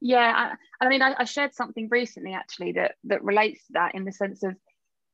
Yeah. 0.01 0.55
I, 0.81 0.85
I 0.85 0.89
mean, 0.89 1.01
I, 1.01 1.15
I 1.17 1.25
shared 1.25 1.53
something 1.53 1.89
recently 1.89 2.33
actually 2.33 2.71
that, 2.73 2.95
that 3.05 3.23
relates 3.23 3.67
to 3.67 3.73
that 3.73 3.95
in 3.95 4.05
the 4.05 4.11
sense 4.11 4.43
of 4.43 4.55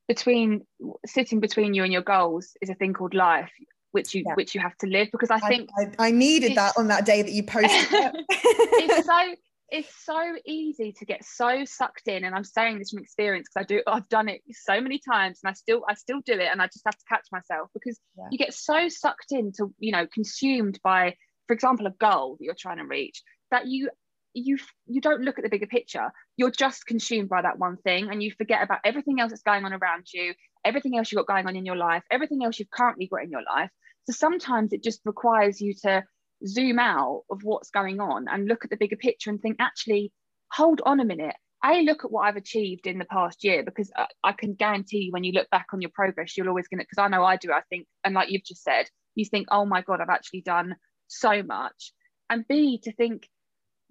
between 0.07 0.65
sitting 1.05 1.39
between 1.39 1.74
you 1.74 1.83
and 1.83 1.91
your 1.91 2.01
goals 2.01 2.51
is 2.62 2.69
a 2.69 2.75
thing 2.75 2.93
called 2.93 3.13
life 3.13 3.51
which 3.91 4.13
you 4.13 4.24
yeah. 4.27 4.33
which 4.35 4.53
you 4.53 4.62
have 4.62 4.77
to 4.77 4.88
live 4.88 5.07
because 5.12 5.31
I 5.31 5.39
think 5.39 5.69
I, 5.79 5.83
I, 5.97 6.07
I 6.07 6.12
needed 6.12 6.55
that 6.55 6.74
on 6.77 6.88
that 6.89 7.05
day 7.05 7.21
that 7.21 7.31
you 7.31 7.43
posted 7.43 7.88
it. 7.91 8.25
it's 8.29 9.05
so 9.05 9.35
it's 9.69 10.05
so 10.05 10.35
easy 10.45 10.91
to 10.91 11.05
get 11.05 11.24
so 11.24 11.63
sucked 11.65 12.07
in 12.07 12.25
and 12.25 12.35
I'm 12.35 12.43
saying 12.43 12.77
this 12.77 12.91
from 12.91 13.00
experience 13.00 13.47
because 13.47 13.63
I 13.63 13.67
do 13.67 13.81
I've 13.88 14.07
done 14.09 14.27
it 14.27 14.41
so 14.51 14.81
many 14.81 15.00
times 15.00 15.39
and 15.43 15.50
I 15.50 15.53
still 15.53 15.83
I 15.89 15.95
still 15.95 16.19
do 16.25 16.33
it 16.33 16.50
and 16.51 16.62
I 16.62 16.67
just 16.67 16.83
have 16.85 16.97
to 16.97 17.05
catch 17.07 17.25
myself 17.31 17.69
because 17.74 17.97
yeah. 18.17 18.25
you 18.31 18.38
get 18.38 18.53
so 18.53 18.89
sucked 18.89 19.31
into 19.31 19.74
you 19.79 19.93
know 19.93 20.05
consumed 20.13 20.77
by 20.83 21.15
for 21.47 21.53
example 21.53 21.88
a 21.88 21.91
goal 21.91 22.35
that 22.38 22.43
you're 22.43 22.53
trying 22.59 22.77
to 22.77 22.85
reach 22.85 23.24
that 23.51 23.65
you 23.65 23.89
you 24.36 24.58
you 24.86 25.01
don't 25.01 25.22
look 25.22 25.38
at 25.38 25.44
the 25.44 25.50
bigger 25.50 25.68
picture 25.68 26.12
you're 26.38 26.51
just 26.51 26.86
consumed 26.86 27.30
by 27.30 27.42
that 27.42 27.58
one 27.58 27.77
thing 27.77 28.10
and 28.10 28.22
you 28.22 28.32
forget 28.38 28.62
about 28.62 28.80
everything 28.84 29.20
else 29.20 29.32
that's 29.32 29.42
going 29.42 29.65
on 29.65 29.74
around 29.74 30.06
you 30.13 30.34
everything 30.63 30.98
else 30.98 31.12
you've 31.12 31.25
got 31.25 31.34
going 31.34 31.48
on 31.48 31.56
in 31.56 31.65
your 31.65 31.75
life 31.75 32.04
everything 32.12 32.44
else 32.44 32.60
you've 32.60 32.70
currently 32.70 33.08
got 33.08 33.24
in 33.24 33.30
your 33.30 33.44
life 33.44 33.70
so 34.06 34.13
sometimes 34.13 34.72
it 34.72 34.84
just 34.84 35.01
requires 35.06 35.60
you 35.60 35.74
to 35.84 36.04
zoom 36.46 36.80
out 36.80 37.24
of 37.30 37.44
what's 37.44 37.70
going 37.72 38.00
on 38.00 38.27
and 38.30 38.48
look 38.48 38.63
at 38.63 38.70
the 38.70 38.77
bigger 38.77 38.96
picture 38.96 39.30
and 39.30 39.42
think, 39.42 39.58
actually, 39.60 40.12
hold 40.51 40.82
on 40.86 41.00
a 41.00 41.06
minute. 41.06 41.36
A, 41.63 41.82
look 41.82 42.06
at 42.06 42.12
what 42.12 42.22
I've 42.22 42.36
achieved 42.36 42.86
in 42.86 43.00
the 43.00 43.06
past 43.06 43.44
year 43.44 43.63
because 43.63 43.92
I, 43.96 44.08
I 44.24 44.32
can 44.34 44.54
guarantee 44.54 45.06
you 45.06 45.12
when 45.12 45.24
you 45.24 45.32
look 45.32 45.50
back 45.50 45.68
on 45.74 45.82
your 45.82 45.89
progress, 45.94 46.38
you're 46.38 46.48
always 46.48 46.68
going 46.68 46.80
to, 46.80 46.84
because 46.84 47.04
I 47.04 47.08
know 47.08 47.24
I 47.24 47.38
do, 47.38 47.51
I 47.51 47.62
think, 47.70 47.88
and 48.04 48.13
like 48.13 48.30
you've 48.30 48.44
just 48.44 48.63
said, 48.63 48.88
you 49.15 49.25
think, 49.25 49.48
oh 49.50 49.65
my 49.65 49.82
God, 49.82 50.01
I've 50.01 50.10
actually 50.10 50.42
done 50.42 50.75
so 51.08 51.42
much. 51.42 51.93
And 52.30 52.48
B, 52.48 52.80
to 52.84 52.91
think, 52.93 53.28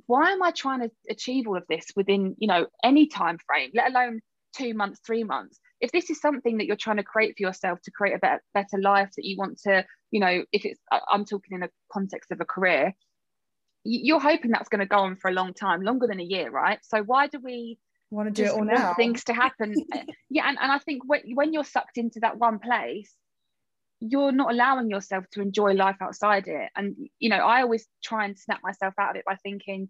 why 0.07 0.33
am 0.33 0.43
I 0.43 0.51
trying 0.51 0.81
to 0.81 0.91
achieve 1.09 1.47
all 1.47 1.57
of 1.57 1.65
this 1.69 1.87
within, 1.97 2.35
you 2.39 2.49
know, 2.49 2.67
any 2.83 3.07
time 3.07 3.39
frame, 3.47 3.71
let 3.75 3.91
alone 3.91 4.21
two 4.57 4.75
months, 4.75 5.01
three 5.07 5.25
months? 5.25 5.59
If 5.81 5.93
this 5.93 6.11
is 6.11 6.21
something 6.21 6.59
that 6.59 6.67
you're 6.67 6.77
trying 6.77 6.97
to 6.99 7.03
create 7.03 7.35
for 7.37 7.43
yourself 7.43 7.81
to 7.83 7.91
create 7.91 8.15
a 8.15 8.19
better, 8.19 8.43
better 8.55 8.79
life 8.81 9.11
that 9.17 9.25
you 9.25 9.37
want 9.37 9.59
to 9.63 9.85
you 10.15 10.21
know 10.21 10.45
if 10.53 10.65
it's 10.65 10.81
i'm 11.11 11.25
talking 11.25 11.57
in 11.57 11.65
a 11.65 11.69
context 11.93 12.31
of 12.31 12.41
a 12.41 12.45
career 12.45 12.95
you're 13.83 14.21
hoping 14.21 14.51
that's 14.51 14.71
going 14.71 14.79
to 14.79 14.87
go 14.87 14.99
on 14.99 15.17
for 15.17 15.29
a 15.29 15.35
long 15.35 15.53
time 15.53 15.83
longer 15.83 16.07
than 16.07 16.21
a 16.21 16.25
year 16.25 16.51
right? 16.51 16.79
So 16.83 17.03
why 17.03 17.27
do 17.27 17.39
we 17.39 17.79
want 18.11 18.35
to 18.35 18.43
do 18.43 18.49
it 18.49 18.53
all 18.53 18.65
now? 18.65 18.95
things 18.95 19.25
to 19.25 19.35
happen? 19.35 19.75
Yeah 20.31 20.49
and, 20.49 20.57
and 20.61 20.73
i 20.73 20.79
think 20.79 21.03
when, 21.05 21.21
when 21.35 21.53
you're 21.53 21.65
sucked 21.65 21.99
into 21.99 22.21
that 22.21 22.39
one 22.39 22.59
place 22.59 23.15
you're 24.01 24.33
not 24.33 24.53
allowing 24.53 24.91
yourself 24.91 25.25
to 25.33 25.41
enjoy 25.41 25.73
life 25.73 25.97
outside 26.01 26.49
it. 26.49 26.71
And 26.77 26.97
you 27.19 27.29
know 27.31 27.37
i 27.37 27.63
always 27.63 27.87
try 28.03 28.25
and 28.25 28.39
snap 28.39 28.61
myself 28.63 28.95
out 28.99 29.11
of 29.11 29.17
it 29.17 29.25
by 29.25 29.37
thinking 29.37 29.89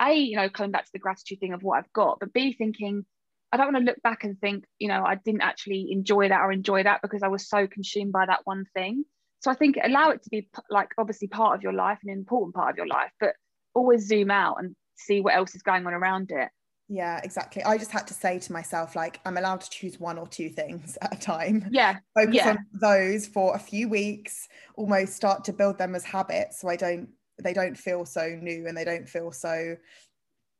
a 0.00 0.12
you 0.14 0.36
know 0.36 0.48
coming 0.48 0.72
back 0.72 0.84
to 0.84 0.92
the 0.92 0.98
gratitude 0.98 1.38
thing 1.38 1.52
of 1.52 1.62
what 1.62 1.78
i've 1.78 1.92
got 1.92 2.18
but 2.18 2.32
b 2.32 2.52
thinking 2.52 3.04
I 3.52 3.56
don't 3.56 3.72
want 3.72 3.86
to 3.86 3.92
look 3.92 4.02
back 4.02 4.24
and 4.24 4.36
think, 4.40 4.64
you 4.80 4.88
know, 4.88 5.04
I 5.06 5.14
didn't 5.14 5.42
actually 5.42 5.92
enjoy 5.92 6.28
that 6.28 6.40
or 6.40 6.50
enjoy 6.50 6.82
that 6.82 7.02
because 7.02 7.22
I 7.22 7.28
was 7.28 7.48
so 7.48 7.68
consumed 7.68 8.10
by 8.10 8.26
that 8.26 8.40
one 8.42 8.64
thing. 8.74 9.04
So 9.44 9.50
i 9.50 9.54
think 9.54 9.76
allow 9.82 10.08
it 10.08 10.22
to 10.22 10.30
be 10.30 10.48
like 10.70 10.88
obviously 10.96 11.28
part 11.28 11.54
of 11.54 11.62
your 11.62 11.74
life 11.74 11.98
an 12.02 12.08
important 12.08 12.54
part 12.54 12.70
of 12.70 12.78
your 12.78 12.86
life 12.86 13.10
but 13.20 13.34
always 13.74 14.06
zoom 14.08 14.30
out 14.30 14.56
and 14.58 14.74
see 14.96 15.20
what 15.20 15.34
else 15.34 15.54
is 15.54 15.60
going 15.60 15.86
on 15.86 15.92
around 15.92 16.30
it 16.30 16.48
yeah 16.88 17.20
exactly. 17.24 17.62
I 17.62 17.78
just 17.78 17.90
had 17.90 18.06
to 18.08 18.14
say 18.14 18.38
to 18.38 18.52
myself 18.52 18.94
like 18.94 19.20
i'm 19.24 19.36
allowed 19.36 19.60
to 19.62 19.70
choose 19.70 19.98
one 19.98 20.18
or 20.18 20.26
two 20.26 20.50
things 20.50 20.98
at 21.02 21.14
a 21.14 21.20
time. 21.20 21.68
Yeah 21.70 21.98
focus 22.14 22.34
yeah. 22.34 22.50
on 22.50 22.58
those 22.72 23.26
for 23.26 23.54
a 23.54 23.58
few 23.58 23.88
weeks 23.88 24.48
almost 24.76 25.14
start 25.14 25.44
to 25.44 25.52
build 25.52 25.78
them 25.78 25.94
as 25.94 26.04
habits 26.04 26.60
so 26.60 26.68
i 26.68 26.76
don't 26.76 27.08
they 27.42 27.52
don't 27.52 27.76
feel 27.76 28.04
so 28.04 28.28
new 28.40 28.66
and 28.66 28.76
they 28.76 28.84
don't 28.84 29.08
feel 29.08 29.32
so 29.32 29.76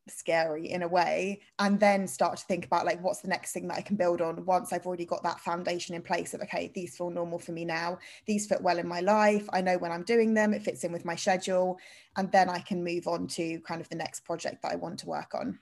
scary 0.09 0.71
in 0.71 0.83
a 0.83 0.89
way. 0.89 1.41
And 1.59 1.79
then 1.79 2.07
start 2.07 2.37
to 2.39 2.45
think 2.45 2.67
about 2.67 2.87
like 2.87 3.03
what's 3.03 3.21
the 3.21 3.29
next 3.29 3.53
thing 3.53 3.69
that 3.69 3.79
I 3.79 3.83
can 3.83 3.97
build 3.97 4.21
on 4.21 4.45
once 4.45 4.73
I've 4.73 4.87
already 4.87 5.07
got 5.07 5.23
that 5.23 5.41
foundation 5.41 5.95
in 5.95 6.03
place 6.03 6.35
of 6.35 6.41
okay 6.43 6.71
these 6.75 6.97
feel 6.97 7.11
normal 7.11 7.39
for 7.39 7.53
me 7.53 7.65
now. 7.65 7.99
These 8.27 8.47
fit 8.47 8.63
well 8.63 8.79
in 8.79 8.89
my 8.89 9.01
life. 9.01 9.49
I 9.53 9.61
know 9.61 9.79
when 9.79 9.93
I'm 9.93 10.05
doing 10.05 10.35
them. 10.35 10.53
It 10.53 10.63
fits 10.63 10.85
in 10.85 10.93
with 10.93 11.05
my 11.05 11.17
schedule. 11.17 11.79
And 12.17 12.31
then 12.33 12.49
I 12.49 12.61
can 12.61 12.85
move 12.85 13.07
on 13.07 13.27
to 13.29 13.61
kind 13.61 13.81
of 13.81 13.89
the 13.89 13.97
next 13.97 14.21
project 14.21 14.63
that 14.63 14.73
I 14.73 14.77
want 14.77 14.99
to 15.01 15.07
work 15.07 15.35
on 15.35 15.59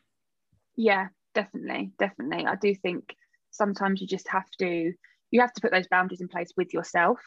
yeah 0.77 1.09
definitely 1.35 1.93
definitely 1.99 2.47
I 2.47 2.57
do 2.57 2.75
think 2.75 3.15
sometimes 3.51 4.01
you 4.01 4.07
just 4.07 4.29
have 4.29 4.49
to 4.59 4.93
you 5.31 5.41
have 5.41 5.53
to 5.53 5.61
put 5.61 5.73
those 5.73 5.89
boundaries 5.89 6.21
in 6.21 6.29
place 6.29 6.51
with 6.57 6.73
yourself 6.75 7.19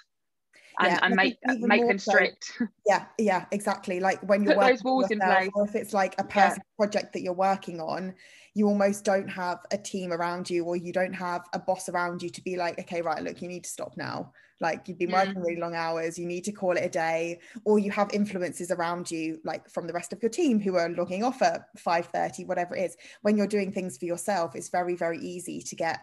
and, 0.79 0.91
yeah, 0.91 0.99
and 1.03 1.15
make 1.15 1.37
make 1.59 1.87
them 1.87 1.99
strict. 1.99 2.51
Yeah, 2.87 3.05
yeah, 3.17 3.45
exactly. 3.51 3.99
Like 3.99 4.21
when 4.21 4.43
you're 4.43 4.53
Put 4.53 4.57
working 4.59 4.75
those 4.75 4.83
walls 4.83 5.09
yourself, 5.09 5.31
in 5.31 5.37
place. 5.37 5.49
or 5.55 5.65
if 5.65 5.75
it's 5.75 5.93
like 5.93 6.15
a 6.17 6.23
personal 6.23 6.57
yeah. 6.57 6.85
project 6.85 7.13
that 7.13 7.21
you're 7.21 7.33
working 7.33 7.79
on, 7.79 8.13
you 8.53 8.67
almost 8.67 9.03
don't 9.03 9.27
have 9.27 9.59
a 9.71 9.77
team 9.77 10.11
around 10.11 10.49
you, 10.49 10.65
or 10.65 10.75
you 10.75 10.93
don't 10.93 11.13
have 11.13 11.41
a 11.53 11.59
boss 11.59 11.89
around 11.89 12.21
you 12.21 12.29
to 12.29 12.41
be 12.41 12.57
like, 12.57 12.77
okay, 12.79 13.01
right, 13.01 13.23
look, 13.23 13.41
you 13.41 13.47
need 13.47 13.63
to 13.63 13.69
stop 13.69 13.93
now. 13.97 14.31
Like 14.61 14.87
you've 14.87 14.97
been 14.97 15.09
mm. 15.09 15.13
working 15.13 15.41
really 15.41 15.59
long 15.59 15.75
hours, 15.75 16.17
you 16.17 16.25
need 16.25 16.43
to 16.45 16.51
call 16.51 16.77
it 16.77 16.85
a 16.85 16.89
day, 16.89 17.39
or 17.65 17.79
you 17.79 17.91
have 17.91 18.09
influences 18.13 18.71
around 18.71 19.11
you, 19.11 19.39
like 19.43 19.69
from 19.69 19.87
the 19.87 19.93
rest 19.93 20.13
of 20.13 20.21
your 20.21 20.29
team 20.29 20.59
who 20.59 20.75
are 20.75 20.89
logging 20.89 21.23
off 21.23 21.41
at 21.41 21.67
5:30, 21.77 22.45
whatever 22.45 22.75
it 22.75 22.83
is. 22.83 22.97
When 23.21 23.37
you're 23.37 23.47
doing 23.47 23.71
things 23.71 23.97
for 23.97 24.05
yourself, 24.05 24.55
it's 24.55 24.69
very, 24.69 24.95
very 24.95 25.19
easy 25.19 25.61
to 25.61 25.75
get 25.75 25.99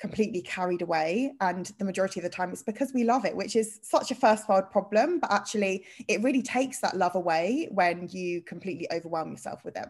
completely 0.00 0.40
carried 0.40 0.80
away 0.80 1.34
and 1.42 1.66
the 1.78 1.84
majority 1.84 2.18
of 2.18 2.24
the 2.24 2.30
time 2.30 2.50
it's 2.50 2.62
because 2.62 2.90
we 2.94 3.04
love 3.04 3.26
it 3.26 3.36
which 3.36 3.54
is 3.54 3.78
such 3.82 4.10
a 4.10 4.14
first 4.14 4.48
world 4.48 4.64
problem 4.70 5.20
but 5.20 5.30
actually 5.30 5.84
it 6.08 6.22
really 6.22 6.40
takes 6.40 6.80
that 6.80 6.96
love 6.96 7.14
away 7.14 7.68
when 7.70 8.08
you 8.10 8.40
completely 8.40 8.88
overwhelm 8.90 9.30
yourself 9.30 9.62
with 9.62 9.76
it 9.76 9.86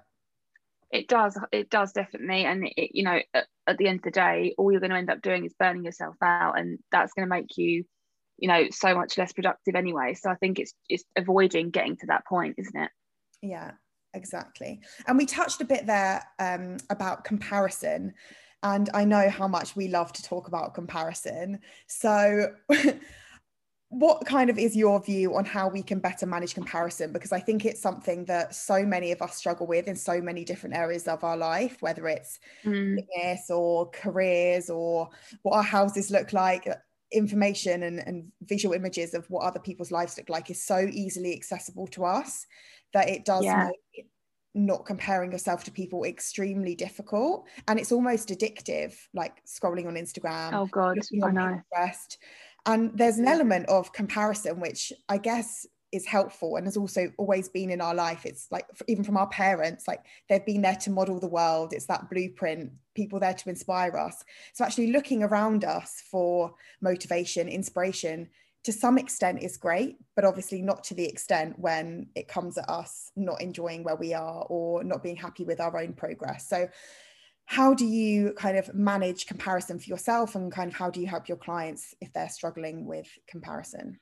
it 0.91 1.07
does 1.07 1.39
it 1.53 1.71
does 1.71 1.93
definitely 1.93 2.45
and 2.45 2.69
it, 2.77 2.91
you 2.93 3.05
know 3.05 3.21
at, 3.35 3.47
at 3.69 3.79
the 3.79 3.87
end 3.87 3.99
of 3.99 4.03
the 4.03 4.11
day 4.11 4.53
all 4.59 4.73
you're 4.73 4.81
going 4.81 4.91
to 4.91 4.97
end 4.97 5.11
up 5.11 5.23
doing 5.23 5.45
is 5.45 5.55
burning 5.55 5.85
yourself 5.85 6.17
out 6.23 6.59
and 6.59 6.81
that's 6.91 7.13
going 7.13 7.27
to 7.27 7.31
make 7.31 7.57
you 7.57 7.85
you 8.41 8.49
know 8.49 8.67
so 8.71 8.95
much 8.95 9.17
less 9.19 9.33
productive 9.33 9.75
anyway 9.75 10.15
so 10.15 10.31
i 10.31 10.35
think 10.37 10.59
it's 10.59 10.75
it's 10.89 11.05
avoiding 11.17 11.71
getting 11.71 11.97
to 11.97 12.07
that 12.07 12.27
point 12.27 12.55
isn't 12.59 12.81
it 12.81 12.91
yeah 13.43 13.73
exactly 14.15 14.81
and 15.07 15.17
we 15.17 15.27
touched 15.27 15.61
a 15.61 15.65
bit 15.65 15.87
there 15.87 16.23
um, 16.41 16.77
about 16.91 17.25
comparison 17.25 18.13
and 18.63 18.91
I 18.93 19.05
know 19.05 19.29
how 19.31 19.49
much 19.49 19.75
we 19.75 19.89
love 19.89 20.13
to 20.13 20.23
talk 20.23 20.49
about 20.49 20.75
comparison. 20.75 21.61
So, 21.87 22.53
what 23.89 24.25
kind 24.25 24.51
of 24.51 24.59
is 24.59 24.77
your 24.77 25.03
view 25.03 25.35
on 25.37 25.45
how 25.45 25.69
we 25.69 25.83
can 25.83 25.99
better 25.99 26.27
manage 26.27 26.55
comparison? 26.55 27.13
Because 27.13 27.33
I 27.33 27.41
think 27.41 27.65
it's 27.65 27.81
something 27.81 28.25
that 28.27 28.55
so 28.55 28.85
many 28.85 29.13
of 29.13 29.23
us 29.23 29.37
struggle 29.37 29.67
with 29.67 29.89
in 29.89 29.97
so 29.97 30.21
many 30.21 30.45
different 30.45 30.77
areas 30.77 31.09
of 31.09 31.25
our 31.25 31.37
life, 31.37 31.79
whether 31.81 32.07
it's 32.07 32.39
mm. 32.65 32.97
fitness 32.97 33.51
or 33.51 33.91
careers 33.91 34.71
or 34.71 35.09
what 35.43 35.57
our 35.57 35.63
houses 35.63 36.11
look 36.11 36.33
like. 36.33 36.69
Information 37.13 37.83
and, 37.83 37.99
and 37.99 38.33
visual 38.43 38.75
images 38.75 39.15
of 39.15 39.29
what 39.31 39.45
other 39.45 39.61
people's 39.61 39.91
lives 39.91 40.17
look 40.17 40.29
like 40.29 40.51
is 40.51 40.65
so 40.65 40.87
easily 40.91 41.35
accessible 41.35 41.87
to 41.89 42.05
us 42.05 42.47
that 42.93 43.09
it 43.09 43.25
does 43.25 43.45
yeah. 43.45 43.69
make 43.69 44.07
not 44.55 44.85
comparing 44.85 45.31
yourself 45.31 45.65
to 45.65 45.71
people 45.71 46.05
extremely 46.05 46.75
difficult 46.75 47.47
and 47.69 47.79
it's 47.79 47.93
almost 47.93 48.31
addictive 48.31 48.97
like 49.15 49.41
scrolling 49.47 49.87
on 49.87 49.95
instagram 49.95 50.53
oh 50.53 50.67
god 50.67 50.99
i 51.23 51.31
know 51.31 51.61
Pinterest. 51.73 52.17
and 52.67 52.91
there's 52.99 53.19
an 53.19 53.29
element 53.29 53.69
of 53.69 53.93
comparison 53.93 54.59
which 54.59 54.93
i 55.09 55.17
guess 55.17 55.67
is 55.93 56.07
helpful 56.07 56.57
and 56.57 56.67
has 56.67 56.77
also 56.77 57.13
always 57.19 57.49
been 57.49 57.71
in 57.71 57.81
our 57.81 57.95
life. 57.95 58.25
It's 58.25 58.47
like 58.51 58.67
even 58.87 59.05
from 59.05 59.17
our 59.17 59.29
parents 59.29 59.89
like 59.89 60.05
they've 60.29 60.45
been 60.45 60.63
there 60.63 60.77
to 60.77 60.91
model 60.91 61.19
the 61.19 61.27
world. 61.27 61.73
It's 61.73 61.87
that 61.87 62.09
blueprint 62.11 62.73
people 62.95 63.21
there 63.21 63.35
to 63.35 63.49
inspire 63.49 63.97
us. 63.97 64.25
So 64.53 64.65
actually 64.65 64.93
looking 64.93 65.23
around 65.23 65.65
us 65.65 66.03
for 66.11 66.55
motivation 66.81 67.49
inspiration 67.49 68.29
to 68.63 68.73
some 68.73 68.99
extent 68.99 69.43
is 69.43 69.57
great 69.57 69.97
but 70.15 70.25
obviously 70.25 70.61
not 70.61 70.85
to 70.85 70.95
the 70.95 71.07
extent 71.07 71.59
when 71.59 72.07
it 72.15 72.29
comes 72.29 72.59
at 72.59 72.69
us 72.69 73.11
not 73.17 73.41
enjoying 73.41 73.83
where 73.83 73.97
we 73.97 74.13
are 74.13 74.45
or 74.51 74.85
not 74.85 75.03
being 75.03 75.17
happy 75.17 75.45
with 75.45 75.61
our 75.61 75.79
own 75.79 75.93
progress. 75.93 76.49
So 76.49 76.69
how 77.47 77.75
do 77.75 77.85
you 77.85 78.33
kind 78.35 78.57
of 78.57 78.73
manage 78.75 79.27
comparison 79.27 79.81
for 79.81 79.87
yourself 79.87 80.37
and 80.37 80.53
kind 80.53 80.71
of 80.71 80.77
how 80.77 80.89
do 80.89 81.01
you 81.01 81.07
help 81.09 81.29
your 81.29 81.39
clients 81.39 81.95
if 82.01 82.13
they're 82.13 82.29
struggling 82.29 82.87
with 82.87 83.09
comparison 83.27 83.99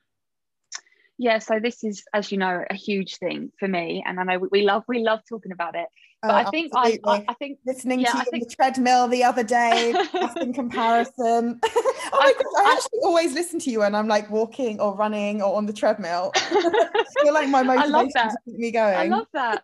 yeah 1.18 1.38
so 1.38 1.58
this 1.62 1.84
is 1.84 2.04
as 2.14 2.32
you 2.32 2.38
know 2.38 2.64
a 2.70 2.74
huge 2.74 3.16
thing 3.16 3.50
for 3.58 3.68
me 3.68 4.02
and 4.06 4.18
i 4.18 4.22
know 4.22 4.48
we 4.50 4.62
love 4.62 4.84
we 4.88 5.00
love 5.00 5.20
talking 5.28 5.52
about 5.52 5.74
it 5.74 5.88
but 6.20 6.30
uh, 6.30 6.34
I 6.34 6.50
think 6.50 6.72
I, 6.74 6.98
I, 7.04 7.24
I 7.28 7.34
think 7.34 7.60
listening 7.64 8.00
yeah, 8.00 8.10
to 8.10 8.18
you 8.18 8.24
think, 8.24 8.42
on 8.42 8.48
the 8.48 8.54
treadmill 8.54 9.06
the 9.06 9.22
other 9.22 9.44
day 9.44 9.94
in 10.40 10.52
comparison. 10.52 11.60
oh 11.64 11.90
I, 12.12 12.32
gosh, 12.32 12.44
I, 12.58 12.72
actually 12.72 12.98
always 13.04 13.34
listen 13.34 13.60
to 13.60 13.70
you 13.70 13.80
when 13.80 13.94
I'm 13.94 14.08
like 14.08 14.28
walking 14.28 14.80
or 14.80 14.96
running 14.96 15.42
or 15.42 15.56
on 15.56 15.66
the 15.66 15.72
treadmill. 15.72 16.32
You're 17.22 17.32
like 17.32 17.48
my 17.48 17.62
motivation 17.62 17.94
I 17.94 17.98
love 17.98 18.08
that. 18.14 18.30
to 18.30 18.36
keep 18.46 18.58
me 18.58 18.72
going. 18.72 18.96
I 18.96 19.04
love 19.04 19.26
that. 19.32 19.62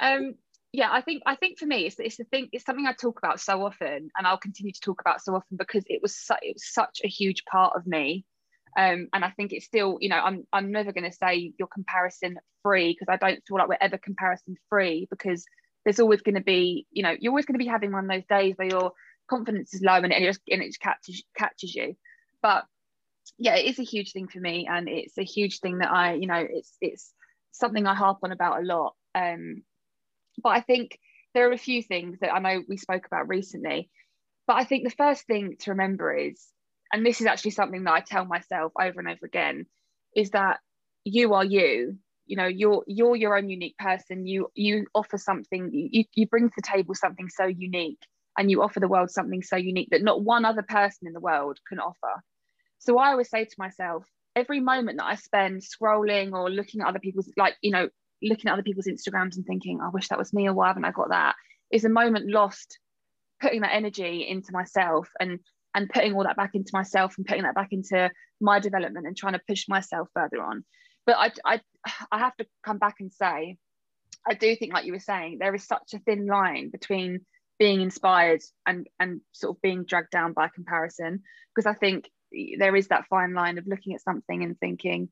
Um, 0.00 0.34
yeah, 0.72 0.88
I 0.92 1.00
think 1.00 1.22
I 1.26 1.34
think 1.34 1.58
for 1.58 1.66
me 1.66 1.86
it's 1.86 1.96
it's 1.98 2.16
the 2.16 2.24
thing 2.24 2.48
it's 2.52 2.64
something 2.64 2.86
I 2.86 2.92
talk 2.92 3.18
about 3.18 3.40
so 3.40 3.64
often 3.64 4.10
and 4.16 4.26
I'll 4.26 4.38
continue 4.38 4.72
to 4.72 4.80
talk 4.80 5.00
about 5.00 5.20
so 5.20 5.34
often 5.34 5.56
because 5.56 5.82
it 5.88 6.00
was 6.00 6.14
su- 6.14 6.34
it 6.42 6.54
was 6.54 6.72
such 6.72 7.00
a 7.02 7.08
huge 7.08 7.44
part 7.46 7.74
of 7.74 7.88
me 7.88 8.24
um, 8.76 9.08
and 9.12 9.24
I 9.24 9.30
think 9.30 9.52
it's 9.52 9.66
still, 9.66 9.98
you 10.00 10.08
know, 10.08 10.18
I'm 10.18 10.46
I'm 10.52 10.72
never 10.72 10.92
going 10.92 11.10
to 11.10 11.16
say 11.16 11.52
you're 11.58 11.68
comparison 11.68 12.38
free 12.62 12.96
because 12.98 13.12
I 13.12 13.16
don't 13.16 13.42
feel 13.46 13.58
like 13.58 13.68
we're 13.68 13.78
ever 13.80 13.98
comparison 13.98 14.56
free 14.68 15.06
because 15.10 15.44
there's 15.84 16.00
always 16.00 16.22
going 16.22 16.34
to 16.34 16.42
be, 16.42 16.86
you 16.90 17.02
know, 17.02 17.14
you're 17.18 17.32
always 17.32 17.46
going 17.46 17.58
to 17.58 17.64
be 17.64 17.70
having 17.70 17.92
one 17.92 18.04
of 18.04 18.10
those 18.10 18.26
days 18.28 18.54
where 18.56 18.68
your 18.68 18.92
confidence 19.28 19.74
is 19.74 19.82
low 19.82 19.94
and 19.94 20.12
it 20.12 20.22
just 20.22 20.40
and 20.48 20.62
it 20.62 20.68
just 20.68 20.80
catches 20.80 21.22
catches 21.36 21.74
you. 21.74 21.96
But 22.42 22.64
yeah, 23.38 23.56
it 23.56 23.66
is 23.66 23.78
a 23.78 23.84
huge 23.84 24.12
thing 24.12 24.28
for 24.28 24.40
me, 24.40 24.68
and 24.70 24.88
it's 24.88 25.18
a 25.18 25.24
huge 25.24 25.60
thing 25.60 25.78
that 25.78 25.90
I, 25.90 26.14
you 26.14 26.26
know, 26.26 26.46
it's 26.48 26.76
it's 26.80 27.12
something 27.52 27.86
I 27.86 27.94
harp 27.94 28.18
on 28.22 28.32
about 28.32 28.60
a 28.60 28.66
lot. 28.66 28.94
Um, 29.14 29.62
but 30.42 30.50
I 30.50 30.60
think 30.60 30.98
there 31.34 31.48
are 31.48 31.52
a 31.52 31.58
few 31.58 31.82
things 31.82 32.18
that 32.20 32.32
I 32.32 32.38
know 32.38 32.62
we 32.68 32.76
spoke 32.76 33.06
about 33.06 33.28
recently. 33.28 33.90
But 34.46 34.56
I 34.56 34.64
think 34.64 34.84
the 34.84 34.90
first 34.90 35.26
thing 35.26 35.56
to 35.60 35.72
remember 35.72 36.14
is 36.16 36.42
and 36.92 37.04
this 37.04 37.20
is 37.20 37.26
actually 37.26 37.52
something 37.52 37.84
that 37.84 37.92
I 37.92 38.00
tell 38.00 38.24
myself 38.24 38.72
over 38.80 39.00
and 39.00 39.08
over 39.08 39.24
again, 39.24 39.66
is 40.14 40.30
that 40.30 40.60
you 41.04 41.34
are 41.34 41.44
you. 41.44 41.98
You 42.26 42.36
know, 42.36 42.46
you're 42.46 42.84
you're 42.86 43.16
your 43.16 43.36
own 43.36 43.48
unique 43.48 43.76
person. 43.78 44.26
You 44.26 44.50
you 44.54 44.86
offer 44.94 45.16
something. 45.16 45.70
You 45.72 46.04
you 46.14 46.26
bring 46.26 46.48
to 46.48 46.54
the 46.56 46.62
table 46.62 46.94
something 46.94 47.28
so 47.30 47.46
unique, 47.46 48.00
and 48.36 48.50
you 48.50 48.62
offer 48.62 48.80
the 48.80 48.88
world 48.88 49.10
something 49.10 49.42
so 49.42 49.56
unique 49.56 49.88
that 49.90 50.02
not 50.02 50.22
one 50.22 50.44
other 50.44 50.62
person 50.62 51.06
in 51.06 51.14
the 51.14 51.20
world 51.20 51.58
can 51.68 51.80
offer. 51.80 52.22
So 52.78 52.98
I 52.98 53.10
always 53.10 53.30
say 53.30 53.44
to 53.44 53.54
myself, 53.58 54.04
every 54.36 54.60
moment 54.60 54.98
that 54.98 55.06
I 55.06 55.14
spend 55.16 55.62
scrolling 55.62 56.32
or 56.32 56.50
looking 56.50 56.80
at 56.80 56.86
other 56.86 57.00
people's, 57.00 57.32
like 57.36 57.56
you 57.62 57.70
know, 57.70 57.88
looking 58.22 58.48
at 58.48 58.52
other 58.52 58.62
people's 58.62 58.86
Instagrams 58.86 59.36
and 59.36 59.46
thinking, 59.46 59.80
I 59.80 59.88
wish 59.88 60.08
that 60.08 60.18
was 60.18 60.32
me, 60.32 60.48
or 60.48 60.54
why 60.54 60.68
haven't 60.68 60.84
I 60.84 60.92
got 60.92 61.08
that? 61.08 61.34
Is 61.70 61.84
a 61.84 61.90
moment 61.90 62.30
lost 62.30 62.78
putting 63.40 63.62
that 63.62 63.74
energy 63.74 64.26
into 64.28 64.52
myself 64.52 65.08
and 65.20 65.40
and 65.74 65.88
putting 65.88 66.14
all 66.14 66.24
that 66.24 66.36
back 66.36 66.50
into 66.54 66.70
myself 66.72 67.14
and 67.16 67.26
putting 67.26 67.44
that 67.44 67.54
back 67.54 67.68
into 67.72 68.10
my 68.40 68.58
development 68.58 69.06
and 69.06 69.16
trying 69.16 69.34
to 69.34 69.40
push 69.46 69.68
myself 69.68 70.08
further 70.14 70.42
on. 70.42 70.64
But 71.06 71.16
I, 71.16 71.30
I 71.44 71.60
i 72.12 72.18
have 72.18 72.36
to 72.36 72.46
come 72.64 72.78
back 72.78 72.96
and 73.00 73.12
say 73.12 73.56
i 74.26 74.34
do 74.34 74.54
think 74.56 74.72
like 74.72 74.84
you 74.84 74.92
were 74.92 75.00
saying 75.00 75.38
there 75.38 75.54
is 75.54 75.64
such 75.64 75.94
a 75.94 75.98
thin 76.00 76.26
line 76.26 76.70
between 76.70 77.20
being 77.58 77.80
inspired 77.80 78.40
and 78.66 78.86
and 79.00 79.20
sort 79.32 79.56
of 79.56 79.62
being 79.62 79.84
dragged 79.84 80.10
down 80.10 80.32
by 80.32 80.48
comparison. 80.48 81.22
Because 81.54 81.66
i 81.66 81.74
think 81.74 82.10
there 82.58 82.76
is 82.76 82.88
that 82.88 83.06
fine 83.08 83.34
line 83.34 83.58
of 83.58 83.66
looking 83.66 83.94
at 83.94 84.02
something 84.02 84.42
and 84.42 84.58
thinking 84.60 85.08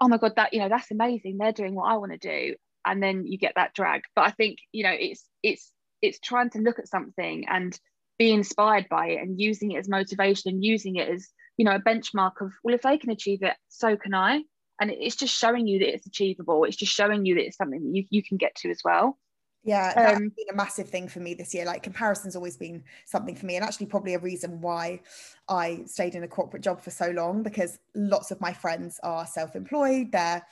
oh 0.00 0.08
my 0.08 0.18
god 0.18 0.34
that 0.36 0.52
you 0.52 0.60
know 0.60 0.68
that's 0.68 0.90
amazing. 0.90 1.38
They're 1.38 1.52
doing 1.52 1.74
what 1.74 1.90
i 1.90 1.96
want 1.96 2.12
to 2.12 2.18
do. 2.18 2.54
And 2.84 3.02
then 3.02 3.26
you 3.26 3.36
get 3.36 3.54
that 3.56 3.74
drag. 3.74 4.02
But 4.14 4.26
i 4.26 4.30
think 4.30 4.58
you 4.72 4.84
know 4.84 4.94
it's 4.98 5.24
it's 5.42 5.72
it's 6.02 6.18
trying 6.18 6.50
to 6.50 6.60
look 6.60 6.78
at 6.78 6.88
something 6.88 7.46
and 7.48 7.78
be 8.20 8.30
inspired 8.32 8.86
by 8.90 9.06
it 9.06 9.22
and 9.22 9.40
using 9.40 9.72
it 9.72 9.78
as 9.78 9.88
motivation 9.88 10.52
and 10.52 10.62
using 10.62 10.96
it 10.96 11.08
as 11.08 11.30
you 11.56 11.64
know 11.64 11.74
a 11.74 11.80
benchmark 11.80 12.32
of 12.42 12.52
well 12.62 12.74
if 12.74 12.82
they 12.82 12.98
can 12.98 13.10
achieve 13.10 13.42
it 13.42 13.56
so 13.68 13.96
can 13.96 14.14
i. 14.14 14.42
And 14.78 14.90
it's 14.90 15.16
just 15.16 15.36
showing 15.36 15.66
you 15.66 15.78
that 15.80 15.92
it's 15.92 16.06
achievable. 16.06 16.64
It's 16.64 16.76
just 16.76 16.94
showing 16.94 17.26
you 17.26 17.34
that 17.34 17.44
it's 17.44 17.58
something 17.58 17.82
that 17.82 17.94
you, 17.94 18.06
you 18.08 18.22
can 18.22 18.38
get 18.38 18.54
to 18.56 18.70
as 18.70 18.80
well. 18.84 19.18
Yeah 19.64 19.92
that's 19.94 20.16
um, 20.18 20.32
been 20.36 20.46
a 20.50 20.54
massive 20.54 20.88
thing 20.88 21.08
for 21.08 21.20
me 21.20 21.32
this 21.34 21.54
year. 21.54 21.64
Like 21.64 21.82
comparison's 21.82 22.36
always 22.36 22.58
been 22.58 22.84
something 23.06 23.34
for 23.34 23.46
me 23.46 23.56
and 23.56 23.64
actually 23.64 23.86
probably 23.86 24.14
a 24.14 24.18
reason 24.18 24.60
why 24.60 25.00
i 25.48 25.82
stayed 25.86 26.14
in 26.14 26.22
a 26.22 26.28
corporate 26.28 26.62
job 26.62 26.80
for 26.82 26.90
so 26.90 27.10
long 27.10 27.42
because 27.42 27.78
lots 27.94 28.30
of 28.30 28.40
my 28.40 28.52
friends 28.52 29.00
are 29.02 29.26
self-employed 29.26 30.12
they're 30.12 30.42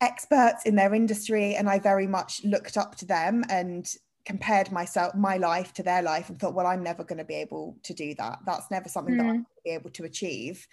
experts 0.00 0.64
in 0.66 0.74
their 0.76 0.92
industry 0.94 1.54
and 1.54 1.68
i 1.68 1.78
very 1.78 2.06
much 2.06 2.44
looked 2.44 2.76
up 2.76 2.94
to 2.96 3.06
them 3.06 3.44
and 3.48 3.96
compared 4.24 4.72
myself 4.72 5.14
my 5.14 5.36
life 5.36 5.72
to 5.74 5.82
their 5.82 6.02
life 6.02 6.28
and 6.28 6.38
thought 6.38 6.54
well 6.54 6.66
i'm 6.66 6.82
never 6.82 7.04
going 7.04 7.18
to 7.18 7.24
be 7.24 7.34
able 7.34 7.76
to 7.82 7.94
do 7.94 8.14
that. 8.14 8.38
That's 8.46 8.70
never 8.70 8.88
something 8.88 9.14
mm. 9.14 9.18
that 9.18 9.26
i'm 9.26 9.32
going 9.32 9.44
to 9.44 9.62
be 9.64 9.70
able 9.70 9.90
to 9.90 10.04
achieve. 10.04 10.66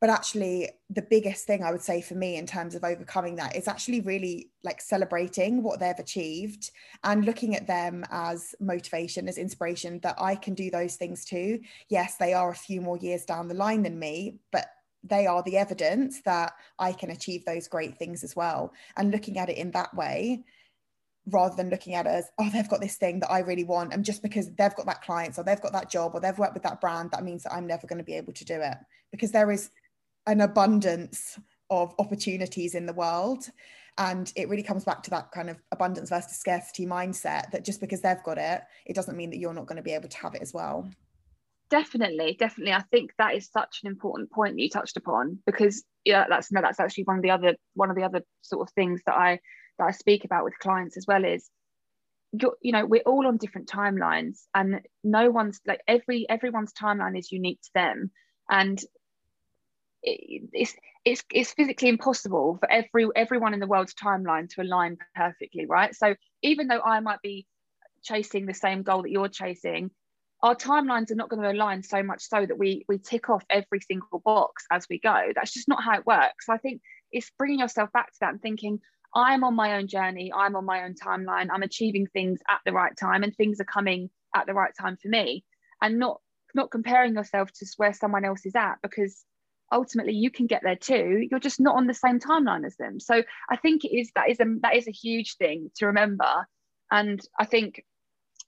But 0.00 0.10
actually 0.10 0.70
the 0.90 1.02
biggest 1.02 1.46
thing 1.46 1.62
i 1.62 1.72
would 1.72 1.82
say 1.82 2.00
for 2.00 2.14
me 2.14 2.36
in 2.36 2.46
terms 2.46 2.74
of 2.74 2.84
overcoming 2.84 3.36
that 3.36 3.56
is 3.56 3.68
actually 3.68 4.00
really 4.00 4.50
like 4.62 4.80
celebrating 4.80 5.62
what 5.62 5.80
they've 5.80 5.98
achieved 5.98 6.70
and 7.04 7.24
looking 7.24 7.56
at 7.56 7.66
them 7.66 8.04
as 8.10 8.54
motivation 8.60 9.28
as 9.28 9.38
inspiration 9.38 9.98
that 10.02 10.16
i 10.20 10.34
can 10.34 10.54
do 10.54 10.70
those 10.70 10.96
things 10.96 11.24
too. 11.24 11.60
Yes 11.88 12.16
they 12.16 12.32
are 12.32 12.50
a 12.50 12.56
few 12.56 12.80
more 12.80 12.98
years 12.98 13.24
down 13.24 13.48
the 13.48 13.54
line 13.54 13.82
than 13.82 13.98
me 13.98 14.38
but 14.52 14.66
they 15.04 15.26
are 15.26 15.42
the 15.44 15.56
evidence 15.56 16.20
that 16.22 16.52
i 16.78 16.92
can 16.92 17.10
achieve 17.10 17.44
those 17.44 17.68
great 17.68 17.96
things 17.98 18.22
as 18.24 18.34
well. 18.36 18.72
And 18.96 19.10
looking 19.10 19.38
at 19.38 19.50
it 19.50 19.58
in 19.58 19.72
that 19.72 19.94
way 19.94 20.44
rather 21.30 21.54
than 21.56 21.70
looking 21.70 21.94
at 21.94 22.06
us, 22.06 22.24
oh 22.38 22.48
they've 22.50 22.68
got 22.68 22.80
this 22.80 22.96
thing 22.96 23.20
that 23.20 23.30
i 23.30 23.40
really 23.40 23.64
want 23.64 23.92
and 23.92 24.04
just 24.04 24.22
because 24.22 24.46
they've 24.54 24.74
got 24.74 24.86
that 24.86 25.02
client 25.02 25.38
or 25.38 25.44
they've 25.44 25.60
got 25.60 25.72
that 25.72 25.90
job 25.90 26.12
or 26.14 26.20
they've 26.20 26.38
worked 26.38 26.54
with 26.54 26.62
that 26.62 26.80
brand 26.80 27.10
that 27.10 27.24
means 27.24 27.42
that 27.42 27.52
i'm 27.52 27.66
never 27.66 27.86
going 27.86 27.98
to 27.98 28.04
be 28.04 28.14
able 28.14 28.32
to 28.32 28.44
do 28.44 28.54
it. 28.54 28.76
Because 29.10 29.32
there 29.32 29.50
is 29.50 29.70
an 30.26 30.40
abundance 30.40 31.38
of 31.70 31.94
opportunities 31.98 32.74
in 32.74 32.86
the 32.86 32.92
world 32.92 33.48
and 33.96 34.32
it 34.36 34.48
really 34.48 34.62
comes 34.62 34.84
back 34.84 35.02
to 35.02 35.10
that 35.10 35.30
kind 35.32 35.50
of 35.50 35.56
abundance 35.72 36.10
versus 36.10 36.38
scarcity 36.38 36.86
mindset 36.86 37.50
that 37.50 37.64
just 37.64 37.80
because 37.80 38.00
they've 38.00 38.22
got 38.24 38.38
it 38.38 38.62
it 38.86 38.94
doesn't 38.94 39.16
mean 39.16 39.30
that 39.30 39.38
you're 39.38 39.54
not 39.54 39.66
going 39.66 39.76
to 39.76 39.82
be 39.82 39.92
able 39.92 40.08
to 40.08 40.18
have 40.18 40.34
it 40.34 40.42
as 40.42 40.52
well. 40.52 40.88
Definitely 41.70 42.36
definitely. 42.38 42.72
I 42.72 42.82
think 42.90 43.12
that 43.18 43.34
is 43.34 43.50
such 43.50 43.80
an 43.82 43.88
important 43.88 44.30
point 44.30 44.56
that 44.56 44.62
you 44.62 44.70
touched 44.70 44.96
upon 44.96 45.38
because 45.44 45.84
yeah 46.04 46.24
that's 46.28 46.50
no 46.50 46.62
that's 46.62 46.80
actually 46.80 47.04
one 47.04 47.16
of 47.16 47.22
the 47.22 47.30
other 47.30 47.56
one 47.74 47.90
of 47.90 47.96
the 47.96 48.04
other 48.04 48.22
sort 48.40 48.66
of 48.66 48.72
things 48.74 49.02
that 49.04 49.14
i 49.14 49.38
that 49.78 49.84
I 49.84 49.90
speak 49.92 50.24
about 50.24 50.44
with 50.44 50.58
clients 50.58 50.96
as 50.96 51.06
well 51.06 51.24
is 51.24 51.48
you're, 52.32 52.56
you 52.60 52.72
know 52.72 52.84
we're 52.84 53.02
all 53.02 53.26
on 53.26 53.38
different 53.38 53.68
timelines 53.68 54.42
and 54.54 54.82
no 55.02 55.30
one's 55.30 55.60
like 55.66 55.80
every 55.88 56.28
everyone's 56.28 56.72
timeline 56.72 57.18
is 57.18 57.32
unique 57.32 57.60
to 57.62 57.70
them. 57.74 58.10
And 58.50 58.78
it, 60.02 60.48
it's 60.52 60.74
it's 61.04 61.24
it's 61.32 61.52
physically 61.52 61.88
impossible 61.88 62.58
for 62.60 62.70
every 62.70 63.08
everyone 63.16 63.54
in 63.54 63.60
the 63.60 63.66
world's 63.66 63.94
timeline 63.94 64.48
to 64.50 64.62
align 64.62 64.98
perfectly 65.14 65.66
right? 65.66 65.94
So 65.94 66.14
even 66.42 66.68
though 66.68 66.82
I 66.82 67.00
might 67.00 67.22
be 67.22 67.46
chasing 68.02 68.46
the 68.46 68.54
same 68.54 68.82
goal 68.82 69.02
that 69.02 69.10
you're 69.10 69.28
chasing 69.28 69.90
our 70.42 70.54
timelines 70.54 71.10
are 71.10 71.16
not 71.16 71.28
going 71.28 71.42
to 71.42 71.50
align 71.50 71.82
so 71.82 72.02
much 72.02 72.22
so 72.22 72.44
that 72.46 72.58
we 72.58 72.84
we 72.88 72.98
tick 72.98 73.28
off 73.28 73.44
every 73.50 73.80
single 73.80 74.20
box 74.24 74.64
as 74.70 74.86
we 74.88 75.00
go. 75.00 75.32
That's 75.34 75.52
just 75.52 75.68
not 75.68 75.82
how 75.82 75.98
it 75.98 76.06
works. 76.06 76.46
So 76.46 76.52
I 76.52 76.58
think 76.58 76.80
it's 77.10 77.30
bringing 77.38 77.58
yourself 77.58 77.90
back 77.92 78.12
to 78.12 78.16
that 78.20 78.30
and 78.30 78.42
thinking 78.42 78.80
I'm 79.14 79.44
on 79.44 79.54
my 79.54 79.76
own 79.76 79.88
journey, 79.88 80.32
I'm 80.32 80.56
on 80.56 80.64
my 80.64 80.84
own 80.84 80.94
timeline, 80.94 81.48
I'm 81.52 81.62
achieving 81.62 82.06
things 82.06 82.40
at 82.48 82.60
the 82.64 82.72
right 82.72 82.96
time 82.96 83.22
and 83.22 83.34
things 83.34 83.60
are 83.60 83.64
coming 83.64 84.10
at 84.34 84.46
the 84.46 84.54
right 84.54 84.72
time 84.78 84.96
for 84.96 85.08
me. 85.08 85.44
And 85.80 85.98
not 85.98 86.20
not 86.54 86.70
comparing 86.70 87.14
yourself 87.14 87.52
to 87.52 87.66
where 87.76 87.92
someone 87.92 88.24
else 88.24 88.44
is 88.46 88.56
at 88.56 88.76
because 88.82 89.24
ultimately 89.70 90.14
you 90.14 90.30
can 90.30 90.46
get 90.46 90.62
there 90.62 90.76
too. 90.76 91.26
You're 91.30 91.40
just 91.40 91.60
not 91.60 91.76
on 91.76 91.86
the 91.86 91.94
same 91.94 92.18
timeline 92.18 92.64
as 92.64 92.76
them. 92.76 93.00
So 93.00 93.22
i 93.50 93.56
think 93.56 93.84
it 93.84 93.94
is 93.94 94.10
that 94.14 94.30
is 94.30 94.40
a 94.40 94.46
that 94.62 94.76
is 94.76 94.88
a 94.88 94.92
huge 94.92 95.36
thing 95.36 95.70
to 95.76 95.86
remember. 95.86 96.46
And 96.90 97.20
i 97.38 97.44
think 97.44 97.84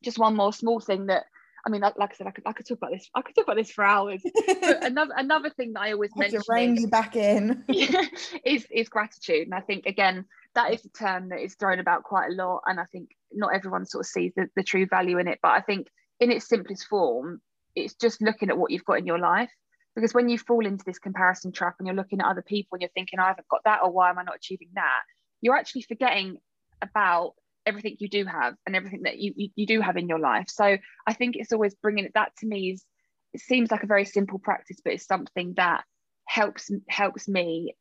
just 0.03 0.19
one 0.19 0.35
more 0.35 0.53
small 0.53 0.81
thing 0.81 1.07
that 1.07 1.25
I 1.67 1.71
mean, 1.71 1.83
like, 1.83 1.99
like, 1.99 2.13
I 2.13 2.15
said, 2.15 2.27
I 2.27 2.31
could, 2.31 2.45
I 2.47 2.53
could 2.53 2.67
talk 2.67 2.79
about 2.79 2.93
this. 2.93 3.09
I 3.15 3.23
could 3.23 3.35
talk 3.35 3.45
about 3.45 3.57
this 3.57 3.71
for 3.71 3.85
hours. 3.85 4.23
another, 4.63 5.13
another 5.17 5.51
thing 5.51 5.75
that 5.75 5.83
I 5.83 5.93
always 5.93 6.11
mention 6.17 6.41
to 6.41 6.47
rein 6.49 6.77
you 6.77 6.89
back 6.89 7.17
in 7.17 7.65
is 8.45 8.67
is 8.71 8.89
gratitude, 8.89 9.47
and 9.47 9.55
I 9.55 9.61
think 9.61 9.87
again 9.87 10.25
that 10.55 10.73
is 10.73 10.85
a 10.85 10.89
term 10.89 11.29
that 11.29 11.41
is 11.41 11.55
thrown 11.55 11.79
about 11.79 12.03
quite 12.03 12.31
a 12.31 12.35
lot, 12.35 12.63
and 12.67 12.81
I 12.81 12.85
think 12.85 13.11
not 13.33 13.55
everyone 13.55 13.87
sort 13.87 14.05
of 14.05 14.09
sees 14.09 14.33
the, 14.37 14.49
the 14.57 14.63
true 14.63 14.87
value 14.87 15.19
in 15.19 15.29
it 15.29 15.39
but 15.43 15.51
i 15.51 15.61
think 15.61 15.89
in 16.19 16.31
its 16.31 16.49
simplest 16.49 16.87
form 16.87 17.41
it's 17.75 17.95
just 17.95 18.21
looking 18.21 18.51
at 18.51 18.59
what 18.59 18.71
you've 18.71 18.85
got 18.85 18.99
in 18.99 19.07
your 19.07 19.19
life 19.19 19.51
because 19.95 20.15
when 20.15 20.29
you 20.29 20.39
fall 20.39 20.67
into 20.67 20.85
this 20.85 20.99
comparison 20.99 21.53
trap 21.53 21.75
and 21.79 21.87
you're 21.87 21.97
looking 21.97 22.21
at 22.21 22.27
other 22.27 22.43
people 22.43 22.77
and 22.77 22.83
you're 22.83 22.91
thinking 22.95 23.19
oh, 23.19 23.25
i 23.25 23.29
haven't 23.29 23.49
got 23.49 23.63
that 23.65 23.81
or 23.83 23.91
why 23.91 24.11
am 24.11 24.19
i 24.19 24.23
not 24.23 24.37
achieving 24.37 24.69
that 24.75 25.01
you're 25.41 25.57
actually 25.57 25.83
forgetting 25.83 26.37
about 26.83 27.35
everything 27.67 27.97
you 27.99 28.09
do 28.09 28.25
have 28.25 28.55
and 28.67 28.75
everything 28.75 29.03
that 29.03 29.19
you, 29.19 29.33
you, 29.37 29.49
you 29.55 29.67
do 29.67 29.81
have 29.81 29.97
in 29.97 30.09
your 30.09 30.19
life. 30.19 30.47
So 30.49 30.77
i 31.07 31.13
think 31.13 31.37
it's 31.37 31.53
always 31.53 31.75
bringing 31.75 32.05
it 32.05 32.13
that 32.15 32.33
to 32.39 32.47
me 32.47 32.71
is 32.73 32.85
it 33.33 33.41
seems 33.41 33.71
like 33.71 33.83
a 33.83 33.87
very 33.87 34.05
simple 34.05 34.39
practice 34.39 34.79
but 34.83 34.93
it's 34.93 35.07
something 35.07 35.55
that 35.57 35.85
helps 36.27 36.71
helps 36.89 37.29
me 37.29 37.75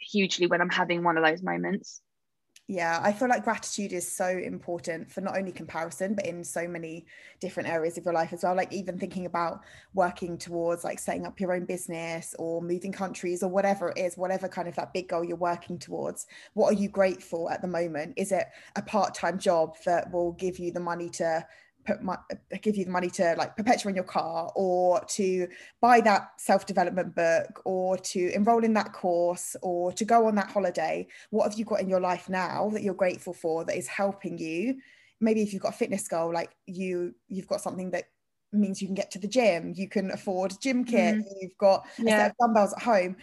hugely 0.00 0.46
when 0.46 0.60
i'm 0.60 0.70
having 0.70 1.02
one 1.02 1.16
of 1.16 1.24
those 1.24 1.42
moments 1.42 2.00
yeah 2.70 3.00
i 3.02 3.12
feel 3.12 3.28
like 3.28 3.42
gratitude 3.42 3.92
is 3.92 4.10
so 4.10 4.26
important 4.26 5.10
for 5.10 5.20
not 5.20 5.36
only 5.36 5.50
comparison 5.50 6.14
but 6.14 6.26
in 6.26 6.44
so 6.44 6.68
many 6.68 7.04
different 7.40 7.68
areas 7.68 7.98
of 7.98 8.04
your 8.04 8.14
life 8.14 8.32
as 8.32 8.42
well 8.42 8.54
like 8.54 8.72
even 8.72 8.98
thinking 8.98 9.26
about 9.26 9.60
working 9.94 10.38
towards 10.38 10.84
like 10.84 10.98
setting 10.98 11.26
up 11.26 11.40
your 11.40 11.52
own 11.52 11.64
business 11.64 12.34
or 12.38 12.62
moving 12.62 12.92
countries 12.92 13.42
or 13.42 13.48
whatever 13.48 13.90
it 13.90 13.98
is 13.98 14.16
whatever 14.16 14.48
kind 14.48 14.68
of 14.68 14.76
that 14.76 14.92
big 14.92 15.08
goal 15.08 15.24
you're 15.24 15.36
working 15.36 15.78
towards 15.78 16.26
what 16.54 16.70
are 16.70 16.80
you 16.80 16.88
grateful 16.88 17.48
at 17.50 17.62
the 17.62 17.68
moment? 17.68 18.14
Is 18.16 18.32
it 18.32 18.46
a 18.76 18.82
part-time 18.82 19.38
job 19.38 19.76
that 19.84 20.12
will 20.12 20.32
give 20.32 20.58
you 20.58 20.72
the 20.72 20.80
money 20.80 21.08
to 21.10 21.46
put 21.84 22.02
my, 22.02 22.16
give 22.62 22.76
you 22.76 22.84
the 22.84 22.90
money 22.90 23.10
to 23.10 23.34
like 23.38 23.56
perpetuate 23.56 23.94
your 23.94 24.04
car 24.04 24.50
or 24.54 25.04
to 25.08 25.48
buy 25.80 26.00
that 26.00 26.28
self-development 26.38 27.14
book 27.14 27.62
or 27.64 27.96
to 27.98 28.30
enroll 28.34 28.64
in 28.64 28.74
that 28.74 28.92
course 28.92 29.56
or 29.62 29.92
to 29.92 30.04
go 30.04 30.26
on 30.26 30.34
that 30.36 30.50
holiday. 30.50 31.06
What 31.30 31.50
have 31.50 31.58
you 31.58 31.64
got 31.64 31.80
in 31.80 31.88
your 31.88 32.00
life 32.00 32.28
now 32.28 32.70
that 32.72 32.82
you're 32.82 32.94
grateful 32.94 33.34
for 33.34 33.64
that 33.64 33.76
is 33.76 33.88
helping 33.88 34.38
you? 34.38 34.76
Maybe 35.20 35.42
if 35.42 35.52
you've 35.52 35.62
got 35.62 35.74
a 35.74 35.76
fitness 35.78 36.08
goal 36.08 36.32
like 36.32 36.50
you 36.66 37.14
you've 37.28 37.48
got 37.48 37.60
something 37.60 37.90
that 37.90 38.04
means 38.52 38.80
you 38.80 38.88
can 38.88 38.94
get 38.94 39.10
to 39.12 39.18
the 39.18 39.28
gym. 39.28 39.72
You 39.76 39.88
can 39.88 40.10
afford 40.10 40.52
gym 40.60 40.84
kit. 40.84 41.16
Mm. 41.16 41.24
you've 41.40 41.58
got 41.58 41.86
yeah. 41.98 42.04
a 42.04 42.18
set 42.18 42.30
of 42.30 42.36
dumbbells 42.40 42.72
at 42.72 42.82
home 42.82 43.16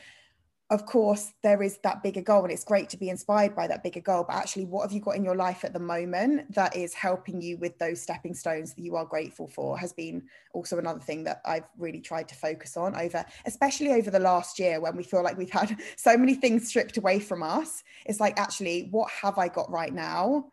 of 0.69 0.85
course 0.85 1.33
there 1.43 1.63
is 1.63 1.77
that 1.79 2.03
bigger 2.03 2.21
goal 2.21 2.43
and 2.43 2.51
it's 2.51 2.63
great 2.63 2.89
to 2.89 2.97
be 2.97 3.09
inspired 3.09 3.55
by 3.55 3.67
that 3.67 3.83
bigger 3.83 4.01
goal 4.01 4.25
but 4.27 4.35
actually 4.35 4.65
what 4.65 4.83
have 4.83 4.91
you 4.91 4.99
got 4.99 5.15
in 5.15 5.23
your 5.23 5.35
life 5.35 5.63
at 5.63 5.73
the 5.73 5.79
moment 5.79 6.53
that 6.53 6.75
is 6.75 6.93
helping 6.93 7.41
you 7.41 7.57
with 7.57 7.77
those 7.79 8.01
stepping 8.01 8.33
stones 8.33 8.73
that 8.73 8.81
you 8.81 8.95
are 8.95 9.05
grateful 9.05 9.47
for 9.47 9.77
has 9.77 9.93
been 9.93 10.21
also 10.53 10.77
another 10.77 10.99
thing 10.99 11.23
that 11.23 11.41
I've 11.45 11.67
really 11.77 12.01
tried 12.01 12.27
to 12.29 12.35
focus 12.35 12.75
on 12.75 12.95
over 12.95 13.23
especially 13.45 13.93
over 13.93 14.11
the 14.11 14.19
last 14.19 14.59
year 14.59 14.81
when 14.81 14.95
we 14.97 15.03
feel 15.03 15.23
like 15.23 15.37
we've 15.37 15.49
had 15.49 15.77
so 15.95 16.17
many 16.17 16.33
things 16.33 16.67
stripped 16.67 16.97
away 16.97 17.19
from 17.19 17.43
us. 17.43 17.83
It's 18.05 18.19
like 18.19 18.39
actually 18.39 18.89
what 18.91 19.09
have 19.11 19.37
I 19.37 19.47
got 19.47 19.71
right 19.71 19.93
now 19.93 20.47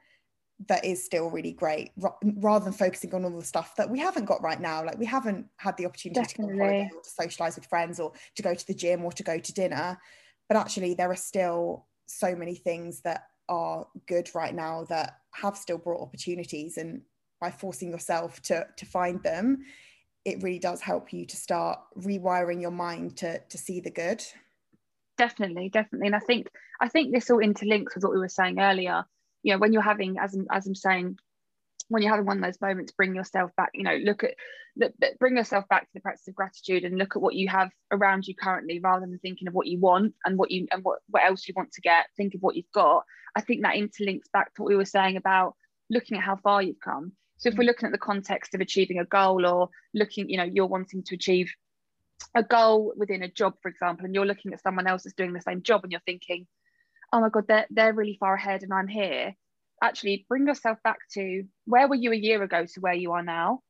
that 0.68 0.84
is 0.84 1.04
still 1.04 1.30
really 1.30 1.52
great 1.52 1.90
rather 2.22 2.64
than 2.64 2.72
focusing 2.72 3.12
on 3.14 3.24
all 3.24 3.38
the 3.38 3.44
stuff 3.44 3.74
that 3.76 3.90
we 3.90 3.98
haven't 3.98 4.24
got 4.24 4.42
right 4.42 4.60
now 4.60 4.84
like 4.84 4.98
we 4.98 5.04
haven't 5.04 5.46
had 5.56 5.76
the 5.76 5.84
opportunity 5.84 6.20
Definitely. 6.20 6.54
to 6.54 6.58
go 6.58 6.64
on 6.96 7.02
to 7.02 7.10
socialize 7.10 7.56
with 7.56 7.66
friends 7.66 7.98
or 7.98 8.12
to 8.36 8.42
go 8.42 8.54
to 8.54 8.66
the 8.66 8.74
gym 8.74 9.04
or 9.04 9.12
to 9.12 9.22
go 9.22 9.38
to 9.38 9.52
dinner 9.52 9.98
but 10.48 10.56
actually 10.56 10.94
there 10.94 11.10
are 11.10 11.16
still 11.16 11.86
so 12.06 12.34
many 12.36 12.54
things 12.54 13.00
that 13.00 13.24
are 13.48 13.86
good 14.06 14.30
right 14.34 14.54
now 14.54 14.84
that 14.84 15.18
have 15.32 15.56
still 15.56 15.78
brought 15.78 16.00
opportunities 16.00 16.76
and 16.76 17.02
by 17.40 17.50
forcing 17.50 17.90
yourself 17.90 18.40
to 18.42 18.66
to 18.76 18.86
find 18.86 19.22
them 19.22 19.58
it 20.24 20.42
really 20.42 20.58
does 20.58 20.80
help 20.80 21.12
you 21.12 21.26
to 21.26 21.36
start 21.36 21.78
rewiring 21.98 22.60
your 22.60 22.70
mind 22.70 23.16
to 23.16 23.38
to 23.48 23.58
see 23.58 23.80
the 23.80 23.90
good 23.90 24.24
definitely 25.18 25.68
definitely 25.68 26.06
and 26.06 26.16
i 26.16 26.20
think 26.20 26.48
i 26.80 26.88
think 26.88 27.12
this 27.12 27.30
all 27.30 27.38
interlinks 27.38 27.94
with 27.94 28.04
what 28.04 28.12
we 28.12 28.18
were 28.18 28.28
saying 28.28 28.58
earlier 28.58 29.04
you 29.44 29.52
know 29.52 29.58
when 29.58 29.72
you're 29.72 29.82
having 29.82 30.18
as 30.18 30.34
I'm, 30.34 30.46
as 30.50 30.66
I'm 30.66 30.74
saying 30.74 31.16
when 31.88 32.02
you're 32.02 32.10
having 32.10 32.26
one 32.26 32.38
of 32.38 32.42
those 32.42 32.60
moments 32.60 32.92
bring 32.92 33.14
yourself 33.14 33.52
back 33.56 33.70
you 33.74 33.84
know 33.84 33.96
look 33.96 34.24
at 34.24 34.34
bring 35.20 35.36
yourself 35.36 35.64
back 35.68 35.82
to 35.82 35.90
the 35.94 36.00
practice 36.00 36.26
of 36.28 36.34
gratitude 36.34 36.84
and 36.84 36.98
look 36.98 37.14
at 37.14 37.22
what 37.22 37.34
you 37.34 37.48
have 37.48 37.70
around 37.92 38.26
you 38.26 38.34
currently 38.34 38.80
rather 38.80 39.06
than 39.06 39.18
thinking 39.18 39.46
of 39.46 39.54
what 39.54 39.66
you 39.66 39.78
want 39.78 40.14
and 40.24 40.36
what 40.36 40.50
you 40.50 40.66
and 40.70 40.82
what, 40.82 40.98
what 41.08 41.24
else 41.24 41.46
you 41.46 41.54
want 41.56 41.72
to 41.72 41.80
get. 41.80 42.06
Think 42.16 42.34
of 42.34 42.42
what 42.42 42.56
you've 42.56 42.70
got. 42.74 43.04
I 43.36 43.40
think 43.40 43.62
that 43.62 43.76
interlinks 43.76 44.30
back 44.32 44.52
to 44.54 44.62
what 44.62 44.68
we 44.68 44.76
were 44.76 44.84
saying 44.84 45.16
about 45.16 45.54
looking 45.90 46.16
at 46.16 46.24
how 46.24 46.36
far 46.36 46.62
you've 46.62 46.80
come. 46.80 47.12
So 47.36 47.48
if 47.48 47.56
we're 47.56 47.64
mm. 47.64 47.68
looking 47.68 47.86
at 47.86 47.92
the 47.92 47.98
context 47.98 48.54
of 48.54 48.60
achieving 48.60 48.98
a 48.98 49.04
goal 49.04 49.46
or 49.46 49.68
looking 49.92 50.28
you 50.28 50.38
know 50.38 50.44
you're 50.44 50.66
wanting 50.66 51.02
to 51.04 51.14
achieve 51.14 51.52
a 52.34 52.42
goal 52.42 52.92
within 52.96 53.22
a 53.22 53.30
job 53.30 53.54
for 53.60 53.68
example 53.68 54.04
and 54.04 54.14
you're 54.14 54.26
looking 54.26 54.52
at 54.52 54.62
someone 54.62 54.86
else 54.86 55.02
that's 55.02 55.14
doing 55.14 55.32
the 55.32 55.40
same 55.40 55.62
job 55.62 55.82
and 55.82 55.92
you're 55.92 56.00
thinking 56.06 56.46
oh 57.14 57.20
my 57.20 57.28
god 57.30 57.46
they're, 57.46 57.66
they're 57.70 57.94
really 57.94 58.16
far 58.18 58.34
ahead 58.34 58.62
and 58.62 58.74
i'm 58.74 58.88
here. 58.88 59.34
Actually 59.82 60.26
bring 60.28 60.46
yourself 60.46 60.78
back 60.82 60.98
to 61.12 61.44
where 61.66 61.88
were 61.88 61.94
you 61.94 62.12
a 62.12 62.16
year 62.16 62.42
ago 62.42 62.64
to 62.64 62.80
where 62.80 62.94
you 62.94 63.12
are 63.12 63.22
now? 63.22 63.60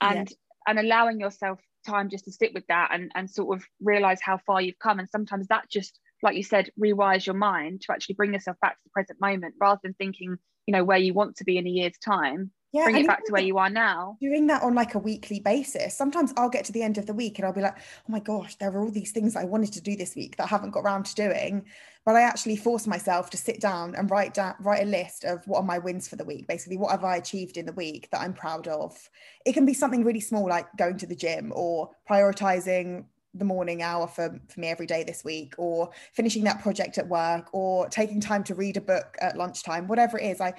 And 0.00 0.28
yes. 0.28 0.34
and 0.66 0.78
allowing 0.78 1.20
yourself 1.20 1.60
time 1.86 2.10
just 2.10 2.24
to 2.24 2.32
sit 2.32 2.54
with 2.54 2.66
that 2.68 2.90
and 2.92 3.10
and 3.14 3.30
sort 3.30 3.56
of 3.56 3.64
realize 3.80 4.18
how 4.22 4.38
far 4.46 4.60
you've 4.60 4.78
come. 4.78 4.98
And 4.98 5.08
sometimes 5.08 5.46
that 5.48 5.70
just 5.70 5.98
like 6.22 6.36
you 6.36 6.42
said 6.42 6.70
rewires 6.80 7.26
your 7.26 7.34
mind 7.34 7.82
to 7.82 7.92
actually 7.92 8.14
bring 8.14 8.32
yourself 8.32 8.56
back 8.60 8.74
to 8.74 8.80
the 8.84 8.90
present 8.90 9.20
moment 9.20 9.54
rather 9.60 9.80
than 9.82 9.94
thinking 9.94 10.36
you 10.66 10.72
know 10.72 10.84
where 10.84 10.98
you 10.98 11.12
want 11.12 11.36
to 11.36 11.44
be 11.44 11.58
in 11.58 11.66
a 11.66 11.70
year's 11.70 11.98
time 11.98 12.50
yeah, 12.72 12.84
bring 12.84 12.98
it 12.98 13.06
back 13.06 13.24
to 13.24 13.32
where 13.32 13.42
you 13.42 13.58
are 13.58 13.70
now. 13.70 14.16
Doing 14.20 14.46
that 14.48 14.62
on 14.62 14.74
like 14.74 14.94
a 14.94 14.98
weekly 14.98 15.40
basis. 15.40 15.96
Sometimes 15.96 16.32
I'll 16.36 16.50
get 16.50 16.64
to 16.66 16.72
the 16.72 16.82
end 16.82 16.98
of 16.98 17.06
the 17.06 17.14
week 17.14 17.38
and 17.38 17.46
I'll 17.46 17.52
be 17.52 17.60
like, 17.60 17.78
oh 17.78 18.12
my 18.12 18.20
gosh, 18.20 18.56
there 18.56 18.70
are 18.70 18.82
all 18.82 18.90
these 18.90 19.12
things 19.12 19.36
I 19.36 19.44
wanted 19.44 19.72
to 19.74 19.80
do 19.80 19.96
this 19.96 20.14
week 20.14 20.36
that 20.36 20.44
I 20.44 20.48
haven't 20.48 20.72
got 20.72 20.80
around 20.80 21.06
to 21.06 21.14
doing. 21.14 21.64
But 22.04 22.16
I 22.16 22.22
actually 22.22 22.56
force 22.56 22.86
myself 22.86 23.30
to 23.30 23.36
sit 23.36 23.60
down 23.60 23.94
and 23.96 24.10
write 24.10 24.34
down 24.34 24.54
write 24.60 24.82
a 24.82 24.86
list 24.86 25.24
of 25.24 25.46
what 25.46 25.58
are 25.58 25.64
my 25.64 25.78
wins 25.78 26.08
for 26.08 26.16
the 26.16 26.24
week. 26.24 26.46
Basically, 26.46 26.76
what 26.76 26.92
have 26.92 27.04
I 27.04 27.16
achieved 27.16 27.56
in 27.56 27.66
the 27.66 27.72
week 27.72 28.08
that 28.12 28.20
I'm 28.20 28.32
proud 28.32 28.68
of? 28.68 29.10
It 29.44 29.54
can 29.54 29.66
be 29.66 29.74
something 29.74 30.04
really 30.04 30.20
small 30.20 30.48
like 30.48 30.66
going 30.76 30.98
to 30.98 31.06
the 31.06 31.16
gym 31.16 31.52
or 31.54 31.90
prioritizing 32.08 33.06
the 33.38 33.44
morning 33.44 33.82
hour 33.82 34.06
for, 34.06 34.38
for 34.48 34.60
me 34.60 34.68
every 34.68 34.86
day 34.86 35.04
this 35.04 35.24
week 35.24 35.54
or 35.58 35.90
finishing 36.14 36.44
that 36.44 36.62
project 36.62 36.96
at 36.98 37.06
work 37.08 37.48
or 37.52 37.88
taking 37.88 38.20
time 38.20 38.42
to 38.44 38.54
read 38.54 38.76
a 38.76 38.80
book 38.80 39.16
at 39.20 39.36
lunchtime 39.36 39.86
whatever 39.86 40.18
it 40.18 40.24
is 40.24 40.40
i 40.40 40.54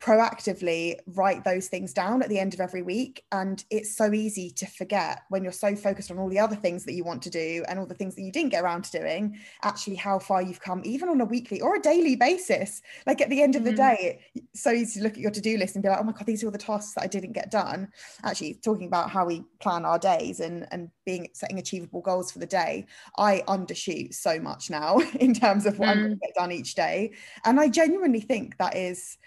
proactively 0.00 0.96
write 1.06 1.42
those 1.42 1.66
things 1.66 1.92
down 1.92 2.22
at 2.22 2.28
the 2.28 2.38
end 2.38 2.54
of 2.54 2.60
every 2.60 2.82
week. 2.82 3.24
And 3.32 3.62
it's 3.70 3.96
so 3.96 4.12
easy 4.12 4.50
to 4.50 4.66
forget 4.66 5.22
when 5.28 5.42
you're 5.42 5.52
so 5.52 5.74
focused 5.74 6.10
on 6.10 6.18
all 6.18 6.28
the 6.28 6.38
other 6.38 6.54
things 6.54 6.84
that 6.84 6.94
you 6.94 7.02
want 7.02 7.22
to 7.22 7.30
do 7.30 7.64
and 7.68 7.78
all 7.78 7.86
the 7.86 7.94
things 7.94 8.14
that 8.14 8.22
you 8.22 8.30
didn't 8.30 8.50
get 8.50 8.62
around 8.62 8.84
to 8.84 8.98
doing, 8.98 9.38
actually 9.62 9.96
how 9.96 10.20
far 10.20 10.40
you've 10.40 10.60
come, 10.60 10.82
even 10.84 11.08
on 11.08 11.20
a 11.20 11.24
weekly 11.24 11.60
or 11.60 11.74
a 11.74 11.80
daily 11.80 12.14
basis. 12.14 12.80
Like 13.06 13.20
at 13.20 13.28
the 13.28 13.42
end 13.42 13.56
of 13.56 13.64
the 13.64 13.72
mm. 13.72 13.76
day, 13.76 14.20
it's 14.34 14.62
so 14.62 14.70
easy 14.70 15.00
to 15.00 15.04
look 15.04 15.14
at 15.14 15.18
your 15.18 15.32
to 15.32 15.40
do 15.40 15.58
list 15.58 15.74
and 15.74 15.82
be 15.82 15.88
like, 15.88 15.98
oh 16.00 16.04
my 16.04 16.12
God, 16.12 16.26
these 16.26 16.44
are 16.44 16.46
all 16.46 16.52
the 16.52 16.58
tasks 16.58 16.94
that 16.94 17.02
I 17.02 17.08
didn't 17.08 17.32
get 17.32 17.50
done. 17.50 17.88
Actually, 18.22 18.54
talking 18.54 18.86
about 18.86 19.10
how 19.10 19.26
we 19.26 19.42
plan 19.58 19.84
our 19.84 19.98
days 19.98 20.38
and, 20.38 20.68
and 20.70 20.90
being 21.06 21.28
setting 21.32 21.58
achievable 21.58 22.02
goals 22.02 22.30
for 22.30 22.38
the 22.38 22.46
day, 22.46 22.86
I 23.16 23.42
undershoot 23.48 24.14
so 24.14 24.38
much 24.38 24.70
now 24.70 24.98
in 25.20 25.34
terms 25.34 25.66
of 25.66 25.80
what 25.80 25.88
mm. 25.88 25.90
I'm 25.90 25.98
going 25.98 26.10
to 26.10 26.16
get 26.16 26.34
done 26.36 26.52
each 26.52 26.76
day. 26.76 27.14
And 27.44 27.58
I 27.58 27.68
genuinely 27.68 28.20
think 28.20 28.56
that 28.58 28.76
is 28.76 29.18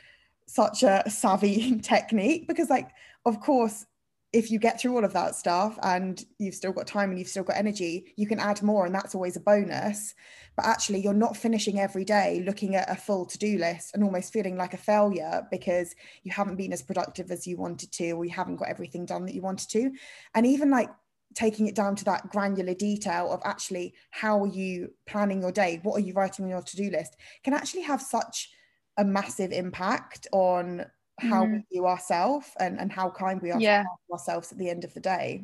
such 0.51 0.83
a 0.83 1.03
savvy 1.09 1.79
technique 1.81 2.47
because 2.47 2.69
like 2.69 2.89
of 3.25 3.39
course 3.39 3.85
if 4.33 4.49
you 4.49 4.59
get 4.59 4.79
through 4.79 4.95
all 4.95 5.03
of 5.03 5.11
that 5.11 5.35
stuff 5.35 5.77
and 5.83 6.25
you've 6.39 6.55
still 6.55 6.71
got 6.71 6.87
time 6.87 7.09
and 7.09 7.19
you've 7.19 7.27
still 7.27 7.43
got 7.43 7.57
energy 7.57 8.13
you 8.15 8.25
can 8.25 8.39
add 8.39 8.61
more 8.61 8.85
and 8.85 8.95
that's 8.95 9.13
always 9.13 9.35
a 9.35 9.41
bonus. 9.41 10.13
But 10.55 10.65
actually 10.65 10.99
you're 10.99 11.13
not 11.13 11.35
finishing 11.35 11.79
every 11.79 12.05
day 12.05 12.43
looking 12.45 12.75
at 12.75 12.89
a 12.89 12.95
full 12.95 13.25
to-do 13.25 13.57
list 13.57 13.93
and 13.93 14.03
almost 14.03 14.31
feeling 14.31 14.57
like 14.57 14.73
a 14.73 14.77
failure 14.77 15.45
because 15.51 15.95
you 16.23 16.31
haven't 16.31 16.55
been 16.55 16.73
as 16.73 16.81
productive 16.81 17.29
as 17.29 17.45
you 17.45 17.57
wanted 17.57 17.91
to 17.93 18.11
or 18.11 18.23
you 18.23 18.31
haven't 18.31 18.57
got 18.57 18.69
everything 18.69 19.05
done 19.05 19.25
that 19.25 19.35
you 19.35 19.41
wanted 19.41 19.69
to. 19.69 19.91
And 20.33 20.45
even 20.45 20.69
like 20.69 20.89
taking 21.33 21.67
it 21.67 21.75
down 21.75 21.95
to 21.95 22.05
that 22.05 22.29
granular 22.29 22.73
detail 22.73 23.31
of 23.31 23.41
actually 23.43 23.93
how 24.11 24.41
are 24.43 24.47
you 24.47 24.93
planning 25.07 25.41
your 25.41 25.51
day? 25.51 25.79
What 25.83 25.95
are 25.95 26.05
you 26.05 26.13
writing 26.13 26.45
on 26.45 26.51
your 26.51 26.61
to-do 26.61 26.89
list? 26.89 27.17
Can 27.43 27.53
actually 27.53 27.83
have 27.83 28.01
such 28.01 28.49
a 28.97 29.05
massive 29.05 29.51
impact 29.51 30.27
on 30.31 30.85
how 31.19 31.45
mm. 31.45 31.51
we 31.53 31.63
view 31.71 31.87
ourselves 31.87 32.47
and, 32.59 32.79
and 32.79 32.91
how 32.91 33.09
kind 33.09 33.41
we 33.41 33.51
are 33.51 33.59
yeah. 33.59 33.83
to 33.83 34.13
ourselves 34.13 34.51
at 34.51 34.57
the 34.57 34.69
end 34.69 34.83
of 34.83 34.93
the 34.93 34.99
day. 34.99 35.43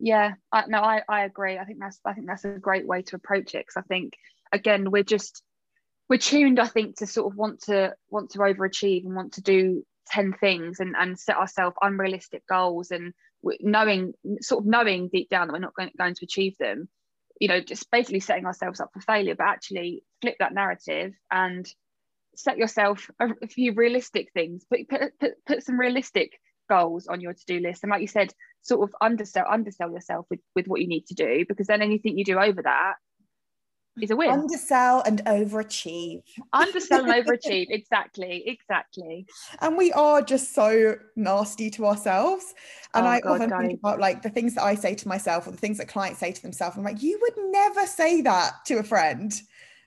Yeah, 0.00 0.32
I, 0.52 0.64
no, 0.66 0.78
I, 0.78 1.02
I 1.08 1.24
agree. 1.24 1.58
I 1.58 1.64
think 1.64 1.78
that's 1.80 2.00
I 2.04 2.14
think 2.14 2.26
that's 2.26 2.44
a 2.44 2.58
great 2.58 2.86
way 2.86 3.02
to 3.02 3.16
approach 3.16 3.54
it 3.54 3.64
because 3.66 3.76
I 3.76 3.86
think 3.86 4.14
again 4.52 4.90
we're 4.90 5.04
just 5.04 5.42
we're 6.08 6.18
tuned 6.18 6.58
I 6.58 6.66
think 6.66 6.96
to 6.98 7.06
sort 7.06 7.32
of 7.32 7.38
want 7.38 7.62
to 7.62 7.94
want 8.10 8.30
to 8.30 8.38
overachieve 8.38 9.04
and 9.04 9.14
want 9.14 9.34
to 9.34 9.42
do 9.42 9.84
10 10.08 10.34
things 10.34 10.80
and, 10.80 10.94
and 10.98 11.18
set 11.18 11.36
ourselves 11.36 11.76
unrealistic 11.80 12.46
goals 12.46 12.90
and 12.90 13.14
knowing 13.60 14.12
sort 14.40 14.62
of 14.62 14.66
knowing 14.66 15.08
deep 15.08 15.28
down 15.30 15.46
that 15.46 15.52
we're 15.52 15.58
not 15.58 15.74
going, 15.74 15.90
going 15.96 16.14
to 16.14 16.24
achieve 16.24 16.56
them 16.58 16.88
you 17.40 17.48
know 17.48 17.60
just 17.60 17.90
basically 17.90 18.20
setting 18.20 18.46
ourselves 18.46 18.80
up 18.80 18.90
for 18.92 19.00
failure 19.00 19.34
but 19.34 19.46
actually 19.46 20.02
flip 20.20 20.36
that 20.38 20.54
narrative 20.54 21.14
and 21.30 21.66
set 22.38 22.58
yourself 22.58 23.10
a, 23.20 23.46
few 23.46 23.72
realistic 23.74 24.30
things 24.32 24.64
put, 24.64 24.88
put, 24.88 25.18
put, 25.18 25.32
put 25.46 25.62
some 25.62 25.78
realistic 25.78 26.40
goals 26.68 27.06
on 27.06 27.20
your 27.20 27.34
to-do 27.34 27.60
list 27.60 27.82
and 27.82 27.90
like 27.90 28.00
you 28.00 28.06
said 28.06 28.32
sort 28.62 28.88
of 28.88 28.94
undersell 29.00 29.44
undersell 29.50 29.92
yourself 29.92 30.26
with, 30.30 30.40
with 30.54 30.66
what 30.66 30.80
you 30.80 30.88
need 30.88 31.06
to 31.06 31.14
do 31.14 31.44
because 31.46 31.66
then 31.66 31.82
anything 31.82 32.16
you 32.16 32.24
do 32.24 32.38
over 32.38 32.62
that 32.62 32.94
is 34.00 34.10
a 34.10 34.16
win. 34.16 34.30
Undersell 34.30 35.02
and 35.06 35.24
overachieve. 35.24 36.22
Undersell 36.52 37.08
and 37.08 37.26
overachieve. 37.26 37.66
Exactly. 37.70 38.42
Exactly. 38.46 39.26
And 39.60 39.76
we 39.76 39.92
are 39.92 40.22
just 40.22 40.54
so 40.54 40.96
nasty 41.16 41.70
to 41.70 41.86
ourselves. 41.86 42.54
And 42.92 43.06
oh, 43.06 43.10
I 43.10 43.20
God, 43.20 43.32
often 43.32 43.50
God. 43.50 43.66
think 43.66 43.78
about 43.78 44.00
like 44.00 44.22
the 44.22 44.30
things 44.30 44.54
that 44.54 44.64
I 44.64 44.74
say 44.74 44.94
to 44.94 45.08
myself 45.08 45.46
or 45.46 45.52
the 45.52 45.56
things 45.56 45.78
that 45.78 45.88
clients 45.88 46.20
say 46.20 46.32
to 46.32 46.42
themselves. 46.42 46.76
I'm 46.76 46.84
like, 46.84 47.02
you 47.02 47.18
would 47.20 47.52
never 47.52 47.86
say 47.86 48.20
that 48.22 48.64
to 48.66 48.78
a 48.78 48.82
friend. 48.82 49.32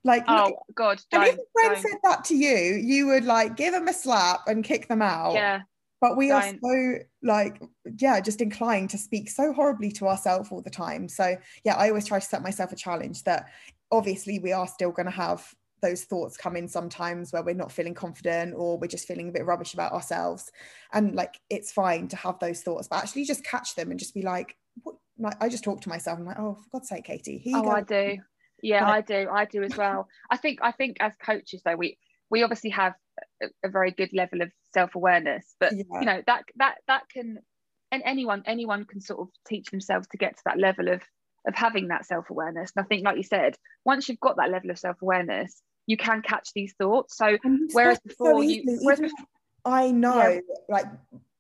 Like, 0.08 0.24
oh 0.30 0.58
God, 0.74 1.02
and 1.12 1.24
if 1.24 1.36
a 1.36 1.40
friend 1.52 1.78
said 1.78 2.00
that 2.04 2.24
to 2.26 2.36
you, 2.36 2.76
you 2.76 3.08
would 3.08 3.26
like 3.26 3.58
give 3.58 3.74
them 3.74 3.90
a 3.90 3.94
slap 3.94 4.48
and 4.48 4.64
kick 4.64 4.88
them 4.88 5.02
out. 5.02 5.34
Yeah. 5.34 5.62
But 6.00 6.16
we 6.16 6.30
don't. 6.30 6.44
are 6.44 6.60
so 6.64 7.00
like, 7.24 7.62
yeah, 7.98 8.22
just 8.22 8.40
inclined 8.40 8.90
to 8.92 8.98
speak 8.98 9.30
so 9.30 9.52
horribly 9.52 9.92
to 9.94 10.08
ourselves 10.08 10.50
all 10.50 10.62
the 10.62 10.70
time. 10.70 11.10
So 11.10 11.36
yeah, 11.66 11.76
I 11.76 11.90
always 11.90 12.08
try 12.08 12.20
to 12.20 12.26
set 12.26 12.42
myself 12.42 12.72
a 12.72 12.78
challenge 12.78 13.26
that 13.26 13.48
obviously 13.92 14.40
we 14.40 14.54
are 14.54 14.68
still 14.68 14.92
going 14.92 15.08
to 15.08 15.12
have 15.12 15.46
those 15.82 16.06
thoughts 16.06 16.38
come 16.38 16.56
in 16.56 16.70
sometimes 16.70 17.34
where 17.34 17.44
we're 17.44 17.54
not 17.54 17.72
feeling 17.72 17.94
confident 17.94 18.54
or 18.56 18.78
we're 18.78 18.88
just 18.88 19.08
feeling 19.08 19.28
a 19.28 19.32
bit 19.34 19.46
rubbish 19.46 19.74
about 19.74 19.92
ourselves 19.92 20.52
and 20.94 21.16
like 21.16 21.40
it's 21.52 21.72
fine 21.72 22.08
to 22.08 22.16
have 22.16 22.40
those 22.40 22.64
thoughts 22.64 22.88
but 22.88 22.98
actually 22.98 23.24
just 23.24 23.44
catch 23.44 23.76
them 23.76 23.92
and 23.92 24.00
just 24.00 24.16
be 24.16 24.24
like 24.24 24.58
what 24.82 24.96
like 25.20 25.36
I 25.40 25.50
just 25.50 25.64
talk 25.64 25.82
to 25.82 25.90
myself 25.90 26.18
I'm 26.18 26.26
like 26.26 26.40
oh 26.40 26.56
for 26.56 26.80
God's 26.80 26.90
sake 26.90 27.04
Katie 27.04 27.44
oh 27.54 27.62
go. 27.62 27.70
I 27.70 27.82
do 27.82 28.18
yeah 28.62 28.88
I 28.88 29.02
do 29.02 29.28
I 29.32 29.46
do 29.46 29.64
as 29.64 29.76
well 29.78 30.08
I 30.30 30.38
think 30.38 30.60
I 30.62 30.72
think 30.72 30.98
as 31.00 31.14
coaches 31.24 31.62
though 31.64 31.76
we 31.76 31.98
we 32.30 32.44
obviously 32.44 32.72
have 32.72 32.94
a, 33.42 33.48
a 33.64 33.70
very 33.70 33.92
good 33.92 34.12
level 34.14 34.42
of 34.42 34.52
self-awareness 34.74 35.56
but 35.60 35.74
yeah. 35.74 35.84
you 36.00 36.06
know 36.06 36.22
that 36.28 36.44
that 36.58 36.76
that 36.88 37.10
can 37.10 37.40
and 37.92 38.04
anyone 38.06 38.44
anyone 38.46 38.86
can 38.86 39.02
sort 39.02 39.22
of 39.22 39.30
teach 39.48 39.70
themselves 39.70 40.08
to 40.10 40.18
get 40.18 40.38
to 40.38 40.42
that 40.46 40.60
level 40.60 40.88
of 40.90 41.02
of 41.48 41.56
having 41.56 41.88
that 41.88 42.06
self-awareness 42.06 42.72
and 42.76 42.84
i 42.84 42.88
think 42.88 43.06
like 43.06 43.18
you 43.18 43.24
said 43.24 43.56
once 43.86 44.10
you've 44.10 44.20
got 44.20 44.38
that 44.38 44.52
level 44.52 44.70
of 44.70 44.78
self-awareness 44.78 45.62
you 45.86 45.98
can 45.98 46.22
catch 46.22 46.52
these 46.54 46.74
thoughts 46.78 47.16
so 47.16 47.38
whereas 47.72 48.00
before 48.00 48.34
so 48.34 48.42
you 48.42 48.64
whereas 48.82 49.00
before, 49.00 49.26
i 49.66 49.92
know 49.92 50.28
yeah. 50.28 50.40
like 50.68 50.86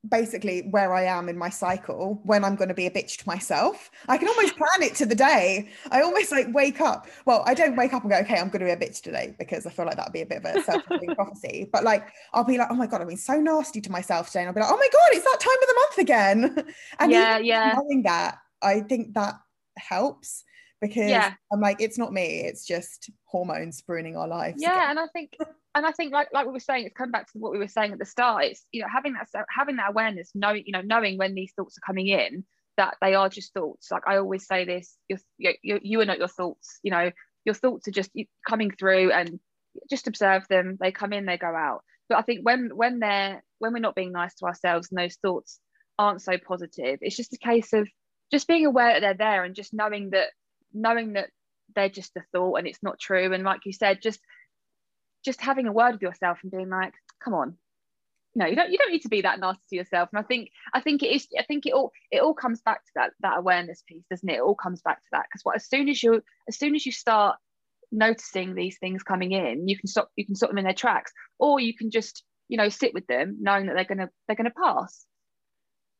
basically 0.07 0.67
where 0.69 0.93
I 0.93 1.03
am 1.03 1.29
in 1.29 1.37
my 1.37 1.49
cycle 1.49 2.21
when 2.23 2.43
I'm 2.43 2.55
going 2.55 2.69
to 2.69 2.73
be 2.73 2.85
a 2.85 2.91
bitch 2.91 3.17
to 3.17 3.27
myself. 3.27 3.89
I 4.07 4.17
can 4.17 4.27
almost 4.27 4.55
plan 4.57 4.81
it 4.81 4.95
to 4.95 5.05
the 5.05 5.15
day. 5.15 5.69
I 5.91 6.01
almost 6.01 6.31
like 6.31 6.47
wake 6.53 6.81
up. 6.81 7.07
Well, 7.25 7.43
I 7.45 7.53
don't 7.53 7.75
wake 7.75 7.93
up 7.93 8.03
and 8.03 8.11
go, 8.11 8.17
okay, 8.19 8.35
I'm 8.37 8.49
going 8.49 8.65
to 8.65 8.65
be 8.65 8.71
a 8.71 8.77
bitch 8.77 9.01
today 9.01 9.35
because 9.37 9.65
I 9.65 9.69
feel 9.69 9.85
like 9.85 9.97
that'd 9.97 10.13
be 10.13 10.21
a 10.21 10.25
bit 10.25 10.45
of 10.45 10.55
a 10.55 10.63
self-fulfilling 10.63 11.15
prophecy. 11.15 11.69
But 11.71 11.83
like, 11.83 12.07
I'll 12.33 12.43
be 12.43 12.57
like, 12.57 12.67
oh 12.71 12.75
my 12.75 12.87
God, 12.87 13.01
I've 13.01 13.07
been 13.07 13.17
so 13.17 13.39
nasty 13.39 13.81
to 13.81 13.91
myself 13.91 14.27
today. 14.27 14.41
And 14.41 14.49
I'll 14.49 14.53
be 14.53 14.61
like, 14.61 14.71
oh 14.71 14.77
my 14.77 14.89
God, 14.91 15.09
it's 15.11 15.25
that 15.25 15.39
time 15.39 15.61
of 15.61 15.67
the 15.67 15.75
month 15.75 15.97
again. 15.97 16.73
And 16.99 17.11
yeah, 17.11 17.37
yeah. 17.37 17.73
knowing 17.75 18.03
that, 18.03 18.37
I 18.61 18.81
think 18.81 19.13
that 19.13 19.35
helps 19.77 20.43
because 20.81 21.09
yeah. 21.09 21.33
I'm 21.51 21.59
like, 21.59 21.81
it's 21.81 21.97
not 21.97 22.13
me, 22.13 22.41
it's 22.41 22.65
just 22.65 23.09
hormones 23.25 23.83
ruining 23.87 24.15
our 24.15 24.27
lives. 24.27 24.61
Yeah, 24.61 24.75
again. 24.75 24.89
and 24.91 24.99
I 24.99 25.07
think 25.07 25.37
and 25.75 25.85
I 25.85 25.91
think 25.91 26.13
like 26.13 26.29
like 26.33 26.45
we 26.45 26.53
were 26.53 26.59
saying, 26.59 26.85
it's 26.85 26.95
come 26.95 27.11
back 27.11 27.31
to 27.31 27.37
what 27.37 27.51
we 27.51 27.57
were 27.57 27.67
saying 27.67 27.93
at 27.93 27.99
the 27.99 28.05
start. 28.05 28.45
It's 28.45 28.65
you 28.71 28.81
know 28.81 28.87
having 28.91 29.13
that 29.13 29.45
having 29.49 29.77
that 29.77 29.89
awareness, 29.89 30.31
knowing 30.35 30.63
you 30.65 30.73
know 30.73 30.81
knowing 30.81 31.17
when 31.17 31.33
these 31.33 31.53
thoughts 31.53 31.77
are 31.77 31.85
coming 31.85 32.07
in 32.07 32.45
that 32.77 32.95
they 33.01 33.15
are 33.15 33.29
just 33.29 33.53
thoughts. 33.53 33.91
Like 33.91 34.03
I 34.07 34.17
always 34.17 34.45
say 34.45 34.65
this, 34.65 34.95
you're, 35.09 35.19
you 35.61 35.79
you 35.81 36.01
are 36.01 36.05
not 36.05 36.19
your 36.19 36.27
thoughts. 36.27 36.79
You 36.83 36.91
know 36.91 37.11
your 37.45 37.55
thoughts 37.55 37.87
are 37.87 37.91
just 37.91 38.11
coming 38.47 38.71
through 38.71 39.11
and 39.11 39.39
just 39.89 40.07
observe 40.07 40.47
them. 40.49 40.77
They 40.79 40.91
come 40.91 41.13
in, 41.13 41.25
they 41.25 41.37
go 41.37 41.47
out. 41.55 41.81
But 42.09 42.19
I 42.19 42.21
think 42.21 42.45
when 42.45 42.69
when 42.75 42.99
they're 42.99 43.43
when 43.59 43.73
we're 43.73 43.79
not 43.79 43.95
being 43.95 44.11
nice 44.11 44.35
to 44.35 44.45
ourselves 44.45 44.89
and 44.91 44.99
those 44.99 45.15
thoughts 45.15 45.59
aren't 45.97 46.21
so 46.21 46.37
positive, 46.37 46.99
it's 47.01 47.17
just 47.17 47.33
a 47.33 47.37
case 47.37 47.73
of 47.73 47.87
just 48.31 48.47
being 48.47 48.65
aware 48.65 48.93
that 48.93 49.01
they're 49.01 49.27
there 49.29 49.43
and 49.43 49.55
just 49.55 49.73
knowing 49.73 50.11
that 50.11 50.27
knowing 50.73 51.13
that 51.13 51.29
they're 51.75 51.89
just 51.89 52.15
a 52.15 52.23
thought 52.31 52.55
and 52.55 52.67
it's 52.67 52.83
not 52.83 52.99
true. 52.99 53.33
And 53.33 53.43
like 53.43 53.61
you 53.65 53.73
said 53.73 54.01
just 54.01 54.19
just 55.25 55.41
having 55.41 55.67
a 55.67 55.71
word 55.71 55.93
with 55.93 56.01
yourself 56.01 56.39
and 56.43 56.51
being 56.51 56.69
like 56.69 56.93
come 57.23 57.33
on 57.33 57.57
no 58.35 58.45
you 58.45 58.55
don't 58.55 58.71
you 58.71 58.77
don't 58.77 58.91
need 58.91 59.01
to 59.01 59.09
be 59.09 59.21
that 59.21 59.39
nasty 59.39 59.61
to 59.69 59.75
yourself. 59.75 60.09
And 60.13 60.19
i 60.19 60.23
think 60.23 60.49
i 60.73 60.79
think 60.79 61.03
it 61.03 61.07
is 61.07 61.27
i 61.37 61.43
think 61.43 61.65
it 61.65 61.73
all 61.73 61.91
it 62.11 62.21
all 62.21 62.33
comes 62.33 62.61
back 62.61 62.85
to 62.85 62.91
that 62.95 63.11
that 63.21 63.37
awareness 63.37 63.83
piece 63.87 64.05
doesn't 64.09 64.29
it? 64.29 64.35
It 64.35 64.41
all 64.41 64.55
comes 64.55 64.81
back 64.81 65.01
to 65.01 65.07
that. 65.11 65.25
Because 65.29 65.43
what 65.43 65.55
as 65.55 65.67
soon 65.67 65.89
as 65.89 66.01
you 66.01 66.21
as 66.47 66.57
soon 66.57 66.75
as 66.75 66.85
you 66.85 66.91
start 66.91 67.37
noticing 67.91 68.53
these 68.53 68.77
things 68.77 69.01
coming 69.01 69.31
in 69.31 69.67
you 69.67 69.77
can 69.77 69.87
stop 69.87 70.09
you 70.15 70.25
can 70.25 70.35
stop 70.35 70.49
them 70.49 70.59
in 70.59 70.65
their 70.65 70.73
tracks. 70.73 71.11
Or 71.39 71.59
you 71.59 71.75
can 71.75 71.89
just 71.89 72.23
you 72.47 72.57
know 72.57 72.69
sit 72.69 72.93
with 72.93 73.07
them 73.07 73.37
knowing 73.41 73.65
that 73.65 73.75
they're 73.75 73.85
gonna 73.85 74.09
they're 74.27 74.35
gonna 74.35 74.51
pass 74.51 75.05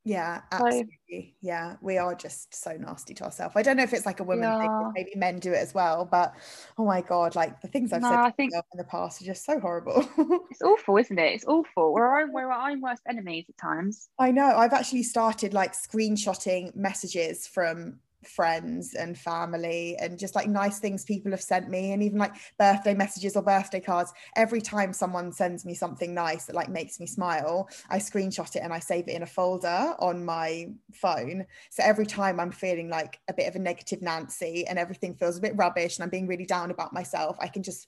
yeah, 0.08 0.42
absolutely. 0.52 1.36
yeah, 1.42 1.76
we 1.82 1.98
are 1.98 2.16
just 2.16 2.56
so 2.56 2.72
nasty 2.72 3.14
to 3.16 3.26
ourselves. 3.26 3.56
I 3.56 3.62
don't 3.62 3.76
know 3.78 3.84
if 3.84 3.94
it's 3.94 4.06
like 4.06 4.20
a 4.20 4.24
woman 4.24 4.44
yeah. 4.44 4.60
thing, 4.60 4.92
maybe 4.96 5.12
men 5.16 5.40
do 5.40 5.52
it 5.52 5.58
as 5.58 5.74
well, 5.74 6.06
but 6.06 6.34
oh 6.78 6.86
my 6.86 7.02
god, 7.02 7.36
like 7.36 7.60
the 7.62 7.68
things 7.68 7.92
I've 7.92 8.02
no, 8.02 8.10
said 8.10 8.20
I 8.20 8.32
think, 8.32 8.54
in 8.54 8.78
the 8.78 8.86
past 8.86 9.22
are 9.22 9.26
just 9.26 9.46
so 9.46 9.60
horrible. 9.60 10.08
it's 10.50 10.62
awful, 10.62 10.98
isn't 10.98 11.20
it? 11.20 11.34
It's 11.34 11.46
awful. 11.46 11.94
We're 11.94 12.06
our 12.06 12.22
own, 12.22 12.32
we're 12.32 12.50
our 12.50 12.72
own 12.72 12.82
worst 12.82 13.02
enemies 13.10 13.46
at 13.50 13.58
times. 13.58 14.10
I 14.18 14.32
know. 14.32 14.56
I've 14.56 14.74
actually 14.74 15.04
started 15.04 15.54
like 15.54 15.74
screenshotting 15.74 16.76
messages 16.76 17.46
from 17.46 18.00
friends 18.28 18.94
and 18.94 19.18
family 19.18 19.96
and 20.00 20.20
just 20.20 20.36
like 20.36 20.48
nice 20.48 20.80
things 20.80 21.04
people 21.04 21.32
have 21.32 21.42
sent 21.42 21.70
me 21.70 21.92
and 21.92 22.04
even 22.04 22.20
like 22.20 22.34
birthday 22.58 22.94
messages 22.94 23.36
or 23.36 23.42
birthday 23.42 23.80
cards. 23.80 24.12
Every 24.36 24.62
time 24.62 24.94
someone 24.94 25.32
sends 25.32 25.66
me 25.66 25.74
something 25.74 26.14
nice 26.14 26.46
that 26.46 26.56
like 26.56 26.70
makes 26.70 27.00
me 27.00 27.08
smile 27.08 27.70
i 27.90 27.98
screenshot 27.98 28.56
it 28.56 28.60
and 28.60 28.74
i 28.74 28.80
save 28.80 29.08
it 29.08 29.16
in 29.16 29.24
a 29.24 29.28
folder 29.28 29.96
on 30.00 30.24
my 30.24 30.68
phone. 30.94 31.46
So 31.70 31.84
every 31.84 32.06
time 32.06 32.40
i'm 32.40 32.52
feeling 32.52 32.90
like 32.90 33.20
a 33.30 33.34
bit 33.34 33.48
of 33.48 33.56
a 33.56 33.60
negative 33.60 34.02
nancy 34.02 34.66
and 34.68 34.80
everything 34.80 35.16
feels 35.16 35.38
a 35.38 35.42
bit 35.42 35.56
rubbish 35.56 35.98
and 35.98 36.04
i'm 36.04 36.10
being 36.10 36.28
really 36.28 36.46
down 36.46 36.72
about 36.72 36.94
myself 36.94 37.38
i 37.40 37.48
can 37.48 37.64
just 37.64 37.88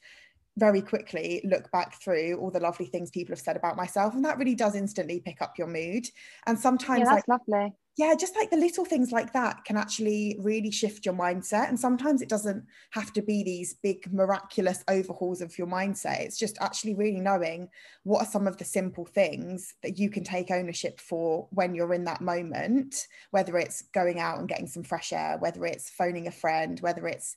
very 0.58 0.82
quickly 0.82 1.41
look 1.45 1.71
back 1.71 2.02
through 2.02 2.38
all 2.39 2.52
the 2.52 2.60
lovely 2.60 2.86
things 2.86 3.10
people 3.10 3.32
have 3.32 3.39
said 3.39 3.56
about 3.56 3.78
myself 3.78 4.13
and 4.13 4.25
that 4.25 4.38
really 4.38 4.56
does 4.56 4.75
instantly 4.75 5.21
pick 5.21 5.41
up 5.41 5.58
your 5.58 5.67
mood. 5.67 6.06
And 6.47 6.60
sometimes 6.60 6.99
yeah, 6.99 7.15
that's 7.15 7.28
like, 7.30 7.39
lovely 7.47 7.73
yeah 8.00 8.16
just 8.16 8.34
like 8.38 8.50
the 8.50 8.56
little 8.56 8.86
things 8.86 9.12
like 9.12 9.34
that 9.34 9.66
can 9.66 9.76
actually 9.76 10.38
really 10.40 10.72
shift 10.72 11.06
your 11.06 11.14
mindset 11.14 11.68
and 11.68 11.78
sometimes 11.78 12.22
it 12.22 12.30
doesn't 12.30 12.64
have 12.92 13.12
to 13.12 13.22
be 13.22 13.44
these 13.44 13.74
big 13.74 14.12
miraculous 14.14 14.86
overhauls 14.88 15.42
of 15.42 15.58
your 15.58 15.68
mindset. 15.68 16.22
It's 16.22 16.40
just 16.40 16.58
actually 16.62 16.96
really 16.96 17.20
knowing 17.20 17.68
what 18.04 18.22
are 18.22 18.32
some 18.32 18.48
of 18.48 18.56
the 18.56 18.64
simple 18.64 19.06
things 19.06 19.74
that 19.84 20.00
you 20.00 20.10
can 20.10 20.24
take 20.24 20.50
ownership 20.50 21.02
for 21.02 21.50
when 21.52 21.76
you're 21.76 21.94
in 21.94 22.06
that 22.06 22.22
moment 22.22 23.06
whether 23.32 23.58
it's 23.58 23.82
going 23.94 24.18
out 24.18 24.40
and 24.40 24.48
getting 24.48 24.68
some 24.68 24.84
fresh 24.84 25.12
air 25.12 25.36
whether 25.40 25.66
it's 25.66 25.90
phoning 25.90 26.28
a 26.28 26.32
friend 26.32 26.80
whether 26.80 27.06
it's 27.06 27.36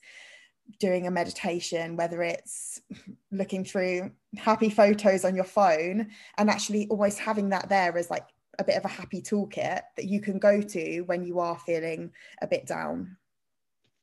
doing 0.79 1.07
a 1.07 1.11
meditation, 1.11 1.97
whether 1.97 2.23
it's 2.23 2.81
looking 3.31 3.65
through 3.65 4.11
happy 4.37 4.71
photos 4.71 5.25
on 5.25 5.35
your 5.35 5.45
phone 5.45 6.09
and 6.39 6.51
actually 6.51 6.87
almost 6.89 7.19
having 7.19 7.51
that 7.51 7.69
there 7.69 7.97
as 7.99 8.11
like 8.11 8.27
a 8.59 8.65
bit 8.65 8.77
of 8.77 8.85
a 8.85 8.89
happy 8.89 9.23
toolkit 9.23 9.83
that 9.97 10.05
you 10.05 10.21
can 10.21 10.39
go 10.39 10.61
to 10.61 11.01
when 11.03 11.25
you 11.25 11.41
are 11.41 11.59
feeling 11.59 12.13
a 12.41 12.47
bit 12.47 12.67
down. 12.67 13.17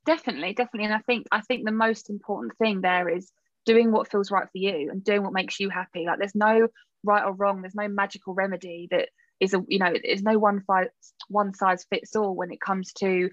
Definitely, 0.05 0.53
definitely. 0.53 0.85
And 0.85 0.93
I 0.93 0.99
think 0.99 1.27
I 1.31 1.41
think 1.41 1.65
the 1.65 1.71
most 1.71 2.09
important 2.09 2.57
thing 2.57 2.81
there 2.81 3.09
is 3.09 3.31
doing 3.65 3.91
what 3.91 4.09
feels 4.09 4.31
right 4.31 4.45
for 4.51 4.57
you 4.57 4.89
and 4.91 5.03
doing 5.03 5.23
what 5.23 5.33
makes 5.33 5.59
you 5.59 5.69
happy. 5.69 6.05
Like 6.05 6.19
there's 6.19 6.35
no 6.35 6.67
right 7.03 7.23
or 7.23 7.33
wrong, 7.33 7.61
there's 7.61 7.75
no 7.75 7.87
magical 7.87 8.33
remedy 8.33 8.87
that 8.91 9.09
is 9.39 9.53
a 9.53 9.63
you 9.67 9.79
know, 9.79 9.93
there's 10.03 10.23
no 10.23 10.39
one 10.39 10.63
size 10.65 10.87
one 11.27 11.53
size 11.53 11.85
fits 11.89 12.15
all 12.15 12.35
when 12.35 12.51
it 12.51 12.61
comes 12.61 12.91
to 12.93 13.29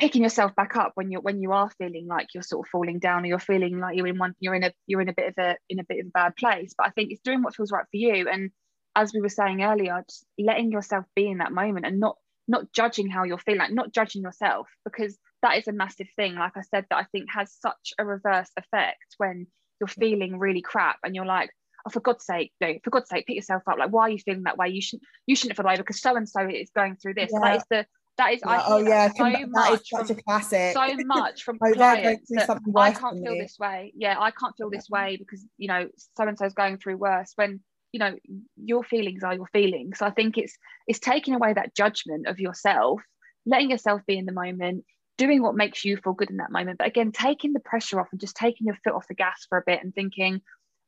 picking 0.00 0.22
yourself 0.22 0.54
back 0.54 0.76
up 0.76 0.92
when 0.94 1.10
you're 1.10 1.20
when 1.20 1.40
you 1.40 1.52
are 1.52 1.70
feeling 1.78 2.06
like 2.06 2.28
you're 2.32 2.42
sort 2.42 2.66
of 2.66 2.70
falling 2.70 3.00
down 3.00 3.24
or 3.24 3.26
you're 3.26 3.38
feeling 3.38 3.80
like 3.80 3.96
you're 3.96 4.06
in 4.06 4.18
one 4.18 4.34
you're 4.38 4.54
in 4.54 4.62
a 4.62 4.72
you're 4.86 5.00
in 5.00 5.08
a 5.08 5.12
bit 5.14 5.28
of 5.28 5.34
a 5.38 5.56
in 5.68 5.80
a 5.80 5.84
bit 5.84 5.98
of 5.98 6.06
a 6.06 6.10
bad 6.10 6.36
place 6.36 6.74
but 6.78 6.86
i 6.86 6.90
think 6.90 7.10
it's 7.10 7.22
doing 7.22 7.42
what 7.42 7.56
feels 7.56 7.72
right 7.72 7.86
for 7.90 7.96
you 7.96 8.28
and 8.28 8.52
as 8.98 9.12
we 9.14 9.20
were 9.20 9.28
saying 9.28 9.62
earlier 9.62 10.02
just 10.08 10.26
letting 10.38 10.72
yourself 10.72 11.04
be 11.14 11.28
in 11.28 11.38
that 11.38 11.52
moment 11.52 11.86
and 11.86 12.00
not 12.00 12.16
not 12.48 12.72
judging 12.72 13.08
how 13.08 13.22
you're 13.22 13.38
feeling 13.38 13.60
like 13.60 13.72
not 13.72 13.92
judging 13.92 14.22
yourself 14.22 14.66
because 14.84 15.16
that 15.42 15.56
is 15.56 15.68
a 15.68 15.72
massive 15.72 16.08
thing 16.16 16.34
like 16.34 16.56
i 16.56 16.62
said 16.62 16.84
that 16.90 16.96
i 16.96 17.04
think 17.12 17.26
has 17.32 17.54
such 17.60 17.92
a 17.98 18.04
reverse 18.04 18.50
effect 18.56 19.14
when 19.18 19.46
you're 19.80 19.86
feeling 19.86 20.38
really 20.38 20.62
crap 20.62 20.96
and 21.04 21.14
you're 21.14 21.24
like 21.24 21.50
oh 21.86 21.90
for 21.90 22.00
god's 22.00 22.26
sake 22.26 22.52
no 22.60 22.74
for 22.82 22.90
god's 22.90 23.08
sake 23.08 23.24
pick 23.26 23.36
yourself 23.36 23.62
up 23.70 23.78
like 23.78 23.90
why 23.90 24.02
are 24.02 24.10
you 24.10 24.18
feeling 24.18 24.42
that 24.42 24.58
way 24.58 24.68
you 24.68 24.82
shouldn't 24.82 25.06
you 25.26 25.36
shouldn't 25.36 25.56
feel 25.56 25.62
that 25.62 25.70
way 25.70 25.76
because 25.76 26.00
so 26.00 26.16
and 26.16 26.28
so 26.28 26.48
is 26.48 26.70
going 26.74 26.96
through 26.96 27.14
this 27.14 27.30
yeah. 27.32 27.40
that 27.40 27.56
is 27.56 27.64
the 27.70 27.86
that 28.16 28.32
is, 28.32 28.40
yeah, 28.44 28.62
oh 28.66 28.78
yeah, 28.78 29.12
so 29.16 29.22
that 29.30 29.48
much 29.48 29.80
is 29.80 29.88
such 29.88 30.08
from, 30.08 30.18
a 30.18 30.22
classic. 30.22 30.74
So 30.74 30.88
much 31.06 31.44
from 31.44 31.56
oh, 31.62 31.72
clients 31.72 32.28
that 32.30 32.50
I 32.74 32.90
can't 32.90 33.16
feel 33.24 33.38
this 33.38 33.56
way. 33.60 33.92
Yeah, 33.96 34.16
I 34.18 34.32
can't 34.32 34.56
feel 34.56 34.70
this 34.70 34.90
way 34.90 35.18
because 35.18 35.46
you 35.56 35.68
know 35.68 35.88
so 36.16 36.26
and 36.26 36.36
so 36.36 36.46
is 36.46 36.52
going 36.52 36.78
through 36.78 36.96
worse. 36.96 37.30
When 37.36 37.60
you 37.92 38.00
know 38.00 38.14
your 38.56 38.84
feelings 38.84 39.22
are 39.22 39.34
your 39.34 39.48
feelings. 39.52 39.98
So 39.98 40.06
I 40.06 40.10
think 40.10 40.38
it's 40.38 40.56
it's 40.86 40.98
taking 40.98 41.34
away 41.34 41.52
that 41.52 41.74
judgment 41.74 42.26
of 42.26 42.38
yourself, 42.38 43.00
letting 43.46 43.70
yourself 43.70 44.02
be 44.06 44.18
in 44.18 44.26
the 44.26 44.32
moment, 44.32 44.84
doing 45.16 45.42
what 45.42 45.54
makes 45.54 45.84
you 45.84 45.96
feel 45.96 46.12
good 46.12 46.30
in 46.30 46.38
that 46.38 46.52
moment. 46.52 46.78
But 46.78 46.86
again, 46.86 47.12
taking 47.12 47.52
the 47.52 47.60
pressure 47.60 48.00
off 48.00 48.08
and 48.12 48.20
just 48.20 48.36
taking 48.36 48.66
your 48.66 48.76
foot 48.84 48.94
off 48.94 49.08
the 49.08 49.14
gas 49.14 49.46
for 49.48 49.58
a 49.58 49.62
bit 49.66 49.82
and 49.82 49.94
thinking, 49.94 50.40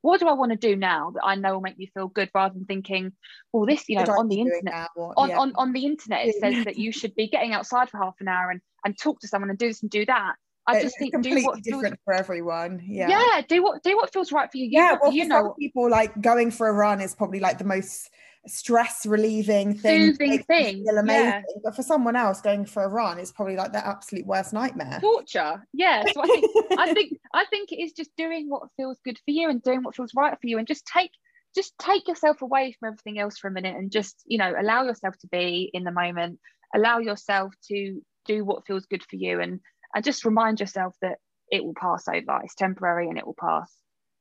what 0.02 0.20
do 0.20 0.28
I 0.28 0.32
want 0.32 0.52
to 0.52 0.56
do 0.56 0.76
now 0.76 1.10
that 1.14 1.24
I 1.24 1.34
know 1.34 1.54
will 1.54 1.60
make 1.60 1.78
me 1.78 1.90
feel 1.92 2.08
good 2.08 2.30
rather 2.34 2.54
than 2.54 2.64
thinking, 2.64 3.12
well, 3.52 3.66
this, 3.66 3.88
you 3.88 3.96
know, 3.96 4.04
on 4.04 4.28
the 4.28 4.40
internet, 4.40 4.88
on, 4.96 5.28
yeah. 5.28 5.38
on, 5.38 5.52
on 5.56 5.72
the 5.72 5.84
internet, 5.84 6.26
it 6.26 6.36
says 6.40 6.64
that 6.64 6.78
you 6.78 6.92
should 6.92 7.14
be 7.14 7.28
getting 7.28 7.52
outside 7.52 7.90
for 7.90 7.98
half 7.98 8.14
an 8.20 8.28
hour 8.28 8.50
and, 8.50 8.60
and 8.84 8.98
talk 8.98 9.20
to 9.20 9.28
someone 9.28 9.50
and 9.50 9.58
do 9.58 9.68
this 9.68 9.82
and 9.82 9.90
do 9.90 10.06
that. 10.06 10.34
I 10.66 10.76
it's 10.76 10.84
just 10.84 10.98
think 10.98 11.12
completely 11.12 11.42
do 11.42 11.46
what 11.46 11.62
different 11.62 11.94
feels, 11.94 11.98
for 12.04 12.14
everyone. 12.14 12.82
Yeah. 12.84 13.08
yeah, 13.08 13.42
do 13.48 13.62
what 13.62 13.82
do 13.82 13.96
what 13.96 14.12
feels 14.12 14.32
right 14.32 14.50
for 14.50 14.58
you. 14.58 14.66
You, 14.66 14.70
Yeah, 14.72 14.96
well, 15.00 15.12
you 15.12 15.24
for 15.24 15.28
know 15.28 15.42
some 15.42 15.54
people, 15.58 15.90
like 15.90 16.20
going 16.20 16.50
for 16.50 16.68
a 16.68 16.72
run 16.72 17.00
is 17.00 17.14
probably 17.14 17.40
like 17.40 17.58
the 17.58 17.64
most 17.64 18.10
stress 18.46 19.04
relieving 19.04 19.74
thing, 19.74 20.12
Soothing 20.12 20.42
thing, 20.44 20.84
feel 20.84 20.98
amazing. 20.98 21.24
yeah. 21.24 21.42
But 21.62 21.76
for 21.76 21.82
someone 21.82 22.16
else, 22.16 22.40
going 22.40 22.64
for 22.64 22.84
a 22.84 22.88
run 22.88 23.18
is 23.18 23.32
probably 23.32 23.56
like 23.56 23.72
their 23.72 23.84
absolute 23.84 24.26
worst 24.26 24.52
nightmare. 24.52 24.98
torture. 25.00 25.66
Yeah. 25.72 26.04
So 26.12 26.22
I 26.22 26.26
think 26.26 26.56
I 26.78 26.94
think 26.94 27.18
I 27.34 27.44
think 27.46 27.72
it 27.72 27.80
is 27.82 27.92
just 27.92 28.10
doing 28.16 28.48
what 28.48 28.62
feels 28.76 28.98
good 29.04 29.18
for 29.18 29.30
you 29.30 29.48
and 29.48 29.62
doing 29.62 29.82
what 29.82 29.94
feels 29.94 30.12
right 30.14 30.32
for 30.40 30.46
you 30.46 30.58
and 30.58 30.66
just 30.66 30.86
take 30.86 31.10
just 31.54 31.74
take 31.78 32.06
yourself 32.06 32.42
away 32.42 32.76
from 32.78 32.88
everything 32.88 33.18
else 33.18 33.38
for 33.38 33.48
a 33.48 33.52
minute 33.52 33.76
and 33.76 33.90
just 33.90 34.22
you 34.26 34.38
know 34.38 34.54
allow 34.58 34.84
yourself 34.84 35.16
to 35.18 35.26
be 35.28 35.70
in 35.74 35.84
the 35.84 35.90
moment 35.90 36.38
allow 36.74 36.98
yourself 36.98 37.52
to 37.66 38.00
do 38.24 38.44
what 38.44 38.64
feels 38.66 38.86
good 38.86 39.02
for 39.02 39.16
you 39.16 39.40
and 39.40 39.58
and 39.94 40.04
just 40.04 40.24
remind 40.24 40.60
yourself 40.60 40.94
that 41.02 41.18
it 41.50 41.64
will 41.64 41.74
pass 41.74 42.06
over 42.08 42.40
it's 42.44 42.54
temporary 42.54 43.08
and 43.08 43.18
it 43.18 43.26
will 43.26 43.36
pass 43.38 43.72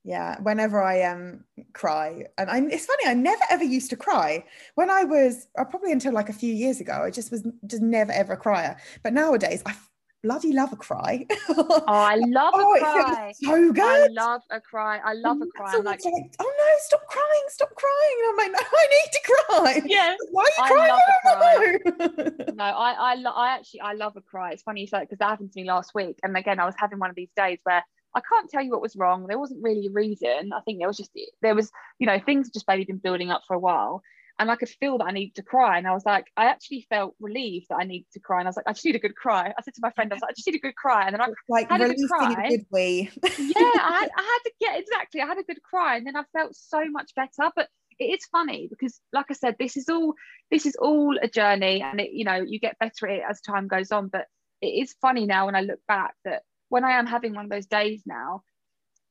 Yeah, 0.05 0.39
whenever 0.41 0.82
I 0.82 1.03
um 1.03 1.43
cry, 1.74 2.26
and 2.38 2.49
I, 2.49 2.59
it's 2.61 2.86
funny, 2.86 3.03
I 3.05 3.13
never 3.13 3.43
ever 3.49 3.63
used 3.65 3.89
to 3.89 3.97
cry. 3.97 4.45
When 4.76 4.89
I 4.89 5.03
was 5.03 5.47
uh, 5.57 5.65
probably 5.65 5.91
until 5.91 6.13
like 6.13 6.30
a 6.30 6.34
few 6.34 6.53
years 6.53 6.80
ago, 6.80 7.03
I 7.03 7.11
just 7.11 7.32
was 7.32 7.45
just 7.67 7.82
never 7.82 8.11
ever 8.13 8.34
a 8.34 8.38
crier. 8.38 8.78
But 9.03 9.13
nowadays, 9.13 9.61
I 9.65 9.76
bloody 10.24 10.53
love 10.53 10.74
a 10.74 10.76
cry. 10.76 11.26
oh 11.49 11.82
i 11.88 12.15
love 12.15 12.53
oh, 12.55 12.76
a 12.76 12.80
cry 12.80 13.34
so 13.41 13.72
good. 13.72 13.84
i 13.84 14.07
love 14.11 14.41
a 14.51 14.59
cry 14.59 14.99
i 15.05 15.13
love 15.13 15.41
a 15.41 15.45
cry 15.45 15.74
i'm 15.76 15.84
like 15.84 16.03
like, 16.03 16.34
oh 16.39 16.53
no, 16.57 16.65
stop 16.80 17.05
crying, 17.07 17.43
stop 17.47 17.70
crying. 17.76 18.17
And 18.20 18.30
I'm 18.30 18.38
like, 18.38 18.61
no, 18.61 18.67
I 18.78 18.88
need 18.95 19.11
to 19.11 19.22
cry. 19.24 19.82
yeah 19.86 20.15
Why 20.32 20.43
are 20.57 20.63
I 20.63 20.67
you 20.67 20.76
crying? 20.76 20.91
love 20.93 21.99
I 21.99 22.07
don't 22.07 22.47
know. 22.47 22.53
no, 22.55 22.63
I, 22.63 22.91
I, 22.91 23.15
lo- 23.15 23.32
I 23.36 23.49
actually, 23.55 23.82
I 23.82 23.93
love 23.93 24.15
a 24.17 24.22
cry. 24.22 24.51
It's 24.51 24.63
funny 24.63 24.82
you 24.82 24.88
say 24.88 25.01
because 25.01 25.17
that 25.20 25.30
happened 25.30 25.51
to 25.53 25.61
me 25.61 25.67
last 25.67 25.91
week, 25.93 26.20
and 26.24 26.36
again, 26.38 26.59
I 26.59 26.65
was 26.65 26.76
having 26.78 26.99
one 26.99 27.09
of 27.09 27.15
these 27.15 27.32
days 27.36 27.59
where 27.63 27.84
I 28.15 28.22
can't 28.22 28.49
tell 28.49 28.63
you 28.63 28.72
what 28.72 28.82
was 28.82 28.95
wrong. 28.95 29.28
There 29.28 29.39
wasn't 29.39 29.63
really 29.63 29.88
a 29.88 29.91
reason. 29.91 30.51
I 30.53 30.61
think 30.61 30.80
there 30.80 30.88
was 30.88 30.97
just 30.97 31.11
there 31.41 31.55
was, 31.55 31.72
you 31.99 32.07
know, 32.07 32.20
things 32.20 32.49
just 32.49 32.67
maybe 32.67 32.86
been 32.86 32.97
building 32.97 33.30
up 33.30 33.41
for 33.47 33.55
a 33.55 33.59
while, 33.59 34.01
and 34.40 34.50
I 34.50 34.56
could 34.56 34.70
feel 34.70 34.98
that 34.98 35.06
I 35.06 35.12
needed 35.12 35.36
to 35.36 35.44
cry, 35.44 35.78
and 35.78 35.88
I 35.88 35.94
was 35.94 36.06
like, 36.06 36.26
I 36.38 36.46
actually 36.46 36.88
felt 36.90 37.16
relieved 37.20 37.68
that 37.70 37.78
I 37.82 37.84
needed 37.84 38.08
to 38.14 38.20
cry, 38.20 38.40
and 38.40 38.48
I 38.48 38.50
was 38.50 38.56
like, 38.56 38.68
I 38.68 38.74
just 38.74 38.86
need 38.86 38.96
a 38.96 39.00
good 39.00 39.16
cry. 39.16 39.54
I 39.56 39.62
said 39.62 39.74
to 39.76 39.82
my 39.82 39.92
friend, 39.92 40.12
I 40.12 40.16
was 40.16 40.22
like, 40.22 40.32
I 40.32 40.34
just 40.34 40.48
need 40.48 40.56
a 40.56 40.60
good 40.60 40.76
cry, 40.76 41.06
and 41.06 41.14
then 41.14 41.22
I, 41.22 41.28
like 41.50 41.70
Had 41.70 41.82
a 41.82 41.94
good 41.94 42.08
cry. 42.08 42.46
a 42.46 42.50
good 42.50 42.66
wee. 42.72 43.10
yeah, 43.24 43.30
I 43.58 44.00
had, 44.02 44.10
I 44.18 44.22
had 44.22 44.40
to 44.46 44.52
get 44.60 44.80
exactly. 44.80 45.22
I 45.22 45.28
had 45.28 45.38
a 45.38 45.44
good 45.44 45.62
cry, 45.62 45.98
and 45.98 46.08
then 46.08 46.16
I 46.16 46.24
felt 46.34 46.56
so 46.56 46.84
much 46.90 47.14
better. 47.16 47.52
But 47.56 47.68
it 48.00 48.06
is 48.06 48.26
funny 48.32 48.68
because, 48.70 49.02
like 49.12 49.26
I 49.30 49.34
said, 49.34 49.58
this 49.60 49.76
is 49.76 49.90
all 49.90 50.14
this 50.50 50.66
is 50.66 50.76
all 50.78 51.18
a 51.22 51.28
journey, 51.28 51.82
and 51.82 52.00
it 52.00 52.12
you 52.12 52.24
know 52.24 52.36
you 52.36 52.60
get 52.60 52.80
better 52.80 53.08
at 53.08 53.18
it 53.18 53.24
as 53.30 53.42
time 53.42 53.68
goes 53.68 53.92
on. 53.92 54.08
But 54.08 54.26
it 54.62 54.68
is 54.68 54.96
funny 55.02 55.26
now 55.26 55.48
when 55.48 55.56
I 55.56 55.62
look 55.62 55.80
back 55.88 56.16
that 56.24 56.44
when 56.70 56.86
I 56.86 56.92
am 56.92 57.08
having 57.08 57.34
one 57.34 57.46
of 57.46 57.52
those 57.52 57.66
days 57.66 58.04
now, 58.06 58.44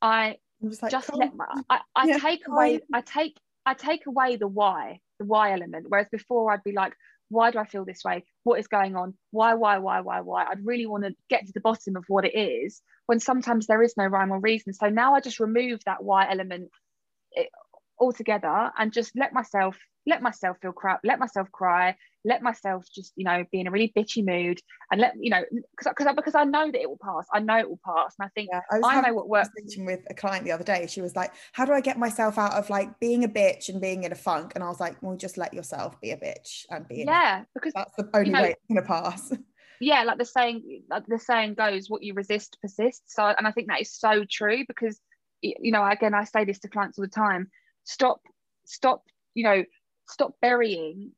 I 0.01 0.37
I'm 0.62 0.70
just 0.70 0.83
like, 0.83 0.91
just 0.91 1.11
oh, 1.12 1.18
let 1.18 1.35
my 1.35 1.47
I, 1.68 1.81
I 1.95 2.07
Yeah, 2.07 2.18
take 2.18 2.47
away 2.49 2.81
I 2.93 3.01
take 3.03 3.39
I 3.69 3.75
take 3.75 4.07
away 4.07 4.37
the 4.37 4.49
why 4.49 5.01
the 5.19 5.27
why 5.27 5.53
element 5.53 5.87
whereas 5.89 6.09
before 6.11 6.51
I'd 6.51 6.64
be 6.64 6.73
like 6.73 6.95
why 7.29 7.51
do 7.51 7.59
I 7.59 7.66
feel 7.66 7.85
this 7.85 8.03
way? 8.05 8.25
What 8.45 8.59
is 8.59 8.69
going 8.69 8.97
on? 8.97 9.12
Why 9.33 9.53
why 9.53 9.77
why 9.79 10.01
why 10.01 10.23
why? 10.23 10.47
I'd 10.47 10.64
really 10.64 10.87
want 10.87 11.05
to 11.05 11.14
get 11.29 11.47
to 11.47 11.53
the 11.53 11.61
bottom 11.61 11.95
of 11.97 12.05
what 12.09 12.25
it 12.25 12.35
is 12.35 12.81
when 13.05 13.21
sometimes 13.21 13.66
there 13.66 13.83
is 13.83 13.99
no 13.99 14.07
rhyme 14.07 14.33
or 14.33 14.41
reason. 14.41 14.73
So 14.73 14.89
now 14.89 15.14
I 15.14 15.21
just 15.21 15.39
remove 15.39 15.81
that 15.85 16.03
why 16.03 16.31
element 16.31 16.71
it, 17.33 17.51
altogether 18.01 18.71
and 18.79 18.93
just 18.93 19.12
let 19.14 19.35
myself 19.35 19.77
let 20.07 20.23
myself 20.23 20.57
feel 20.62 20.73
crap 20.73 21.01
let 21.05 21.19
myself 21.19 21.53
cry 21.53 21.95
let 22.25 22.43
myself 22.43 22.85
just 22.95 23.12
you 23.16 23.25
know 23.25 23.45
be 23.53 23.61
in 23.61 23.66
a 23.66 23.71
really 23.71 23.93
bitchy 23.97 24.25
mood 24.25 24.61
and 24.91 25.01
let 25.01 25.14
you 25.21 25.31
know 25.31 25.43
because 25.53 25.93
because 25.97 26.14
because 26.16 26.35
I 26.35 26.45
know 26.45 26.71
that 26.71 26.81
it 26.81 26.89
will 26.89 26.99
pass 27.03 27.27
I 27.33 27.41
know 27.41 27.59
it 27.59 27.69
will 27.69 27.81
pass 27.85 28.14
and 28.19 28.27
I 28.27 28.31
think 28.35 28.51
Yeah, 28.53 28.61
I 28.71 28.81
I 28.83 29.01
know 29.01 29.14
what 29.14 29.29
works 29.29 29.51
with 29.77 30.01
a 30.11 30.14
client 30.14 30.45
the 30.45 30.53
other 30.53 30.64
day. 30.64 30.87
She 30.89 31.01
was 31.01 31.14
like, 31.14 31.33
"How 31.53 31.64
do 31.64 31.73
I 31.73 31.81
get 31.81 31.99
myself 31.99 32.39
out 32.39 32.53
of 32.53 32.71
like 32.71 32.99
being 33.01 33.25
a 33.25 33.29
bitch 33.29 33.69
and 33.69 33.81
being 33.81 34.05
in 34.05 34.12
a 34.12 34.16
funk?" 34.16 34.53
And 34.55 34.64
I 34.64 34.69
was 34.69 34.81
like, 34.81 35.01
"Well, 35.03 35.16
just 35.16 35.39
let 35.39 35.55
yourself 35.55 36.01
be 36.01 36.11
a 36.11 36.16
bitch 36.16 36.64
and 36.71 36.87
be 36.89 37.03
in. 37.03 37.09
Yeah 37.09 37.45
because 37.55 37.73
That's 37.75 37.95
the 37.97 38.11
only 38.14 38.31
know- 38.31 38.43
way 38.43 38.51
it's 38.51 38.64
gonna 38.69 38.83
pass." 38.87 39.33
yeah 39.81 40.03
like 40.03 40.19
the 40.19 40.25
saying 40.25 40.83
like 40.91 41.07
the 41.07 41.19
saying 41.19 41.55
goes 41.55 41.89
what 41.89 42.03
you 42.03 42.14
resist 42.14 42.59
persists 42.61 43.14
so 43.14 43.23
and 43.25 43.47
i 43.47 43.53
think 43.53 43.69
that 43.69 43.81
is 43.81 43.93
so 43.95 44.25
true 44.29 44.64
because 44.66 44.99
you 45.41 45.71
know 45.71 45.87
again 45.87 46.14
i 46.14 46.25
say 46.25 46.45
this 46.45 46.59
to 46.59 46.69
clients 46.69 46.99
all 46.99 47.05
the 47.05 47.09
time 47.09 47.49
stop 47.85 48.21
stop 48.66 49.05
you 49.35 49.45
know 49.45 49.62
stop 50.09 50.33
burying 50.43 51.12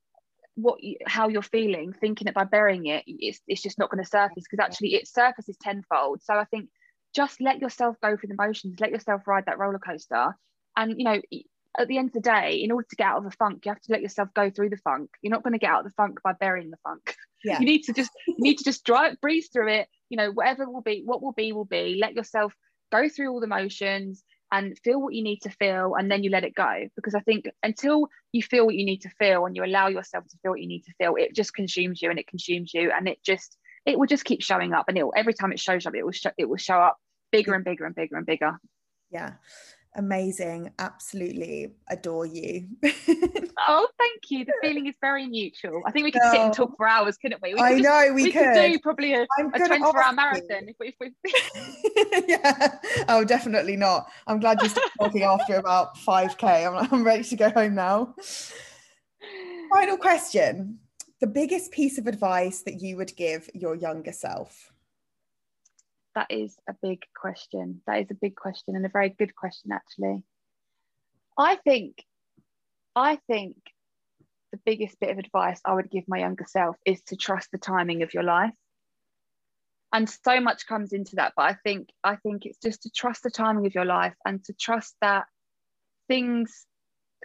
what 0.63 0.83
you, 0.83 0.97
how 1.07 1.29
you're 1.29 1.43
feeling 1.43 1.93
thinking 1.93 2.27
that 2.27 2.35
by 2.35 2.45
burying 2.45 2.87
it 2.87 3.05
it's, 3.07 3.41
it's 3.47 3.63
just 3.63 3.79
not 3.79 3.91
going 3.91 4.03
to 4.03 4.09
surface 4.09 4.45
because 4.51 4.63
actually 4.65 4.95
it 4.95 5.09
surfaces 5.09 5.57
tenfold. 5.61 6.23
So 6.23 6.35
i 6.35 6.45
think 6.45 6.69
just 7.15 7.41
let 7.41 7.61
yourself 7.61 7.97
go 8.03 8.17
through 8.17 8.29
the 8.29 8.43
motions 8.43 8.81
let 8.81 8.91
yourself 8.91 9.27
ride 9.27 9.47
that 9.47 9.59
roller 9.59 9.79
coaster. 9.79 10.37
And 10.77 10.95
you 10.99 11.05
know 11.05 11.21
at 11.79 11.89
the 11.89 11.99
end 11.99 12.09
of 12.09 12.15
the 12.15 12.21
day 12.21 12.61
in 12.63 12.73
order 12.73 12.87
to 12.89 12.97
get 12.97 13.07
out 13.07 13.19
of 13.19 13.25
the 13.25 13.31
funk 13.31 13.65
you 13.65 13.71
have 13.71 13.81
to 13.81 13.93
let 13.93 14.03
yourself 14.03 14.29
go 14.35 14.51
through 14.51 14.71
the 14.71 14.77
funk. 14.79 15.11
You're 15.23 15.33
not 15.33 15.43
going 15.43 15.53
to 15.53 15.59
get 15.59 15.71
out 15.71 15.81
of 15.81 15.87
the 15.87 15.95
funk 15.97 16.19
by 16.23 16.33
burying 16.33 16.71
the 16.71 16.79
funk. 16.85 17.15
Yeah. 17.45 17.59
you 17.61 17.67
need 17.67 17.83
to 17.85 17.93
just 17.93 18.11
you 18.27 18.37
need 18.39 18.59
to 18.59 18.65
just 18.65 18.85
drive 18.85 19.21
breeze 19.21 19.49
through 19.53 19.69
it 19.73 19.89
you 20.09 20.17
know 20.17 20.31
whatever 20.31 20.69
will 20.69 20.83
be 20.83 21.03
what 21.05 21.23
will 21.23 21.33
be 21.33 21.53
will 21.53 21.65
be. 21.65 21.99
Let 22.01 22.15
yourself 22.15 22.55
go 22.93 23.09
through 23.09 23.31
all 23.31 23.41
the 23.41 23.47
motions 23.47 24.25
and 24.53 24.79
feel 24.79 25.01
what 25.01 25.15
you 25.15 25.23
need 25.23 25.41
to 25.43 25.51
feel 25.51 25.95
and 25.95 26.11
then 26.11 26.23
you 26.25 26.31
let 26.31 26.45
it 26.45 26.55
go. 26.55 26.89
Because 26.97 27.15
i 27.15 27.21
think 27.21 27.47
until 27.63 28.09
you 28.33 28.43
feel 28.43 28.67
what 28.67 28.75
you 28.75 28.85
need 28.85 29.03
to 29.03 29.11
feel 29.11 29.47
and 29.47 29.57
you 29.57 29.65
allow 29.65 29.89
yourself 29.89 30.25
to 30.29 30.37
feel 30.43 30.53
what 30.53 30.61
you 30.61 30.69
need 30.69 30.85
to 30.85 30.93
feel 30.99 31.15
it 31.17 31.35
just 31.35 31.55
consumes 31.55 32.01
you 32.01 32.11
and 32.11 32.19
it 32.19 32.27
consumes 32.27 32.73
you 32.75 32.93
and 32.97 33.09
it 33.09 33.19
just 33.25 33.57
it 33.87 33.99
will 33.99 34.07
just 34.07 34.25
keep 34.25 34.43
showing 34.43 34.73
up 34.73 34.87
and 34.89 34.99
it 34.99 35.05
will, 35.05 35.13
every 35.17 35.35
time 35.35 35.53
it 35.53 35.61
shows 35.61 35.87
up 35.87 35.95
it 35.95 36.05
will 36.05 36.13
show, 36.13 36.31
it 36.37 36.49
will 36.49 36.57
show 36.57 36.77
up 36.77 36.99
bigger 37.33 37.55
and 37.55 37.65
bigger 37.65 37.85
and 37.85 37.95
bigger 37.95 38.17
and 38.17 38.27
bigger. 38.27 38.59
Yeah, 39.11 39.33
amazing. 39.97 40.71
Absolutely 40.79 41.73
adore 41.89 42.27
you. 42.27 42.69
oh 43.69 43.89
thank 43.99 44.31
you 44.31 44.45
the 44.45 44.53
feeling 44.63 44.87
is 44.87 44.95
very 45.03 45.27
mutual 45.27 45.83
i 45.87 45.91
think 45.91 46.05
we 46.05 46.11
could 46.11 46.23
sit 46.31 46.41
and 46.41 46.55
talk 46.55 46.75
for 46.79 46.89
hours 46.89 47.19
couldn't 47.19 47.43
we, 47.43 47.53
we 47.53 47.61
I 47.61 47.75
could 47.75 47.83
just- 47.83 48.07
know 48.07 48.15
we, 48.15 48.23
we 48.25 48.33
could. 48.33 48.55
do 48.55 48.79
probably 48.79 49.13
a, 49.13 49.23
a 49.23 49.27
gonna 49.39 49.67
24 49.67 50.03
hour 50.03 50.13
marathon 50.15 50.69
if 50.69 50.77
we, 50.81 50.89
if 50.89 50.95
we 50.99 52.25
yeah. 52.29 52.79
Oh, 53.09 53.25
definitely 53.25 53.77
not. 53.77 54.11
I'm 54.27 54.41
glad 54.41 54.63
you 54.63 54.69
stopped 54.69 54.93
talking 54.99 55.23
after 55.23 55.57
about 55.57 55.97
5k. 55.97 56.43
I'm, 56.67 56.89
I'm 56.93 57.05
ready 57.05 57.25
to 57.25 57.37
go 57.37 57.51
home 57.51 57.75
now. 57.75 58.15
Final 59.73 59.97
question. 59.97 60.79
The 61.21 61.27
biggest 61.27 61.71
piece 61.71 61.99
of 61.99 62.07
advice 62.07 62.63
that 62.63 62.81
you 62.81 62.97
would 62.97 63.15
give 63.17 63.49
your 63.55 63.75
younger 63.75 64.13
self? 64.13 64.70
That 66.21 66.35
is 66.35 66.55
a 66.69 66.75
big 66.83 67.03
question. 67.19 67.81
That 67.87 68.01
is 68.01 68.11
a 68.11 68.15
big 68.15 68.37
question 68.37 68.77
and 68.77 68.85
a 68.85 68.91
very 68.91 69.09
good 69.09 69.35
question, 69.35 69.73
actually. 69.73 70.23
I 71.39 71.57
think, 71.57 72.05
I 72.95 73.17
think 73.27 73.57
the 74.53 74.59
biggest 74.67 75.01
bit 75.01 75.11
of 75.11 75.19
advice 75.19 75.61
I 75.65 75.73
would 75.75 75.91
give 75.91 76.05
my 76.09 76.19
younger 76.19 76.45
self 76.47 76.77
is 76.85 77.01
to 77.05 77.17
trust 77.17 77.51
the 77.53 77.59
timing 77.59 78.03
of 78.03 78.13
your 78.13 78.23
life. 78.23 78.53
And 79.93 80.09
so 80.09 80.41
much 80.41 80.67
comes 80.67 80.93
into 80.93 81.17
that, 81.17 81.33
but 81.37 81.43
I 81.43 81.55
think 81.65 81.89
I 82.05 82.17
think 82.17 82.45
it's 82.45 82.59
just 82.59 82.83
to 82.83 82.91
trust 82.91 83.23
the 83.23 83.31
timing 83.31 83.67
of 83.67 83.75
your 83.75 83.87
life 83.87 84.15
and 84.25 84.45
to 84.45 84.53
trust 84.53 84.95
that 85.01 85.25
things 86.07 86.67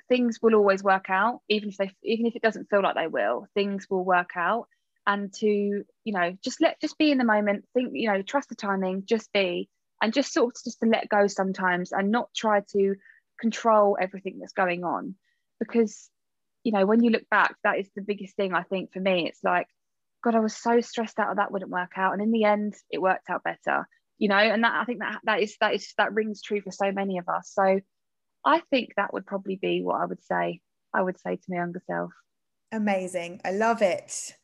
things 0.07 0.39
will 0.41 0.55
always 0.55 0.83
work 0.83 1.09
out, 1.09 1.41
even 1.49 1.69
if 1.69 1.77
they 1.77 1.91
even 2.01 2.25
if 2.25 2.35
it 2.35 2.41
doesn't 2.41 2.69
feel 2.69 2.81
like 2.81 2.95
they 2.95 3.07
will, 3.07 3.47
things 3.53 3.87
will 3.89 4.03
work 4.03 4.31
out 4.35 4.67
and 5.07 5.33
to 5.33 5.47
you 5.47 6.13
know 6.13 6.35
just 6.43 6.61
let 6.61 6.79
just 6.81 6.97
be 6.97 7.11
in 7.11 7.17
the 7.17 7.23
moment 7.23 7.65
think 7.73 7.91
you 7.93 8.11
know 8.11 8.21
trust 8.21 8.49
the 8.49 8.55
timing 8.55 9.03
just 9.05 9.31
be 9.33 9.69
and 10.01 10.13
just 10.13 10.33
sort 10.33 10.47
of 10.55 10.63
just 10.63 10.79
to 10.79 10.87
let 10.87 11.09
go 11.09 11.27
sometimes 11.27 11.91
and 11.91 12.11
not 12.11 12.29
try 12.35 12.61
to 12.71 12.95
control 13.39 13.97
everything 13.99 14.39
that's 14.39 14.53
going 14.53 14.83
on. 14.83 15.15
Because 15.59 16.09
you 16.63 16.71
know 16.71 16.85
when 16.85 17.03
you 17.03 17.11
look 17.11 17.29
back 17.29 17.55
that 17.63 17.79
is 17.79 17.89
the 17.95 18.01
biggest 18.01 18.35
thing 18.35 18.53
i 18.53 18.63
think 18.63 18.91
for 18.91 18.99
me. 18.99 19.27
It's 19.27 19.43
like 19.43 19.67
god 20.23 20.35
i 20.35 20.39
was 20.39 20.55
so 20.55 20.81
stressed 20.81 21.19
out 21.19 21.35
that 21.35 21.51
wouldn't 21.51 21.71
work 21.71 21.91
out. 21.97 22.13
And 22.13 22.21
in 22.21 22.31
the 22.31 22.43
end 22.43 22.73
it 22.89 23.01
worked 23.01 23.29
out 23.29 23.43
better 23.43 23.87
you 24.17 24.29
know? 24.29 24.37
And 24.37 24.63
that 24.63 24.73
i 24.73 24.85
think 24.85 24.99
that 24.99 25.19
that 25.25 25.41
is 25.41 25.55
that 25.59 25.73
is 25.75 25.93
that 25.97 26.13
rings 26.13 26.41
true 26.41 26.61
for 26.61 26.71
so 26.71 26.91
many 26.91 27.17
of 27.17 27.29
us. 27.29 27.51
So 27.53 27.79
i 28.45 28.59
think 28.69 28.89
that 28.97 29.13
would 29.13 29.25
probably 29.25 29.57
be 29.61 29.81
what 29.81 30.01
i 30.01 30.05
would 30.05 30.23
say 30.23 30.61
i 30.93 31.01
would 31.01 31.19
say 31.19 31.35
to 31.35 31.43
my 31.49 31.57
younger 31.57 31.81
self. 31.87 32.11
Amazing. 32.71 33.41
I 33.45 33.51
love 33.51 33.81
it. 33.81 34.35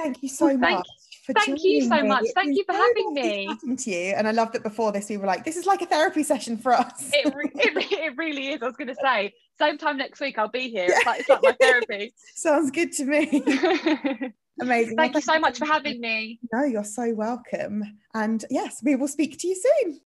Thank 0.00 0.22
you 0.22 0.28
so 0.28 0.46
Well, 0.46 0.58
thank- 0.58 0.76
much. 0.78 0.88
For 1.26 1.34
thank 1.34 1.62
you 1.62 1.82
so 1.82 2.00
me. 2.00 2.08
much. 2.08 2.22
It's 2.24 2.32
Thank 2.32 2.56
you 2.56 2.64
for 2.64 2.72
so 2.72 2.78
having 2.78 3.04
lovely 3.14 3.22
me. 3.22 3.46
chatting 3.48 3.76
to 3.76 3.90
you. 3.90 4.14
And 4.16 4.26
I 4.26 4.30
love 4.30 4.52
that 4.52 4.62
before 4.62 4.90
this, 4.90 5.10
we 5.10 5.18
were 5.18 5.26
like, 5.26 5.44
this 5.44 5.56
is 5.56 5.66
like 5.66 5.82
a 5.82 5.86
therapy 5.86 6.22
session 6.22 6.56
for 6.56 6.72
us. 6.72 7.10
it, 7.12 7.32
re- 7.34 7.50
it, 7.54 7.76
it 7.92 8.16
really 8.16 8.48
is. 8.48 8.62
I 8.62 8.66
was 8.66 8.74
going 8.76 8.88
to 8.88 8.96
say, 9.00 9.34
same 9.58 9.76
time 9.76 9.98
next 9.98 10.18
week, 10.20 10.38
I'll 10.38 10.48
be 10.48 10.70
here. 10.70 10.86
It's 10.88 11.04
like, 11.06 11.20
it's 11.20 11.28
like 11.28 11.42
my 11.42 11.52
therapy. 11.60 12.14
Sounds 12.34 12.70
good 12.70 12.90
to 12.92 13.04
me. 13.04 13.28
Amazing. 14.60 14.96
Well, 14.96 15.04
Thank 15.04 15.14
you 15.14 15.20
so 15.20 15.38
much 15.38 15.58
for 15.58 15.66
having 15.66 16.00
me. 16.00 16.40
No, 16.52 16.64
you're 16.64 16.84
so 16.84 17.12
welcome. 17.14 17.82
And 18.14 18.42
yes, 18.50 18.80
we 18.82 18.96
will 18.96 19.08
speak 19.08 19.38
to 19.40 19.46
you 19.46 19.54
soon. 19.54 20.00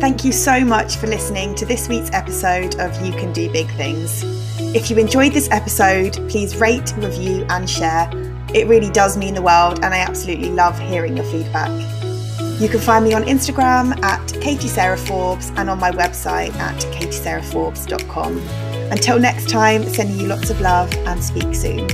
Thank 0.00 0.24
you 0.24 0.32
so 0.32 0.60
much 0.64 0.96
for 0.96 1.06
listening 1.06 1.54
to 1.56 1.64
this 1.64 1.88
week's 1.88 2.10
episode 2.12 2.78
of 2.78 2.94
You 3.04 3.12
Can 3.12 3.32
Do 3.32 3.50
Big 3.50 3.68
Things. 3.76 4.22
If 4.74 4.88
you 4.88 4.96
enjoyed 4.96 5.32
this 5.32 5.50
episode, 5.50 6.14
please 6.30 6.56
rate, 6.56 6.94
review, 6.96 7.44
and 7.50 7.68
share. 7.68 8.08
It 8.54 8.66
really 8.68 8.90
does 8.90 9.18
mean 9.18 9.34
the 9.34 9.42
world, 9.42 9.80
and 9.84 9.92
I 9.92 9.98
absolutely 9.98 10.48
love 10.48 10.78
hearing 10.78 11.14
your 11.14 11.26
feedback. 11.26 11.70
You 12.58 12.70
can 12.70 12.80
find 12.80 13.04
me 13.04 13.12
on 13.12 13.24
Instagram 13.24 14.02
at 14.02 14.32
Katie 14.40 14.68
Sarah 14.68 14.96
Forbes 14.96 15.50
and 15.56 15.68
on 15.68 15.78
my 15.78 15.90
website 15.90 16.54
at 16.54 16.80
katiesarahforbes.com. 16.94 18.38
Until 18.90 19.18
next 19.18 19.50
time, 19.50 19.84
sending 19.84 20.18
you 20.18 20.28
lots 20.28 20.48
of 20.48 20.58
love 20.62 20.90
and 21.06 21.22
speak 21.22 21.54
soon. 21.54 21.86